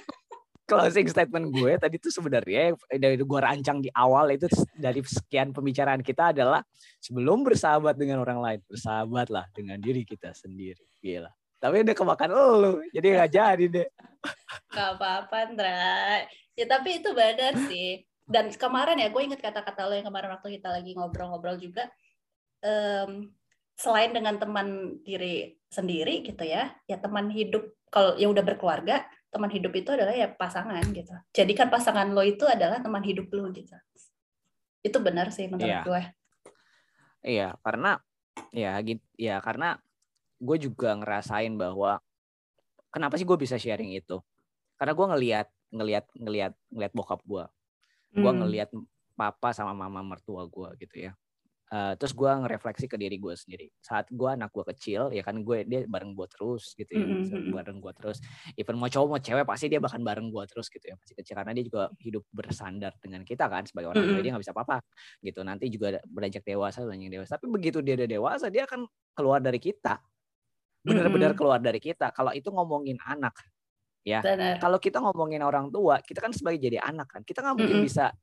Closing 0.65 1.09
statement 1.09 1.53
gue 1.53 1.77
tadi 1.77 2.01
tuh 2.01 2.09
sebenarnya 2.09 2.73
dari 2.89 3.21
gue 3.21 3.41
rancang 3.41 3.85
di 3.85 3.93
awal 3.93 4.33
itu 4.33 4.49
dari 4.73 5.05
sekian 5.05 5.53
pembicaraan 5.53 6.01
kita 6.01 6.33
adalah 6.33 6.65
sebelum 7.01 7.45
bersahabat 7.45 7.95
dengan 8.01 8.25
orang 8.25 8.41
lain, 8.41 8.61
bersahabatlah 8.65 9.49
dengan 9.53 9.77
diri 9.79 10.09
kita 10.09 10.33
sendiri. 10.33 10.85
Gila. 11.05 11.29
Tapi 11.61 11.81
udah 11.81 11.97
kemakan 11.97 12.31
lu, 12.33 12.75
jadi 12.93 13.07
nggak 13.17 13.31
jadi 13.33 13.65
deh. 13.73 13.89
Gak 14.69 14.89
apa-apa, 15.01 15.53
Ndra. 15.53 16.29
Ya 16.57 16.65
tapi 16.69 17.01
itu 17.01 17.13
benar 17.17 17.57
sih. 17.69 18.05
Dan 18.25 18.53
kemarin 18.53 19.01
ya, 19.01 19.09
gue 19.13 19.23
inget 19.25 19.41
kata-kata 19.41 19.89
lo 19.89 19.97
yang 19.97 20.09
kemarin 20.09 20.33
waktu 20.33 20.61
kita 20.61 20.69
lagi 20.73 20.97
ngobrol-ngobrol 20.97 21.61
juga. 21.61 21.89
em, 22.65 23.29
selain 23.77 24.09
dengan 24.17 24.41
teman 24.41 24.97
diri 25.05 25.61
sendiri 25.69 26.25
gitu 26.25 26.41
ya, 26.49 26.73
ya 26.89 26.97
teman 26.97 27.29
hidup 27.29 27.77
kalau 27.93 28.17
yang 28.17 28.33
udah 28.33 28.41
berkeluarga, 28.41 29.05
teman 29.35 29.51
hidup 29.51 29.75
itu 29.75 29.91
adalah 29.91 30.15
ya 30.15 30.31
pasangan 30.31 30.87
gitu. 30.95 31.11
Jadikan 31.35 31.67
pasangan 31.67 32.07
lo 32.15 32.23
itu 32.23 32.47
adalah 32.47 32.79
teman 32.79 33.03
hidup 33.03 33.27
lo 33.35 33.51
gitu. 33.51 33.75
Itu 34.87 35.03
benar 35.03 35.35
sih 35.35 35.51
menurut 35.51 35.67
Iya. 35.67 35.83
gue. 35.83 36.03
Iya, 37.25 37.49
karena 37.67 37.99
ya 38.55 38.79
gitu 38.87 39.03
ya 39.19 39.43
karena 39.43 39.83
gue 40.39 40.57
juga 40.63 40.95
ngerasain 40.95 41.51
bahwa 41.59 41.99
kenapa 42.95 43.19
sih 43.19 43.27
gue 43.27 43.35
bisa 43.35 43.59
sharing 43.59 43.99
itu? 43.99 44.23
Karena 44.79 44.95
gue 44.95 45.07
ngelihat 45.11 45.47
ngelihat 45.75 46.05
ngelihat 46.15 46.53
ngelihat 46.71 46.93
bokap 46.95 47.21
gue, 47.27 47.45
gue 48.15 48.31
Hmm. 48.31 48.39
ngelihat 48.47 48.71
papa 49.19 49.51
sama 49.51 49.75
mama 49.75 50.05
mertua 50.07 50.47
gue 50.47 50.69
gitu 50.87 51.11
ya. 51.11 51.13
Eh, 51.75 51.95
terus 51.99 52.15
gue 52.15 52.31
ngerefleksi 52.31 52.87
ke 52.87 52.95
diri 52.95 53.19
gue 53.19 53.35
sendiri. 53.35 53.67
Saat 53.83 54.07
gue 54.15 54.31
anak 54.31 54.55
gue 54.55 54.63
kecil, 54.71 55.11
ya 55.11 55.27
kan 55.27 55.43
gue 55.43 55.67
dia 55.67 55.83
bareng 55.91 56.15
gue 56.15 56.31
terus 56.31 56.71
gitu 56.79 56.87
ya, 56.87 57.03
Mm, 57.03 57.27
mm, 57.27 57.51
mm. 57.51 57.53
bareng 57.59 57.79
gue 57.83 57.93
terus. 57.99 58.23
Even 58.55 58.79
mau 58.79 58.87
cowok 58.87 59.09
mau 59.11 59.19
cewek 59.19 59.43
pasti 59.43 59.67
dia 59.67 59.83
bahkan 59.83 59.99
bareng 59.99 60.31
gue 60.31 60.45
terus 60.47 60.71
gitu 60.71 60.87
ya, 60.87 60.95
masih 60.95 61.19
kecil 61.19 61.35
karena 61.35 61.51
dia 61.51 61.65
juga 61.67 61.83
hidup 61.99 62.23
bersandar 62.31 62.95
dengan 63.03 63.27
kita 63.27 63.51
kan 63.51 63.67
sebagai 63.67 63.91
orang 63.91 63.99
tua 63.99 64.07
Mm, 64.07 64.15
mm. 64.15 64.23
dia 64.23 64.31
nggak 64.31 64.45
bisa 64.47 64.55
apa-apa 64.55 64.77
gitu. 65.19 65.41
Nanti 65.43 65.65
juga 65.67 65.99
beranjak 66.07 66.45
dewasa, 66.47 66.79
beranjak 66.87 67.11
dewasa. 67.11 67.31
Tapi 67.43 67.47
begitu 67.51 67.79
dia 67.83 67.95
udah 67.99 68.09
dewasa, 68.09 68.47
dia 68.55 68.63
akan 68.71 68.81
keluar 69.11 69.43
dari 69.43 69.59
kita, 69.59 69.99
benar-benar 70.87 71.35
keluar 71.35 71.59
dari 71.59 71.83
kita. 71.83 72.15
Kalau 72.15 72.31
itu 72.31 72.55
ngomongin 72.55 73.03
anak, 73.03 73.35
ya. 74.07 74.23
Kalau 74.63 74.79
kita 74.79 75.03
ngomongin 75.03 75.43
orang 75.43 75.75
tua, 75.75 75.99
kita 76.07 76.23
kan 76.23 76.31
sebagai 76.31 76.63
jadi 76.63 76.79
anak 76.87 77.19
kan, 77.19 77.27
kita 77.27 77.43
nggak 77.43 77.57
mungkin 77.59 77.83
Mm-mm. 77.83 77.89
bisa 77.91 78.15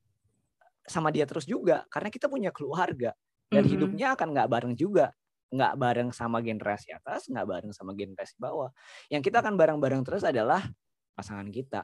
sama 0.88 1.12
dia 1.12 1.28
terus 1.28 1.44
juga 1.44 1.84
karena 1.92 2.08
kita 2.08 2.32
punya 2.32 2.50
keluarga 2.56 3.12
dan 3.52 3.68
Mm-mm. 3.68 3.74
hidupnya 3.76 4.16
akan 4.16 4.32
nggak 4.32 4.48
bareng 4.48 4.74
juga, 4.80 5.12
nggak 5.52 5.74
bareng 5.76 6.10
sama 6.16 6.40
generasi 6.40 6.96
atas, 6.96 7.28
nggak 7.28 7.44
bareng 7.44 7.72
sama 7.76 7.92
generasi 7.92 8.40
bawah. 8.40 8.72
Yang 9.12 9.28
kita 9.28 9.44
akan 9.44 9.60
bareng-bareng 9.60 10.02
terus 10.08 10.24
adalah 10.24 10.64
pasangan 11.12 11.52
kita, 11.52 11.84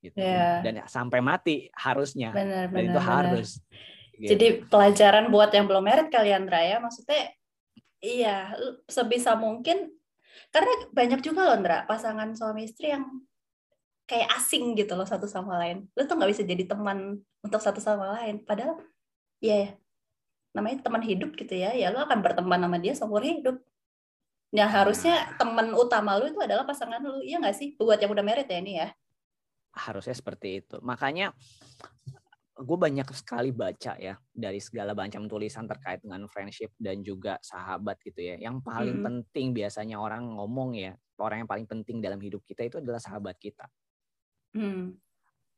gitu. 0.00 0.16
Iya. 0.16 0.64
Dan 0.64 0.80
sampai 0.88 1.20
mati 1.20 1.68
harusnya, 1.76 2.32
Benar, 2.32 2.72
dan 2.72 2.74
benar, 2.74 2.88
itu 2.88 3.00
benar. 3.00 3.04
harus. 3.04 3.48
gitu. 4.16 4.30
Jadi 4.34 4.46
pelajaran 4.66 5.28
buat 5.28 5.52
yang 5.52 5.68
belum 5.68 5.84
married 5.84 6.08
kalian 6.08 6.48
Andra 6.48 6.64
ya, 6.64 6.80
maksudnya 6.80 7.30
iya 8.00 8.56
sebisa 8.88 9.34
mungkin 9.34 9.90
karena 10.54 10.70
banyak 10.94 11.20
juga 11.20 11.44
loh 11.44 11.54
Andra 11.58 11.82
pasangan 11.84 12.30
suami 12.32 12.64
istri 12.64 12.94
yang 12.94 13.04
kayak 14.08 14.38
asing 14.40 14.72
gitu 14.72 14.96
loh 14.96 15.04
satu 15.04 15.28
sama 15.28 15.60
lain. 15.60 15.84
Lu 15.92 16.08
tuh 16.08 16.16
nggak 16.16 16.30
bisa 16.32 16.42
jadi 16.42 16.64
teman 16.64 17.20
untuk 17.44 17.60
satu 17.60 17.78
sama 17.78 18.16
lain. 18.16 18.40
Padahal 18.42 18.80
ya 19.44 19.76
namanya 20.56 20.80
teman 20.84 21.02
hidup 21.04 21.36
gitu 21.36 21.54
ya, 21.54 21.76
ya 21.76 21.92
lu 21.92 22.00
akan 22.00 22.18
berteman 22.24 22.60
sama 22.60 22.78
dia 22.80 22.94
seumur 22.96 23.22
hidup. 23.24 23.60
Ya 24.48 24.64
harusnya 24.64 25.36
teman 25.36 25.76
utama 25.76 26.16
lu 26.16 26.32
itu 26.32 26.40
adalah 26.40 26.64
pasangan 26.64 27.04
lu, 27.04 27.20
iya 27.20 27.36
nggak 27.36 27.56
sih? 27.56 27.76
Buat 27.76 28.00
yang 28.00 28.12
udah 28.16 28.24
married 28.24 28.48
ya 28.48 28.58
ini 28.58 28.80
ya. 28.80 28.88
harusnya 29.78 30.16
seperti 30.16 30.64
itu. 30.64 30.76
Makanya 30.82 31.30
gue 32.58 32.78
banyak 32.78 33.06
sekali 33.14 33.54
baca 33.54 33.94
ya 33.94 34.18
dari 34.34 34.58
segala 34.58 34.90
macam 34.90 35.30
tulisan 35.30 35.70
terkait 35.70 36.02
dengan 36.02 36.26
friendship 36.26 36.74
dan 36.74 37.06
juga 37.06 37.38
sahabat 37.38 38.02
gitu 38.02 38.18
ya. 38.18 38.34
Yang 38.42 38.66
paling 38.66 38.98
Mm-mm. 38.98 39.06
penting 39.06 39.54
biasanya 39.54 39.96
orang 40.02 40.26
ngomong 40.34 40.74
ya, 40.74 40.98
orang 41.22 41.46
yang 41.46 41.50
paling 41.50 41.66
penting 41.70 42.02
dalam 42.02 42.18
hidup 42.18 42.42
kita 42.42 42.66
itu 42.66 42.76
adalah 42.82 42.98
sahabat 42.98 43.38
kita. 43.38 43.70
Hmm. 44.58 44.98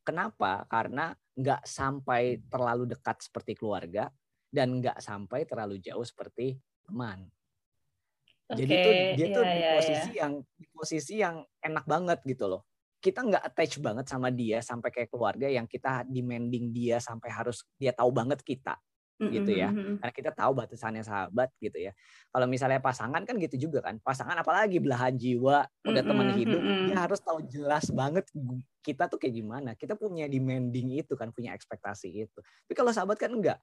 Kenapa? 0.05 0.69
Karena 0.69 1.17
nggak 1.41 1.65
sampai 1.65 2.45
terlalu 2.53 2.85
dekat 2.85 3.25
seperti 3.25 3.57
keluarga 3.57 4.13
dan 4.51 4.83
nggak 4.83 4.99
sampai 4.99 5.47
terlalu 5.47 5.79
jauh 5.79 6.03
seperti 6.03 6.59
teman. 6.83 7.31
Jadi 8.51 8.75
Oke, 8.75 8.83
tuh 8.83 8.93
dia 9.15 9.27
tuh 9.31 9.45
iya, 9.47 9.55
di 9.55 9.61
iya, 9.63 9.71
posisi 9.79 10.11
yang 10.19 10.33
di 10.59 10.67
posisi 10.75 11.15
yang 11.23 11.37
enak 11.63 11.85
banget 11.87 12.19
gitu 12.27 12.51
loh. 12.51 12.67
Kita 12.99 13.23
nggak 13.23 13.43
attach 13.47 13.79
banget 13.79 14.07
sama 14.11 14.29
dia 14.35 14.59
sampai 14.61 14.91
kayak 14.91 15.09
keluarga 15.09 15.47
yang 15.47 15.71
kita 15.71 16.05
demanding 16.05 16.75
dia 16.75 16.99
sampai 16.99 17.31
harus 17.31 17.63
dia 17.79 17.95
tahu 17.95 18.11
banget 18.11 18.43
kita 18.43 18.75
gitu 19.21 19.53
ya. 19.53 19.69
Karena 20.01 20.13
kita 20.17 20.31
tahu 20.33 20.53
batasannya 20.57 21.05
sahabat 21.05 21.53
gitu 21.61 21.77
ya. 21.77 21.93
Kalau 22.33 22.49
misalnya 22.49 22.81
pasangan 22.81 23.21
kan 23.29 23.37
gitu 23.37 23.69
juga 23.69 23.85
kan. 23.85 24.01
Pasangan 24.01 24.35
apalagi 24.41 24.81
belahan 24.81 25.13
jiwa, 25.13 25.69
udah 25.85 26.03
teman 26.03 26.33
hidup, 26.33 26.63
dia 26.89 26.97
harus 26.97 27.21
tahu 27.21 27.45
jelas 27.45 27.93
banget 27.93 28.25
kita 28.81 29.13
tuh 29.13 29.21
kayak 29.21 29.35
gimana. 29.37 29.71
Kita 29.77 29.93
punya 29.93 30.25
demanding 30.25 30.97
itu 30.97 31.13
kan, 31.21 31.31
punya 31.37 31.53
ekspektasi 31.53 32.09
itu. 32.09 32.41
Tapi 32.41 32.73
kalau 32.73 32.91
sahabat 32.97 33.21
kan 33.21 33.29
enggak. 33.29 33.61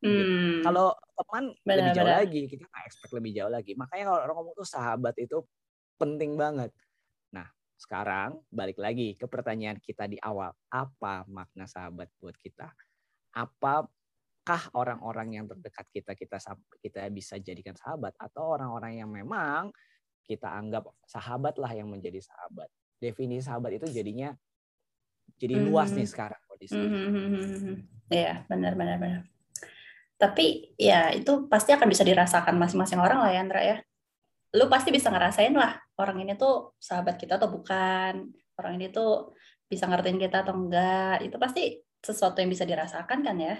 Gitu. 0.00 0.24
Hmm. 0.24 0.64
Kalau 0.64 0.96
teman 1.12 1.44
Benar, 1.60 1.76
lebih 1.76 1.90
jauh 1.92 2.08
benar. 2.08 2.20
lagi, 2.24 2.40
kita 2.48 2.64
nggak 2.64 2.84
expect 2.88 3.12
lebih 3.12 3.32
jauh 3.36 3.52
lagi. 3.52 3.72
Makanya 3.76 4.04
kalau 4.08 4.20
orang 4.24 4.36
ngomong 4.40 4.54
tuh 4.56 4.68
sahabat 4.68 5.14
itu 5.20 5.36
penting 5.94 6.32
banget. 6.34 6.72
Nah, 7.30 7.44
sekarang 7.76 8.40
balik 8.48 8.80
lagi 8.80 9.12
ke 9.12 9.28
pertanyaan 9.28 9.76
kita 9.76 10.08
di 10.08 10.16
awal. 10.16 10.56
Apa 10.72 11.28
makna 11.28 11.68
sahabat 11.68 12.08
buat 12.16 12.32
kita? 12.40 12.72
Apakah 13.36 14.62
orang-orang 14.72 15.36
yang 15.36 15.44
terdekat 15.44 15.84
kita 15.92 16.16
kita 16.16 16.40
kita 16.80 17.00
bisa 17.12 17.36
jadikan 17.36 17.76
sahabat 17.76 18.16
atau 18.16 18.56
orang-orang 18.56 19.04
yang 19.04 19.12
memang 19.12 19.68
kita 20.24 20.48
anggap 20.48 20.88
sahabat 21.04 21.60
lah 21.60 21.76
yang 21.76 21.92
menjadi 21.92 22.24
sahabat? 22.24 22.72
Definisi 22.96 23.44
sahabat 23.44 23.76
itu 23.76 23.86
jadinya 23.92 24.32
jadi 25.36 25.60
luas 25.60 25.92
nih 25.92 26.04
Mhm. 26.04 26.12
sekarang 26.12 26.40
kondisinya. 26.48 26.88
Hmm, 26.88 27.76
Iya, 28.10 28.42
benar, 28.50 28.74
benar, 28.74 28.96
benar. 28.98 29.22
Tapi 30.20 30.76
ya 30.76 31.08
itu 31.16 31.48
pasti 31.48 31.72
akan 31.72 31.88
bisa 31.88 32.04
dirasakan 32.04 32.60
masing-masing 32.60 33.00
orang 33.00 33.24
lah 33.24 33.30
ya, 33.32 33.40
Andra 33.40 33.60
ya. 33.64 33.76
Lu 34.52 34.68
pasti 34.68 34.92
bisa 34.92 35.08
ngerasain 35.08 35.56
lah 35.56 35.80
orang 35.96 36.20
ini 36.20 36.36
tuh 36.36 36.76
sahabat 36.76 37.16
kita 37.16 37.40
atau 37.40 37.48
bukan. 37.48 38.28
Orang 38.60 38.76
ini 38.76 38.92
tuh 38.92 39.32
bisa 39.64 39.88
ngertiin 39.88 40.20
kita 40.20 40.44
atau 40.44 40.52
enggak. 40.52 41.24
Itu 41.24 41.40
pasti 41.40 41.80
sesuatu 42.04 42.44
yang 42.44 42.52
bisa 42.52 42.68
dirasakan 42.68 43.24
kan 43.24 43.36
ya. 43.40 43.56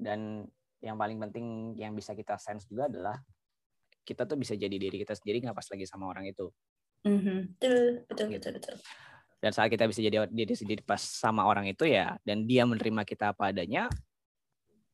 dan 0.00 0.48
yang 0.80 0.96
paling 0.96 1.20
penting 1.20 1.76
yang 1.76 1.92
bisa 1.92 2.16
kita 2.16 2.40
sense 2.40 2.64
juga 2.64 2.88
adalah 2.88 3.16
kita 4.06 4.24
tuh 4.24 4.40
bisa 4.40 4.54
jadi 4.54 4.76
diri 4.76 5.02
kita 5.02 5.16
sendiri 5.16 5.42
nggak 5.42 5.56
pas 5.56 5.68
lagi 5.72 5.84
sama 5.88 6.08
orang 6.08 6.28
itu 6.28 6.52
Mhm. 7.06 7.54
Betul, 7.62 8.02
betul, 8.10 8.26
betul, 8.34 8.52
betul. 8.58 8.76
Dan 9.40 9.50
saat 9.52 9.68
kita 9.68 9.84
bisa 9.86 10.00
jadi 10.00 10.24
diri 10.28 10.54
sendiri 10.56 10.82
pas 10.82 11.00
sama 11.00 11.44
orang 11.44 11.68
itu 11.68 11.84
ya 11.84 12.16
dan 12.24 12.48
dia 12.48 12.64
menerima 12.64 13.04
kita 13.04 13.36
apa 13.36 13.52
adanya 13.52 13.86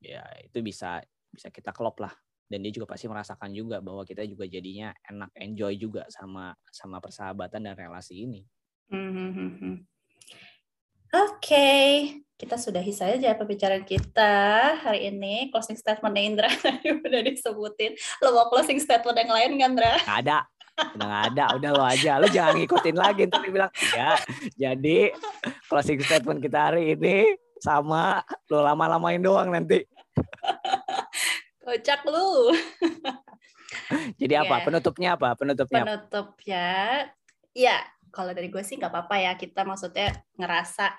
ya 0.02 0.22
itu 0.42 0.58
bisa 0.60 1.02
bisa 1.30 1.48
kita 1.48 1.70
klop 1.70 2.02
lah 2.02 2.12
dan 2.50 2.60
dia 2.60 2.74
juga 2.74 2.92
pasti 2.92 3.08
merasakan 3.08 3.54
juga 3.54 3.80
bahwa 3.80 4.02
kita 4.04 4.26
juga 4.28 4.44
jadinya 4.44 4.92
enak 5.08 5.30
enjoy 5.38 5.72
juga 5.78 6.04
sama 6.10 6.52
sama 6.68 6.98
persahabatan 6.98 7.70
dan 7.70 7.74
relasi 7.78 8.26
ini 8.26 8.42
Mhm. 8.92 9.88
Oke, 11.12 11.68
kita 12.40 12.56
sudahi 12.56 12.92
saja 12.92 13.36
pembicaraan 13.36 13.84
kita 13.84 14.32
hari 14.80 15.12
ini. 15.12 15.48
Closing 15.52 15.76
statement 15.76 16.16
Indra 16.16 16.48
tadi 16.64 16.92
udah 16.92 17.20
disebutin. 17.24 17.96
Lo 18.24 18.32
mau 18.36 18.48
closing 18.52 18.80
statement 18.80 19.16
yang 19.20 19.32
lain 19.32 19.50
nggak, 19.60 19.70
Indra? 19.76 19.94
ada 20.08 20.48
udah 20.72 21.06
nggak 21.06 21.24
ada 21.32 21.44
udah 21.60 21.70
lo 21.76 21.84
aja 21.84 22.12
lo 22.16 22.26
jangan 22.32 22.56
ngikutin 22.58 22.96
lagi 22.96 23.28
ntar 23.28 23.44
dia 23.44 23.52
bilang 23.52 23.72
ya 23.92 24.10
jadi 24.56 24.98
closing 25.68 26.00
statement 26.00 26.40
kita 26.40 26.72
hari 26.72 26.96
ini 26.96 27.36
sama 27.60 28.24
lo 28.48 28.64
lama-lamain 28.64 29.20
doang 29.20 29.52
nanti 29.52 29.84
Kocak 31.62 32.02
lu. 32.10 32.50
jadi 34.20 34.42
apa 34.42 34.60
Oke. 34.60 34.64
penutupnya 34.66 35.14
apa 35.14 35.38
penutupnya 35.38 35.80
apa? 35.86 35.88
Penutup 35.94 36.28
ya. 36.42 37.06
Ya, 37.52 37.76
kalau 38.10 38.34
dari 38.34 38.50
gue 38.50 38.62
sih 38.66 38.76
nggak 38.76 38.90
apa-apa 38.90 39.16
ya. 39.22 39.32
Kita 39.38 39.62
maksudnya 39.62 40.10
ngerasa 40.34 40.90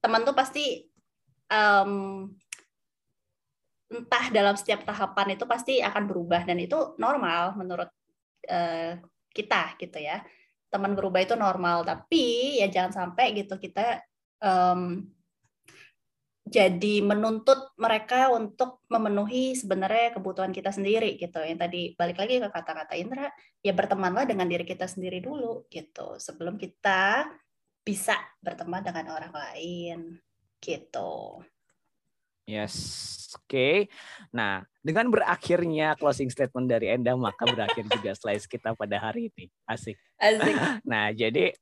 teman 0.00 0.24
tuh 0.24 0.32
pasti 0.32 0.88
em, 1.50 1.92
entah 3.92 4.24
dalam 4.32 4.56
setiap 4.56 4.84
tahapan 4.88 5.36
itu 5.36 5.44
pasti 5.44 5.84
akan 5.84 6.08
berubah 6.08 6.44
dan 6.48 6.56
itu 6.60 6.96
normal 6.96 7.56
menurut 7.56 7.88
eh, 8.48 8.98
kita 9.32 9.76
gitu 9.78 9.98
ya. 10.00 10.24
Teman 10.68 10.92
berubah 10.96 11.20
itu 11.24 11.36
normal, 11.36 11.84
tapi 11.84 12.56
ya 12.60 12.68
jangan 12.68 12.92
sampai 12.92 13.32
gitu 13.36 13.56
kita 13.56 14.04
em, 14.44 15.08
jadi 16.48 17.04
menuntut 17.04 17.76
mereka 17.76 18.32
untuk 18.32 18.80
memenuhi 18.88 19.52
sebenarnya 19.52 20.16
kebutuhan 20.16 20.52
kita 20.52 20.72
sendiri 20.72 21.20
gitu. 21.20 21.44
Yang 21.44 21.60
tadi 21.60 21.82
balik 21.94 22.18
lagi 22.20 22.40
ke 22.40 22.48
kata-kata 22.48 22.94
Indra, 22.96 23.28
ya 23.60 23.72
bertemanlah 23.76 24.24
dengan 24.24 24.48
diri 24.48 24.64
kita 24.64 24.88
sendiri 24.88 25.20
dulu 25.20 25.68
gitu 25.68 26.16
sebelum 26.16 26.56
kita 26.56 27.28
bisa 27.84 28.16
berteman 28.40 28.84
dengan 28.84 29.12
orang 29.12 29.32
lain 29.32 29.98
gitu. 30.60 31.44
Yes, 32.48 32.74
oke. 33.36 33.92
Nah, 34.32 34.64
dengan 34.80 35.12
berakhirnya 35.12 35.92
closing 36.00 36.32
statement 36.32 36.64
dari 36.64 36.88
Enda, 36.88 37.12
maka 37.12 37.44
berakhir 37.44 37.84
juga 37.84 38.16
slides 38.16 38.48
kita 38.48 38.72
pada 38.72 38.96
hari 38.96 39.28
ini. 39.28 39.52
Asik. 39.68 40.00
Asik. 40.16 40.56
Nah, 40.88 41.12
jadi 41.12 41.52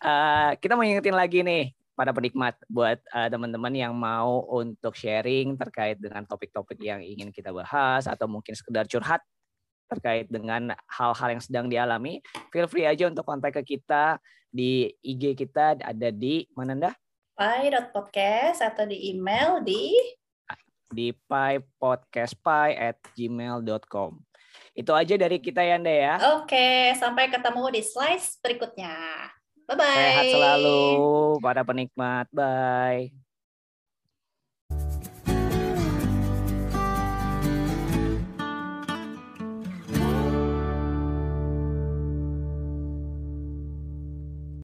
eh, 0.00 0.50
kita 0.56 0.80
mau 0.80 0.88
ingetin 0.88 1.12
lagi 1.12 1.44
nih 1.44 1.76
para 1.92 2.16
penikmat 2.16 2.56
buat 2.72 2.96
eh, 2.96 3.28
teman-teman 3.28 3.76
yang 3.76 3.92
mau 3.92 4.48
untuk 4.48 4.96
sharing 4.96 5.60
terkait 5.60 6.00
dengan 6.00 6.24
topik-topik 6.24 6.80
yang 6.80 7.04
ingin 7.04 7.28
kita 7.28 7.52
bahas 7.52 8.08
atau 8.08 8.24
mungkin 8.24 8.56
sekedar 8.56 8.88
curhat 8.88 9.20
terkait 9.92 10.24
dengan 10.32 10.72
hal-hal 10.88 11.36
yang 11.36 11.42
sedang 11.44 11.66
dialami, 11.68 12.24
feel 12.48 12.64
free 12.64 12.88
aja 12.88 13.12
untuk 13.12 13.28
kontak 13.28 13.60
ke 13.60 13.76
kita 13.76 14.16
di 14.48 14.88
IG 15.04 15.36
kita 15.36 15.76
ada 15.84 16.08
di 16.08 16.48
mana 16.56 16.72
Nda? 16.72 16.92
Pai.podcast 17.36 18.64
atau 18.64 18.88
di 18.88 19.12
email 19.12 19.60
di 19.66 19.92
di 20.90 21.14
pipodcastpie 21.26 22.74
at 22.76 22.98
gmail.com. 23.14 24.20
Itu 24.74 24.92
aja 24.94 25.14
dari 25.18 25.38
kita 25.42 25.62
ya 25.62 25.78
Nda 25.78 25.94
ya. 25.94 26.14
Oke, 26.42 26.94
sampai 26.98 27.30
ketemu 27.30 27.62
di 27.74 27.82
slides 27.82 28.38
berikutnya. 28.42 28.94
Bye 29.70 29.76
bye. 29.78 29.86
Sehat 29.86 30.24
selalu 30.34 30.82
para 31.38 31.62
penikmat. 31.62 32.26
Bye. 32.34 33.29